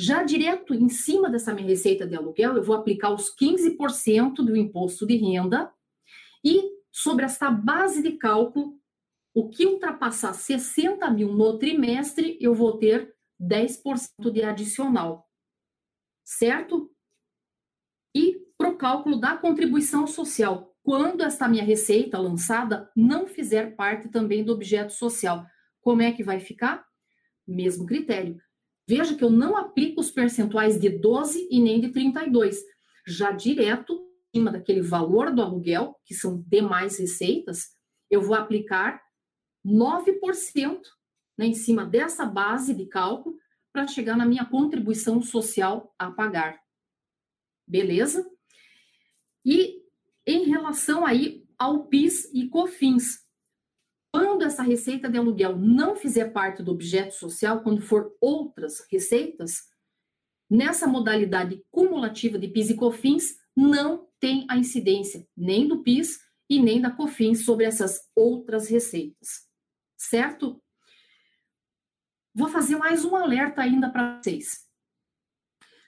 Já 0.00 0.22
direto 0.22 0.72
em 0.72 0.88
cima 0.88 1.28
dessa 1.28 1.52
minha 1.52 1.66
receita 1.66 2.06
de 2.06 2.16
aluguel, 2.16 2.56
eu 2.56 2.62
vou 2.62 2.74
aplicar 2.74 3.12
os 3.12 3.36
15% 3.36 4.36
do 4.36 4.56
imposto 4.56 5.06
de 5.06 5.14
renda 5.14 5.70
e 6.42 6.70
sobre 6.90 7.26
essa 7.26 7.50
base 7.50 8.02
de 8.02 8.12
cálculo, 8.12 8.80
o 9.34 9.50
que 9.50 9.66
ultrapassar 9.66 10.32
60 10.32 11.10
mil 11.10 11.34
no 11.34 11.58
trimestre, 11.58 12.38
eu 12.40 12.54
vou 12.54 12.78
ter 12.78 13.14
10% 13.38 14.30
de 14.32 14.42
adicional. 14.42 15.28
Certo? 16.24 16.90
E 18.16 18.40
para 18.56 18.70
o 18.70 18.78
cálculo 18.78 19.20
da 19.20 19.36
contribuição 19.36 20.06
social, 20.06 20.74
quando 20.82 21.22
esta 21.22 21.46
minha 21.46 21.62
receita 21.62 22.18
lançada 22.18 22.90
não 22.96 23.26
fizer 23.26 23.76
parte 23.76 24.08
também 24.08 24.42
do 24.42 24.54
objeto 24.54 24.94
social, 24.94 25.44
como 25.82 26.00
é 26.00 26.10
que 26.10 26.24
vai 26.24 26.40
ficar? 26.40 26.86
Mesmo 27.46 27.84
critério. 27.84 28.40
Veja 28.90 29.14
que 29.14 29.22
eu 29.22 29.30
não 29.30 29.56
aplico 29.56 30.00
os 30.00 30.10
percentuais 30.10 30.76
de 30.76 30.90
12 30.90 31.46
e 31.48 31.60
nem 31.60 31.80
de 31.80 31.90
32, 31.90 32.60
já 33.06 33.30
direto 33.30 34.04
cima 34.34 34.50
daquele 34.50 34.82
valor 34.82 35.32
do 35.32 35.40
aluguel, 35.40 35.94
que 36.04 36.12
são 36.12 36.42
demais 36.44 36.98
receitas, 36.98 37.68
eu 38.10 38.20
vou 38.20 38.34
aplicar 38.34 39.00
9% 39.64 40.80
né, 41.38 41.46
em 41.46 41.54
cima 41.54 41.86
dessa 41.86 42.26
base 42.26 42.74
de 42.74 42.84
cálculo 42.86 43.36
para 43.72 43.86
chegar 43.86 44.16
na 44.16 44.26
minha 44.26 44.44
contribuição 44.44 45.22
social 45.22 45.94
a 45.96 46.10
pagar. 46.10 46.60
Beleza? 47.64 48.28
E 49.44 49.84
em 50.26 50.46
relação 50.46 51.06
aí 51.06 51.46
ao 51.56 51.86
PIS 51.86 52.28
e 52.34 52.48
COFINS, 52.48 53.24
quando 54.12 54.42
essa 54.42 54.62
receita 54.62 55.08
de 55.08 55.16
aluguel 55.16 55.56
não 55.56 55.94
fizer 55.94 56.32
parte 56.32 56.62
do 56.62 56.72
objeto 56.72 57.14
social, 57.14 57.62
quando 57.62 57.80
for 57.80 58.16
outras 58.20 58.86
receitas, 58.90 59.68
nessa 60.48 60.86
modalidade 60.86 61.64
cumulativa 61.70 62.38
de 62.38 62.48
PIS 62.48 62.70
e 62.70 62.74
COFINS, 62.74 63.36
não 63.56 64.08
tem 64.18 64.46
a 64.48 64.56
incidência 64.56 65.26
nem 65.36 65.68
do 65.68 65.82
PIS 65.82 66.20
e 66.48 66.60
nem 66.60 66.80
da 66.80 66.90
COFINS 66.90 67.44
sobre 67.44 67.64
essas 67.64 68.00
outras 68.16 68.68
receitas. 68.68 69.48
Certo? 69.96 70.60
Vou 72.34 72.48
fazer 72.48 72.76
mais 72.76 73.04
um 73.04 73.14
alerta 73.14 73.62
ainda 73.62 73.90
para 73.90 74.20
vocês. 74.20 74.68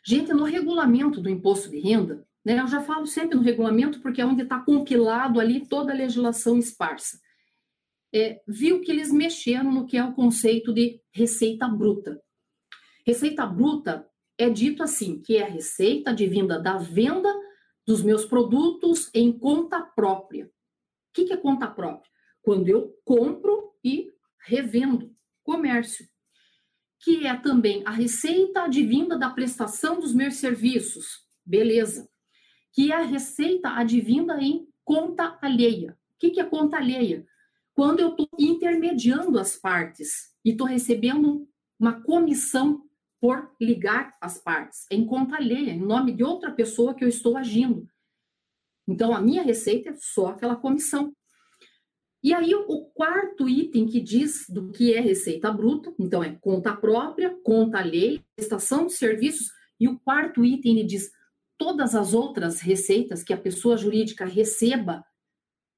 Gente, 0.04 0.32
no 0.32 0.44
regulamento 0.44 1.20
do 1.20 1.28
imposto 1.28 1.70
de 1.70 1.78
renda, 1.78 2.26
né, 2.44 2.60
eu 2.60 2.66
já 2.66 2.82
falo 2.82 3.06
sempre 3.06 3.36
no 3.36 3.42
regulamento 3.42 4.00
porque 4.00 4.20
é 4.20 4.26
onde 4.26 4.42
está 4.42 4.60
compilado 4.60 5.40
ali 5.40 5.66
toda 5.66 5.92
a 5.92 5.96
legislação 5.96 6.58
esparsa 6.58 7.21
é, 8.12 8.42
viu 8.46 8.80
que 8.80 8.90
eles 8.90 9.10
mexeram 9.10 9.72
no 9.72 9.86
que 9.86 9.96
é 9.96 10.04
o 10.04 10.14
conceito 10.14 10.72
de 10.72 11.00
receita 11.12 11.66
bruta. 11.66 12.20
Receita 13.06 13.46
bruta 13.46 14.06
é 14.36 14.50
dito 14.50 14.82
assim, 14.82 15.20
que 15.20 15.36
é 15.36 15.44
a 15.44 15.48
receita 15.48 16.10
advinda 16.10 16.60
da 16.60 16.76
venda 16.76 17.32
dos 17.86 18.02
meus 18.02 18.24
produtos 18.24 19.10
em 19.14 19.32
conta 19.36 19.80
própria. 19.80 20.46
O 20.46 20.50
que, 21.14 21.24
que 21.24 21.32
é 21.32 21.36
conta 21.36 21.66
própria? 21.66 22.10
Quando 22.42 22.68
eu 22.68 22.94
compro 23.04 23.72
e 23.84 24.10
revendo, 24.44 25.14
comércio. 25.42 26.06
Que 27.00 27.26
é 27.26 27.36
também 27.36 27.82
a 27.84 27.90
receita 27.90 28.62
advinda 28.62 29.18
da 29.18 29.30
prestação 29.30 29.98
dos 29.98 30.14
meus 30.14 30.34
serviços, 30.34 31.26
beleza. 31.44 32.08
Que 32.72 32.92
é 32.92 32.96
a 32.96 33.04
receita 33.04 33.70
advinda 33.70 34.40
em 34.40 34.68
conta 34.84 35.38
alheia. 35.42 35.98
O 36.14 36.18
que, 36.18 36.30
que 36.30 36.40
é 36.40 36.44
conta 36.44 36.76
alheia? 36.76 37.26
Quando 37.74 38.00
eu 38.00 38.10
estou 38.10 38.28
intermediando 38.38 39.38
as 39.38 39.56
partes 39.56 40.34
e 40.44 40.50
estou 40.50 40.66
recebendo 40.66 41.48
uma 41.78 42.00
comissão 42.02 42.82
por 43.20 43.50
ligar 43.60 44.16
as 44.20 44.38
partes, 44.38 44.86
em 44.90 45.06
conta 45.06 45.36
alheia, 45.36 45.70
em 45.70 45.80
nome 45.80 46.12
de 46.12 46.24
outra 46.24 46.50
pessoa 46.50 46.94
que 46.94 47.04
eu 47.04 47.08
estou 47.08 47.36
agindo. 47.36 47.86
Então, 48.86 49.14
a 49.14 49.20
minha 49.20 49.42
receita 49.42 49.90
é 49.90 49.94
só 49.96 50.28
aquela 50.28 50.56
comissão. 50.56 51.14
E 52.22 52.34
aí, 52.34 52.54
o 52.54 52.84
quarto 52.86 53.48
item 53.48 53.86
que 53.86 54.00
diz 54.00 54.46
do 54.48 54.70
que 54.70 54.92
é 54.92 55.00
receita 55.00 55.52
bruta, 55.52 55.94
então 55.98 56.22
é 56.22 56.36
conta 56.40 56.74
própria, 56.74 57.36
conta 57.42 57.78
alheia, 57.78 58.24
prestação 58.36 58.86
de 58.86 58.92
serviços, 58.92 59.50
e 59.78 59.88
o 59.88 59.98
quarto 60.00 60.44
item 60.44 60.78
ele 60.78 60.86
diz 60.86 61.10
todas 61.58 61.94
as 61.94 62.14
outras 62.14 62.60
receitas 62.60 63.22
que 63.22 63.32
a 63.32 63.36
pessoa 63.36 63.76
jurídica 63.76 64.24
receba 64.24 65.04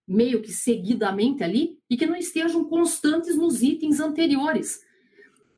meio 0.06 0.42
que 0.42 0.52
seguidamente 0.52 1.42
ali 1.42 1.78
e 1.88 1.96
que 1.96 2.06
não 2.06 2.16
estejam 2.16 2.64
constantes 2.64 3.36
nos 3.36 3.62
itens 3.62 4.00
anteriores. 4.00 4.80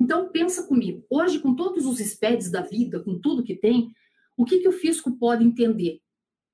Então 0.01 0.29
pensa 0.31 0.63
comigo, 0.63 1.05
hoje 1.11 1.39
com 1.39 1.55
todos 1.55 1.87
os 1.87 1.99
SPEDs 1.99 2.51
da 2.51 2.61
vida, 2.61 3.01
com 3.01 3.19
tudo 3.19 3.43
que 3.43 3.55
tem, 3.55 3.91
o 4.37 4.45
que, 4.45 4.59
que 4.59 4.69
o 4.69 4.73
fisco 4.73 5.17
pode 5.17 5.45
entender? 5.45 6.01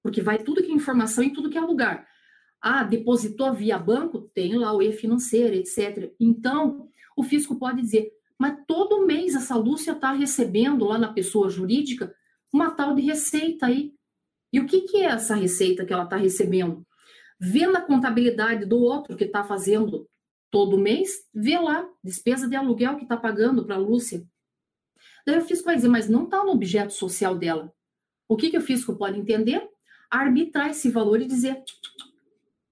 Porque 0.02 0.22
vai 0.22 0.38
tudo 0.38 0.62
que 0.62 0.70
é 0.70 0.74
informação 0.74 1.22
em 1.22 1.32
tudo 1.32 1.50
que 1.50 1.58
é 1.58 1.60
lugar. 1.60 2.06
Ah, 2.60 2.84
depositou 2.84 3.52
via 3.52 3.76
banco, 3.76 4.30
tem 4.34 4.56
lá 4.56 4.72
o 4.72 4.80
e-financeira, 4.80 5.56
etc. 5.56 6.12
Então, 6.18 6.88
o 7.16 7.24
fisco 7.24 7.58
pode 7.58 7.82
dizer, 7.82 8.12
mas 8.38 8.56
todo 8.66 9.04
mês 9.04 9.34
essa 9.34 9.56
Lúcia 9.56 9.92
está 9.92 10.12
recebendo 10.12 10.84
lá 10.84 10.96
na 10.96 11.12
pessoa 11.12 11.50
jurídica 11.50 12.14
uma 12.52 12.70
tal 12.70 12.94
de 12.94 13.02
receita 13.02 13.66
aí. 13.66 13.92
E 14.52 14.60
o 14.60 14.66
que, 14.66 14.82
que 14.82 14.98
é 14.98 15.06
essa 15.06 15.34
receita 15.34 15.84
que 15.84 15.92
ela 15.92 16.04
está 16.04 16.16
recebendo? 16.16 16.86
Vê 17.44 17.66
na 17.66 17.80
contabilidade 17.80 18.64
do 18.64 18.78
outro 18.80 19.16
que 19.16 19.24
está 19.24 19.42
fazendo 19.42 20.08
todo 20.48 20.78
mês, 20.78 21.10
vê 21.34 21.58
lá, 21.58 21.84
despesa 22.04 22.48
de 22.48 22.54
aluguel 22.54 22.96
que 22.96 23.02
está 23.02 23.16
pagando 23.16 23.66
para 23.66 23.74
a 23.74 23.78
Lúcia. 23.78 24.24
Daí 25.26 25.38
o 25.38 25.44
fisco 25.44 25.64
vai 25.64 25.74
dizer, 25.74 25.88
mas 25.88 26.08
não 26.08 26.24
está 26.24 26.44
no 26.44 26.52
objeto 26.52 26.92
social 26.92 27.36
dela. 27.36 27.74
O 28.28 28.36
que, 28.36 28.48
que 28.48 28.56
o 28.56 28.62
fisco 28.62 28.94
pode 28.94 29.18
entender? 29.18 29.68
Arbitrar 30.08 30.70
esse 30.70 30.88
valor 30.88 31.20
e 31.20 31.26
dizer, 31.26 31.60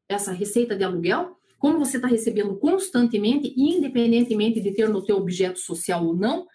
essa 0.08 0.30
receita 0.30 0.76
de 0.76 0.84
aluguel, 0.84 1.36
como 1.58 1.80
você 1.80 1.96
está 1.96 2.06
recebendo 2.06 2.56
constantemente, 2.56 3.52
independentemente 3.56 4.60
de 4.60 4.72
ter 4.72 4.88
no 4.88 5.04
teu 5.04 5.16
objeto 5.16 5.58
social 5.58 6.06
ou 6.06 6.14
não, 6.14 6.46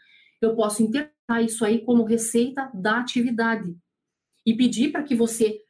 eu 0.41 0.55
posso 0.55 0.82
interpretar 0.82 1.43
isso 1.43 1.66
aí 1.66 1.84
como 1.84 2.05
receita 2.05 2.72
da 2.74 2.97
atividade 2.97 3.76
e 4.45 4.55
pedir 4.55 4.93
para 4.93 5.03
que 5.03 5.16
você 5.16 5.61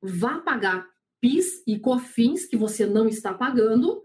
vá 0.00 0.38
pagar 0.38 0.89
PIS 1.20 1.62
e 1.66 1.78
COFINS 1.78 2.46
que 2.46 2.56
você 2.56 2.86
não 2.86 3.06
está 3.06 3.34
pagando 3.34 4.02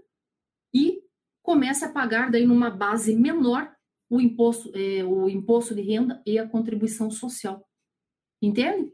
e 0.74 1.02
comece 1.42 1.86
a 1.86 1.92
pagar 1.92 2.30
daí 2.30 2.46
numa 2.46 2.70
base 2.70 3.16
menor 3.16 3.74
o 4.10 4.20
imposto, 4.20 4.72
é, 4.76 5.04
o 5.04 5.30
imposto 5.30 5.74
de 5.74 5.82
renda 5.82 6.22
e 6.26 6.38
a 6.38 6.48
contribuição 6.48 7.10
social. 7.10 7.68
Entende? 8.42 8.94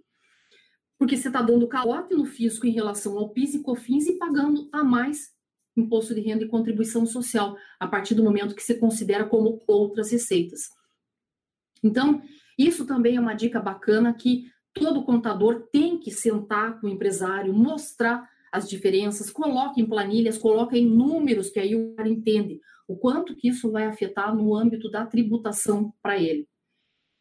Porque 0.98 1.18
você 1.18 1.28
está 1.28 1.42
dando 1.42 1.68
calote 1.68 2.14
no 2.14 2.26
fisco 2.26 2.68
em 2.68 2.72
relação 2.72 3.18
ao 3.18 3.30
PIS 3.30 3.56
e 3.56 3.64
COFINS 3.64 4.08
e 4.08 4.18
pagando 4.18 4.70
a 4.72 4.84
mais 4.84 5.32
imposto 5.76 6.14
de 6.14 6.22
renda 6.22 6.44
e 6.44 6.50
contribuição 6.50 7.06
social, 7.06 7.58
a 7.80 7.88
partir 7.88 8.14
do 8.14 8.24
momento 8.24 8.54
que 8.54 8.62
você 8.62 8.76
considera 8.76 9.26
como 9.26 9.62
outras 9.68 10.12
receitas. 10.12 10.70
Então, 11.84 12.22
isso 12.58 12.86
também 12.86 13.16
é 13.16 13.20
uma 13.20 13.34
dica 13.34 13.60
bacana 13.60 14.14
que 14.14 14.46
todo 14.74 15.04
contador 15.04 15.68
tem 15.72 15.98
que 15.98 16.12
sentar 16.12 16.80
com 16.80 16.88
o 16.88 16.90
empresário, 16.90 17.54
mostrar 17.54 18.30
as 18.52 18.70
diferenças, 18.70 19.30
coloque 19.30 19.82
em 19.82 19.86
planilhas, 19.86 20.38
coloque 20.38 20.78
em 20.78 20.86
números, 20.86 21.50
que 21.50 21.60
aí 21.60 21.76
o 21.76 21.96
cara 21.96 22.10
entende 22.10 22.60
o 22.88 22.98
quanto 22.98 23.36
que 23.36 23.48
isso 23.48 23.72
vai 23.72 23.86
afetar 23.86 24.36
no 24.36 24.54
âmbito 24.54 24.92
da 24.92 25.06
tributação 25.06 25.94
para 26.02 26.18
ele. 26.18 26.48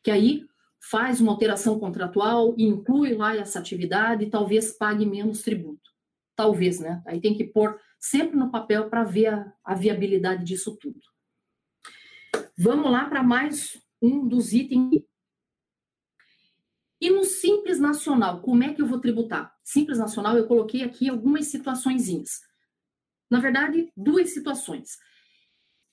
Que 0.03 0.11
aí 0.11 0.44
faz 0.90 1.20
uma 1.20 1.30
alteração 1.30 1.78
contratual, 1.78 2.55
inclui 2.59 3.14
lá 3.14 3.36
essa 3.36 3.59
atividade 3.59 4.24
e 4.24 4.30
talvez 4.30 4.72
pague 4.72 5.07
menos 5.07 5.42
tributo. 5.42 5.90
Talvez, 6.34 6.80
né? 6.80 7.03
Aí 7.07 7.20
tem 7.20 7.36
que 7.36 7.44
pôr 7.44 7.78
sempre 7.98 8.36
no 8.36 8.51
papel 8.51 8.88
para 8.88 9.05
ver 9.05 9.26
a, 9.26 9.53
a 9.62 9.74
viabilidade 9.74 10.44
disso 10.44 10.76
tudo. 10.76 11.01
Vamos 12.59 12.90
lá 12.90 13.05
para 13.05 13.22
mais 13.22 13.80
um 14.03 14.26
dos 14.26 14.53
itens 14.53 15.03
e 17.01 17.09
no 17.09 17.24
Simples 17.24 17.80
Nacional, 17.80 18.42
como 18.42 18.62
é 18.62 18.74
que 18.74 18.82
eu 18.82 18.86
vou 18.86 19.01
tributar? 19.01 19.55
Simples 19.64 19.98
Nacional, 19.98 20.36
eu 20.36 20.46
coloquei 20.46 20.82
aqui 20.82 21.09
algumas 21.09 21.46
situações. 21.46 22.09
Na 23.30 23.40
verdade, 23.40 23.90
duas 23.96 24.34
situações. 24.34 24.98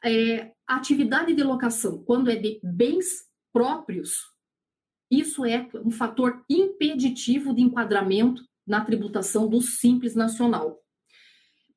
É, 0.04 0.52
atividade 0.68 1.34
de 1.34 1.44
locação, 1.44 2.04
quando 2.04 2.30
é 2.30 2.36
de 2.36 2.60
bens 2.62 3.06
próprios, 3.54 4.18
isso 5.10 5.46
é 5.46 5.70
um 5.76 5.92
fator 5.92 6.44
impeditivo 6.50 7.56
de 7.56 7.62
enquadramento 7.62 8.44
na 8.66 8.84
tributação 8.84 9.48
do 9.48 9.62
Simples 9.62 10.14
Nacional. 10.14 10.78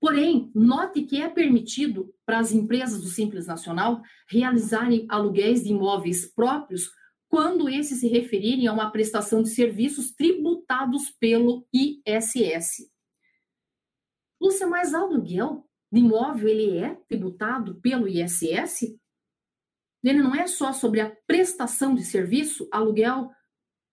Porém, 0.01 0.51
note 0.55 1.03
que 1.03 1.23
é 1.23 1.29
permitido 1.29 2.13
para 2.27 2.41
as 2.41 2.53
empresas 2.53 3.01
do 3.01 3.07
Simples 3.07 3.47
Nacional 3.47 4.03
realizarem 4.29 5.07
aluguéis 5.09 5.63
de 5.63 5.71
imóveis 5.71 6.27
próprios 6.35 6.91
quando 7.31 7.69
esses 7.69 8.01
se 8.01 8.09
referirem 8.09 8.67
a 8.67 8.73
uma 8.73 8.91
prestação 8.91 9.41
de 9.41 9.51
serviços 9.51 10.11
tributados 10.11 11.11
pelo 11.11 11.65
ISS. 11.73 12.91
Lúcia, 14.41 14.67
mas 14.67 14.93
aluguel 14.93 15.65
de 15.93 16.01
imóvel 16.01 16.49
ele 16.49 16.79
é 16.79 16.97
tributado 17.09 17.81
pelo 17.81 18.09
ISS? 18.09 18.99
Ele 20.03 20.21
não 20.21 20.35
é 20.35 20.49
só 20.49 20.73
sobre 20.73 21.01
a 21.01 21.15
prestação 21.25 21.95
de 21.95 22.05
serviço, 22.05 22.69
aluguel, 22.73 23.31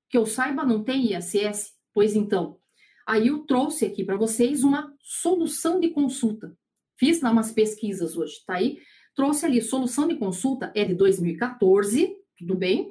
que 0.10 0.18
eu 0.18 0.26
saiba 0.26 0.66
não 0.66 0.84
tem 0.84 1.14
ISS? 1.14 1.76
Pois 1.94 2.16
então, 2.16 2.60
aí 3.06 3.28
eu 3.28 3.46
trouxe 3.46 3.86
aqui 3.86 4.04
para 4.04 4.18
vocês 4.18 4.64
uma 4.64 4.92
solução 5.00 5.80
de 5.80 5.90
consulta. 5.90 6.58
Fiz 6.98 7.22
lá 7.22 7.30
umas 7.30 7.52
pesquisas 7.52 8.18
hoje, 8.18 8.44
tá 8.48 8.56
aí? 8.56 8.80
Trouxe 9.16 9.46
ali, 9.46 9.62
solução 9.62 10.08
de 10.08 10.16
consulta 10.16 10.72
é 10.76 10.84
de 10.84 10.96
2014, 10.96 12.16
tudo 12.36 12.56
bem, 12.56 12.90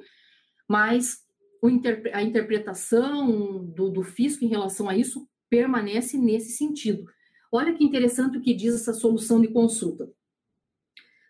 mas 0.67 1.25
a 2.13 2.21
interpretação 2.21 3.63
do, 3.65 3.89
do 3.89 4.03
fisco 4.03 4.43
em 4.43 4.49
relação 4.49 4.89
a 4.89 4.95
isso 4.95 5.27
permanece 5.49 6.17
nesse 6.17 6.51
sentido. 6.51 7.05
Olha 7.51 7.73
que 7.73 7.83
interessante 7.83 8.37
o 8.37 8.41
que 8.41 8.53
diz 8.53 8.75
essa 8.75 8.93
solução 8.93 9.39
de 9.39 9.47
consulta. 9.47 10.11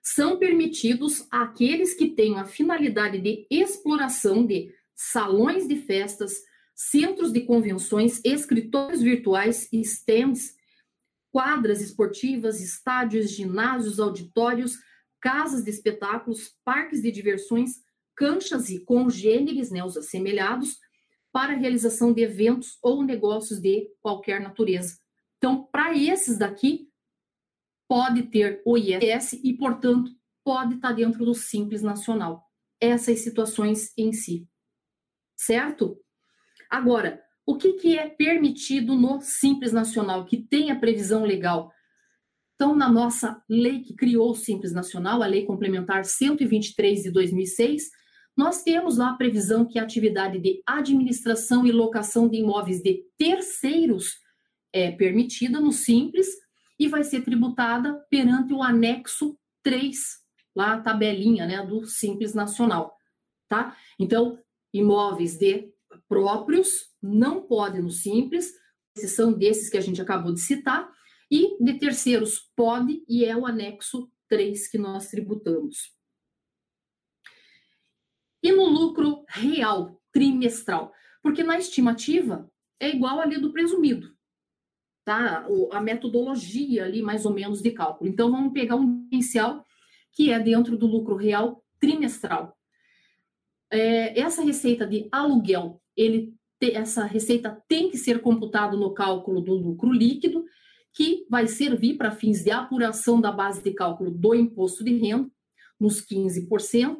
São 0.02 0.40
permitidos 0.40 1.28
aqueles 1.30 1.94
que 1.94 2.10
tenham 2.10 2.40
a 2.40 2.46
finalidade 2.46 3.20
de 3.20 3.46
exploração 3.52 4.46
de 4.46 4.74
salões 4.96 5.68
de 5.68 5.76
festas, 5.76 6.42
centros 6.74 7.32
de 7.32 7.42
convenções, 7.42 8.22
escritórios 8.24 9.02
virtuais, 9.02 9.68
stands, 9.72 10.56
quadras 11.32 11.82
esportivas, 11.82 12.62
estádios, 12.62 13.32
ginásios, 13.32 14.00
auditórios, 14.00 14.78
casas 15.20 15.64
de 15.64 15.70
espetáculos, 15.70 16.56
parques 16.64 17.02
de 17.02 17.12
diversões, 17.12 17.82
canchas 18.18 18.70
e 18.70 18.84
congêneres, 18.84 19.70
né, 19.72 19.84
os 19.84 19.96
assemelhados, 19.96 20.80
para 21.32 21.54
a 21.54 21.58
realização 21.58 22.12
de 22.12 22.24
eventos 22.24 22.78
ou 22.82 23.04
negócios 23.04 23.62
de 23.62 23.88
qualquer 24.02 24.42
natureza. 24.42 24.98
Então, 25.38 25.64
para 25.72 25.96
esses 25.96 26.38
daqui, 26.38 26.90
pode 27.88 28.24
ter 28.24 28.62
o 28.66 28.76
ISS 28.76 29.40
e, 29.44 29.54
portanto, 29.54 30.12
pode 30.44 30.76
estar 30.76 30.90
tá 30.90 30.94
dentro 30.96 31.24
do 31.24 31.36
Simples 31.36 31.84
Nacional. 31.84 32.44
Essas 32.82 33.20
situações 33.20 33.94
em 33.96 34.12
si. 34.12 34.48
Certo? 35.36 36.00
Agora, 36.70 37.22
o 37.46 37.56
que, 37.56 37.74
que 37.74 37.98
é 37.98 38.10
permitido 38.10 38.96
no 38.96 39.22
Simples 39.22 39.72
Nacional, 39.72 40.26
que 40.26 40.38
tem 40.38 40.72
a 40.72 40.80
previsão 40.80 41.24
legal? 41.24 41.72
Então, 42.56 42.76
na 42.76 42.90
nossa 42.90 43.40
lei 43.48 43.82
que 43.82 43.96
criou 43.96 44.32
o 44.32 44.36
Simples 44.36 44.74
Nacional, 44.74 45.22
a 45.22 45.28
Lei 45.28 45.46
Complementar 45.46 46.04
123 46.04 47.04
de 47.04 47.12
2006, 47.12 47.92
nós 48.38 48.62
temos 48.62 48.98
lá 48.98 49.10
a 49.10 49.18
previsão 49.18 49.66
que 49.66 49.80
a 49.80 49.84
atividade 49.84 50.38
de 50.38 50.62
administração 50.64 51.66
e 51.66 51.72
locação 51.72 52.30
de 52.30 52.38
imóveis 52.38 52.84
de 52.84 53.04
terceiros 53.18 54.20
é 54.72 54.92
permitida 54.92 55.60
no 55.60 55.72
Simples 55.72 56.28
e 56.80 56.88
vai 56.88 57.04
ser 57.04 57.22
tributada 57.22 57.96
perante 58.12 58.54
o 58.54 58.62
anexo 58.62 59.36
3, 59.64 59.98
lá 60.56 60.74
a 60.74 60.82
tabelinha 60.82 61.48
né, 61.48 61.66
do 61.66 61.88
Simples 61.88 62.36
Nacional. 62.36 62.96
Tá? 63.50 63.76
Então, 64.00 64.38
imóveis 64.72 65.36
de 65.38 65.74
próprios 66.08 66.92
não 67.02 67.42
podem 67.42 67.82
no 67.82 67.90
Simples, 67.90 68.54
exceção 68.96 69.34
desses 69.34 69.68
que 69.68 69.78
a 69.78 69.82
gente 69.82 70.00
acabou 70.00 70.32
de 70.32 70.42
citar, 70.42 70.88
e 71.32 71.58
de 71.62 71.74
terceiros 71.80 72.52
pode 72.56 73.04
e 73.10 73.26
é 73.26 73.36
o 73.36 73.48
anexo 73.48 74.10
3 74.30 74.68
que 74.70 74.78
nós 74.78 75.10
tributamos. 75.10 75.97
E 78.48 78.52
no 78.54 78.66
lucro 78.66 79.26
real 79.28 80.00
trimestral? 80.14 80.94
Porque 81.22 81.44
na 81.44 81.58
estimativa 81.58 82.50
é 82.80 82.90
igual 82.90 83.20
ali 83.20 83.38
do 83.38 83.52
presumido 83.52 84.16
tá? 85.04 85.46
a 85.72 85.82
metodologia 85.82 86.86
ali, 86.86 87.02
mais 87.02 87.26
ou 87.26 87.34
menos, 87.34 87.62
de 87.62 87.72
cálculo. 87.72 88.10
Então, 88.10 88.32
vamos 88.32 88.54
pegar 88.54 88.78
um 88.78 89.04
diferencial 89.04 89.66
que 90.14 90.32
é 90.32 90.40
dentro 90.40 90.78
do 90.78 90.88
lucro 90.88 91.18
real 91.18 91.62
trimestral. 91.78 92.58
É, 93.70 94.18
essa 94.18 94.42
receita 94.42 94.88
de 94.88 95.10
aluguel, 95.12 95.82
ele 95.96 96.34
te, 96.58 96.72
essa 96.72 97.04
receita 97.04 97.62
tem 97.68 97.90
que 97.90 97.98
ser 97.98 98.22
computada 98.22 98.78
no 98.78 98.94
cálculo 98.94 99.42
do 99.42 99.54
lucro 99.56 99.92
líquido, 99.92 100.46
que 100.94 101.26
vai 101.30 101.48
servir 101.48 101.98
para 101.98 102.12
fins 102.12 102.46
de 102.46 102.52
apuração 102.52 103.20
da 103.20 103.32
base 103.32 103.62
de 103.62 103.72
cálculo 103.72 104.10
do 104.10 104.34
imposto 104.34 104.86
de 104.86 104.98
renda, 104.98 105.30
nos 105.78 106.02
15%, 106.02 106.98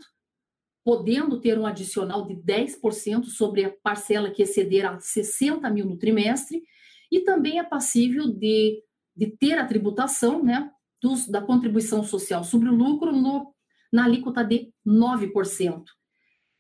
podendo 0.88 1.42
ter 1.42 1.60
um 1.60 1.66
adicional 1.66 2.26
de 2.26 2.34
10% 2.34 3.26
sobre 3.26 3.66
a 3.66 3.70
parcela 3.84 4.32
que 4.32 4.42
exceder 4.42 4.86
a 4.86 4.98
60 4.98 5.70
mil 5.70 5.86
no 5.86 5.98
trimestre, 5.98 6.64
e 7.12 7.20
também 7.26 7.60
é 7.60 7.64
passível 7.64 8.32
de, 8.32 8.82
de 9.14 9.28
ter 9.28 9.58
a 9.58 9.68
tributação 9.68 10.42
né, 10.42 10.72
dos, 11.02 11.28
da 11.28 11.42
contribuição 11.42 12.06
social 12.06 12.42
sobre 12.46 12.70
o 12.70 12.74
lucro 12.74 13.12
no, 13.12 13.54
na 13.92 14.06
alíquota 14.06 14.46
de 14.46 14.72
9%. 14.88 15.84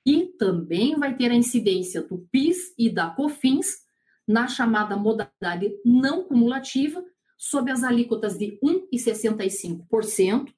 E 0.05 0.25
também 0.37 0.97
vai 0.97 1.15
ter 1.15 1.31
a 1.31 1.35
incidência 1.35 2.01
do 2.01 2.27
PIS 2.29 2.73
e 2.77 2.89
da 2.89 3.09
COFINS 3.09 3.77
na 4.27 4.45
chamada 4.49 4.97
modalidade 4.97 5.73
não 5.85 6.25
cumulativa, 6.25 7.01
sob 7.37 7.71
as 7.71 7.81
alíquotas 7.81 8.37
de 8.37 8.59
1,65% 8.61 10.53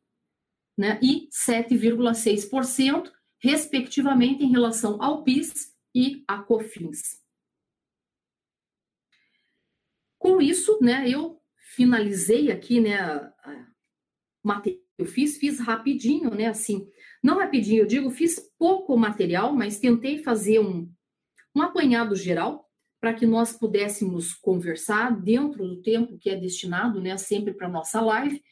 né, 0.75 0.99
e 1.03 1.29
7,6%, 1.31 3.11
respectivamente, 3.41 4.43
em 4.43 4.51
relação 4.51 5.01
ao 5.01 5.23
PIS 5.23 5.73
e 5.95 6.23
à 6.27 6.39
COFINS. 6.39 7.19
Com 10.17 10.41
isso, 10.41 10.77
né, 10.81 11.09
eu 11.09 11.41
finalizei 11.75 12.51
aqui, 12.51 12.81
né, 12.81 12.99
a, 12.99 13.33
eu 14.97 15.05
fiz, 15.05 15.37
fiz 15.37 15.59
rapidinho, 15.59 16.29
né, 16.31 16.47
assim, 16.47 16.85
não 17.23 17.37
rapidinho, 17.37 17.83
eu 17.83 17.87
digo, 17.87 18.09
fiz 18.09 18.39
pouco 18.57 18.97
material, 18.97 19.55
mas 19.55 19.79
tentei 19.79 20.21
fazer 20.21 20.59
um, 20.59 20.91
um 21.55 21.61
apanhado 21.61 22.15
geral 22.15 22.69
para 22.99 23.13
que 23.13 23.25
nós 23.25 23.53
pudéssemos 23.53 24.33
conversar 24.33 25.17
dentro 25.21 25.65
do 25.65 25.81
tempo 25.81 26.17
que 26.17 26.29
é 26.29 26.35
destinado, 26.35 26.99
né, 26.99 27.15
sempre 27.15 27.53
para 27.53 27.69
nossa 27.69 28.01
live, 28.01 28.43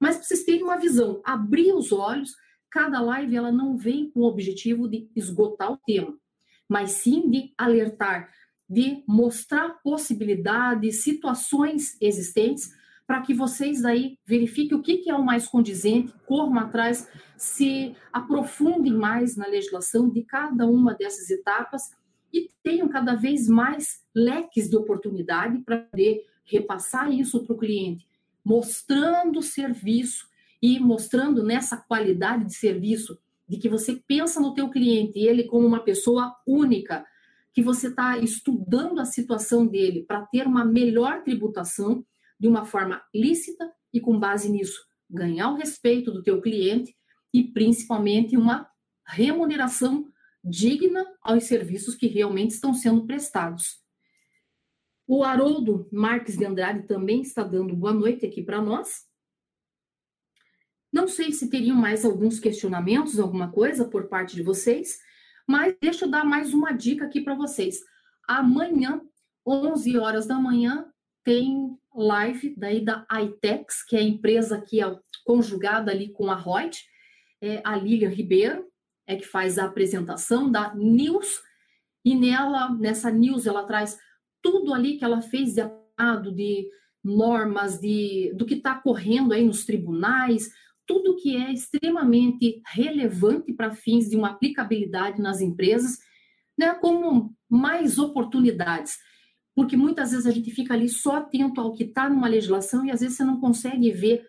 mas 0.00 0.16
para 0.16 0.24
vocês 0.24 0.42
terem 0.42 0.64
uma 0.64 0.76
visão, 0.76 1.22
abrir 1.24 1.72
os 1.72 1.92
olhos, 1.92 2.32
cada 2.72 3.00
live 3.00 3.36
ela 3.36 3.52
não 3.52 3.76
vem 3.76 4.10
com 4.10 4.20
o 4.20 4.26
objetivo 4.26 4.88
de 4.88 5.08
esgotar 5.14 5.70
o 5.70 5.76
tema, 5.76 6.16
mas 6.68 6.92
sim 6.92 7.30
de 7.30 7.52
alertar 7.56 8.28
de 8.72 9.04
mostrar 9.06 9.82
possibilidades, 9.82 11.02
situações 11.02 11.94
existentes, 12.00 12.74
para 13.06 13.20
que 13.20 13.34
vocês 13.34 13.84
aí 13.84 14.18
verifiquem 14.24 14.78
o 14.78 14.82
que, 14.82 14.96
que 14.96 15.10
é 15.10 15.14
o 15.14 15.22
mais 15.22 15.46
condizente, 15.46 16.14
corram 16.24 16.58
atrás, 16.58 17.06
se 17.36 17.94
aprofundem 18.10 18.94
mais 18.94 19.36
na 19.36 19.46
legislação 19.46 20.08
de 20.08 20.22
cada 20.22 20.64
uma 20.66 20.94
dessas 20.94 21.28
etapas 21.28 21.90
e 22.32 22.48
tenham 22.62 22.88
cada 22.88 23.14
vez 23.14 23.46
mais 23.46 24.02
leques 24.14 24.70
de 24.70 24.76
oportunidade 24.76 25.58
para 25.58 25.76
poder 25.76 26.24
repassar 26.42 27.12
isso 27.12 27.44
para 27.44 27.54
o 27.54 27.58
cliente, 27.58 28.08
mostrando 28.42 29.40
o 29.40 29.42
serviço 29.42 30.26
e 30.62 30.78
mostrando 30.78 31.42
nessa 31.42 31.76
qualidade 31.76 32.44
de 32.44 32.54
serviço 32.54 33.18
de 33.48 33.58
que 33.58 33.68
você 33.68 34.00
pensa 34.06 34.40
no 34.40 34.54
teu 34.54 34.70
cliente, 34.70 35.18
ele 35.18 35.44
como 35.44 35.66
uma 35.66 35.80
pessoa 35.80 36.34
única, 36.46 37.04
que 37.52 37.60
você 37.60 37.88
está 37.88 38.16
estudando 38.16 39.00
a 39.00 39.04
situação 39.04 39.66
dele 39.66 40.04
para 40.06 40.24
ter 40.26 40.46
uma 40.46 40.64
melhor 40.64 41.22
tributação 41.22 42.06
de 42.40 42.48
uma 42.48 42.64
forma 42.64 43.02
lícita 43.14 43.70
e 43.92 44.00
com 44.00 44.18
base 44.18 44.48
nisso 44.48 44.86
ganhar 45.12 45.50
o 45.50 45.56
respeito 45.56 46.10
do 46.10 46.22
teu 46.22 46.40
cliente 46.40 46.96
e 47.32 47.44
principalmente 47.44 48.36
uma 48.36 48.68
remuneração 49.06 50.10
digna 50.42 51.04
aos 51.22 51.44
serviços 51.44 51.94
que 51.94 52.06
realmente 52.06 52.52
estão 52.52 52.72
sendo 52.72 53.06
prestados. 53.06 53.80
O 55.06 55.22
Haroldo 55.22 55.86
Marques 55.92 56.38
de 56.38 56.44
Andrade 56.44 56.86
também 56.86 57.20
está 57.20 57.42
dando 57.42 57.76
boa 57.76 57.92
noite 57.92 58.24
aqui 58.24 58.42
para 58.42 58.60
nós. 58.60 59.06
Não 60.92 61.08
sei 61.08 61.32
se 61.32 61.48
teriam 61.48 61.76
mais 61.76 62.04
alguns 62.04 62.38
questionamentos, 62.38 63.18
alguma 63.18 63.50
coisa 63.50 63.86
por 63.86 64.08
parte 64.08 64.36
de 64.36 64.42
vocês. 64.42 64.98
Mas 65.46 65.74
deixa 65.80 66.04
eu 66.04 66.10
dar 66.10 66.24
mais 66.24 66.52
uma 66.52 66.72
dica 66.72 67.06
aqui 67.06 67.20
para 67.20 67.34
vocês. 67.34 67.80
Amanhã, 68.28 69.00
11 69.46 69.98
horas 69.98 70.26
da 70.26 70.38
manhã, 70.38 70.86
tem 71.24 71.76
live 71.94 72.54
daí 72.56 72.84
da 72.84 73.06
iTex, 73.22 73.82
que 73.84 73.96
é 73.96 74.00
a 74.00 74.04
empresa 74.04 74.60
que 74.60 74.82
é 74.82 74.98
conjugada 75.24 75.90
ali 75.90 76.10
com 76.10 76.30
a 76.30 76.36
Reut, 76.36 76.84
é 77.40 77.60
a 77.64 77.76
Lilian 77.76 78.08
Ribeiro, 78.08 78.66
é 79.06 79.16
que 79.16 79.26
faz 79.26 79.58
a 79.58 79.64
apresentação 79.64 80.50
da 80.50 80.74
News, 80.74 81.40
e 82.04 82.14
nela, 82.14 82.70
nessa 82.70 83.10
News, 83.10 83.46
ela 83.46 83.64
traz 83.64 83.98
tudo 84.40 84.74
ali 84.74 84.96
que 84.96 85.04
ela 85.04 85.20
fez 85.20 85.54
de 85.54 85.60
apado, 85.60 86.32
de 86.32 86.68
normas, 87.02 87.80
de, 87.80 88.32
do 88.34 88.44
que 88.44 88.54
está 88.54 88.74
correndo 88.74 89.32
aí 89.32 89.44
nos 89.44 89.64
tribunais, 89.64 90.50
tudo 90.86 91.16
que 91.16 91.36
é 91.36 91.52
extremamente 91.52 92.60
relevante 92.66 93.52
para 93.52 93.74
fins 93.74 94.08
de 94.08 94.16
uma 94.16 94.30
aplicabilidade 94.30 95.20
nas 95.20 95.40
empresas, 95.40 95.98
né, 96.58 96.74
como 96.74 97.34
mais 97.48 97.98
oportunidades. 97.98 98.96
Porque 99.54 99.76
muitas 99.76 100.10
vezes 100.12 100.26
a 100.26 100.30
gente 100.30 100.50
fica 100.50 100.74
ali 100.74 100.88
só 100.88 101.16
atento 101.16 101.60
ao 101.60 101.72
que 101.72 101.84
está 101.84 102.08
numa 102.08 102.28
legislação 102.28 102.84
e 102.84 102.90
às 102.90 103.00
vezes 103.00 103.16
você 103.16 103.24
não 103.24 103.40
consegue 103.40 103.90
ver 103.90 104.24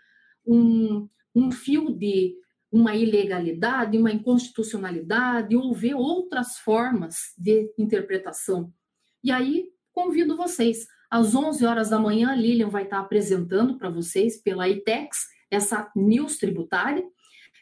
um, 0.46 1.08
um 1.34 1.52
fio 1.52 1.92
de 1.92 2.36
uma 2.72 2.96
ilegalidade, 2.96 3.98
uma 3.98 4.12
inconstitucionalidade, 4.12 5.56
ou 5.56 5.74
ver 5.74 5.94
outras 5.94 6.58
formas 6.58 7.34
de 7.38 7.72
interpretação. 7.78 8.74
E 9.24 9.32
aí, 9.32 9.68
convido 9.94 10.36
vocês. 10.36 10.88
Às 11.10 11.36
11 11.36 11.64
horas 11.66 11.90
da 11.92 12.00
manhã, 12.00 12.32
a 12.32 12.36
Lilian 12.36 12.70
vai 12.70 12.84
estar 12.84 13.00
apresentando 13.00 13.78
para 13.78 13.90
vocês 13.92 14.42
pela 14.42 14.68
ITEX 14.68 15.33
essa 15.54 15.92
news 15.96 16.38
tributária. 16.38 17.04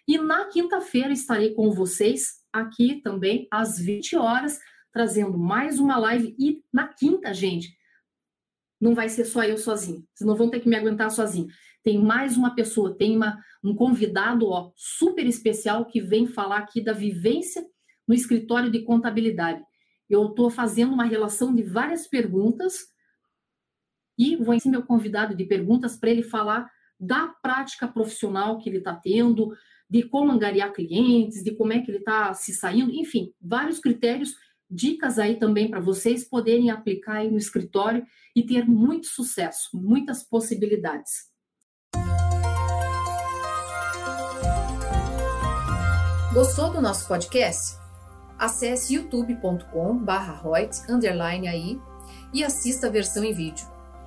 E 0.08 0.18
na 0.18 0.46
quinta-feira 0.46 1.12
estarei 1.12 1.54
com 1.54 1.72
vocês 1.72 2.42
aqui 2.52 3.02
também 3.02 3.48
às 3.52 3.80
20 3.80 4.16
horas, 4.16 4.60
trazendo 4.92 5.38
mais 5.38 5.80
uma 5.80 5.98
live. 5.98 6.36
E 6.38 6.64
na 6.74 6.88
quinta, 6.88 7.34
gente, 7.34 7.76
não 8.80 8.96
vai 8.96 9.10
ser 9.10 9.26
só 9.26 9.44
eu 9.44 9.58
sozinho. 9.58 10.06
Vocês 10.14 10.28
não 10.28 10.36
vão 10.36 10.50
ter 10.50 10.60
que 10.60 10.70
me 10.70 10.76
aguentar 10.76 11.12
sozinho 11.12 11.48
tem 11.84 12.00
mais 12.00 12.38
uma 12.38 12.54
pessoa, 12.54 12.96
tem 12.96 13.16
uma, 13.16 13.39
um 13.64 13.76
convidado 13.76 14.48
ó, 14.48 14.72
super 14.76 15.26
especial 15.26 15.86
que 15.86 16.00
vem 16.00 16.28
falar 16.28 16.60
aqui 16.60 16.82
da 16.82 16.94
vivência 16.94 17.66
no 18.08 18.14
escritório 18.14 18.70
de 18.70 18.84
contabilidade. 18.84 19.62
Eu 20.10 20.28
estou 20.28 20.50
fazendo 20.50 20.94
uma 20.94 21.06
relação 21.06 21.56
de 21.56 21.64
várias 21.64 22.08
perguntas 22.08 22.88
e 24.18 24.36
vou 24.36 24.54
ensinar 24.54 24.78
meu 24.78 24.86
convidado 24.86 25.36
de 25.36 25.46
perguntas 25.46 25.98
para 25.98 26.12
ele 26.12 26.24
falar 26.24 26.70
da 27.02 27.28
prática 27.28 27.88
profissional 27.88 28.60
que 28.60 28.70
ele 28.70 28.78
está 28.78 28.93
tendo, 28.93 29.58
de 29.89 30.04
como 30.04 30.32
angariar 30.32 30.72
clientes, 30.72 31.43
de 31.43 31.56
como 31.56 31.74
é 31.74 31.80
que 31.80 31.89
ele 31.89 31.97
está 31.97 32.32
se 32.36 32.54
saindo, 32.54 32.93
enfim, 32.93 33.34
vários 33.41 33.80
critérios, 33.80 34.36
dicas 34.70 35.18
aí 35.18 35.38
também 35.38 35.68
para 35.70 35.80
vocês 35.80 36.24
poderem 36.24 36.70
aplicar 36.70 37.16
aí 37.16 37.32
no 37.32 37.38
escritório 37.38 38.06
e 38.36 38.43
ter 38.43 38.66
muito 38.66 39.08
sucesso, 39.08 39.70
muitas 39.74 40.22
possibilidades. 40.24 41.32
Gostou 46.34 46.72
do 46.72 46.80
nosso 46.80 47.06
podcast? 47.08 47.76
Acesse 48.39 48.95
youtube.com/royts_aí 48.95 51.82
e 52.34 52.41
assista 52.43 52.88
a 52.88 52.89
versão 52.89 53.26
em 53.26 53.34
vídeo. 53.34 53.70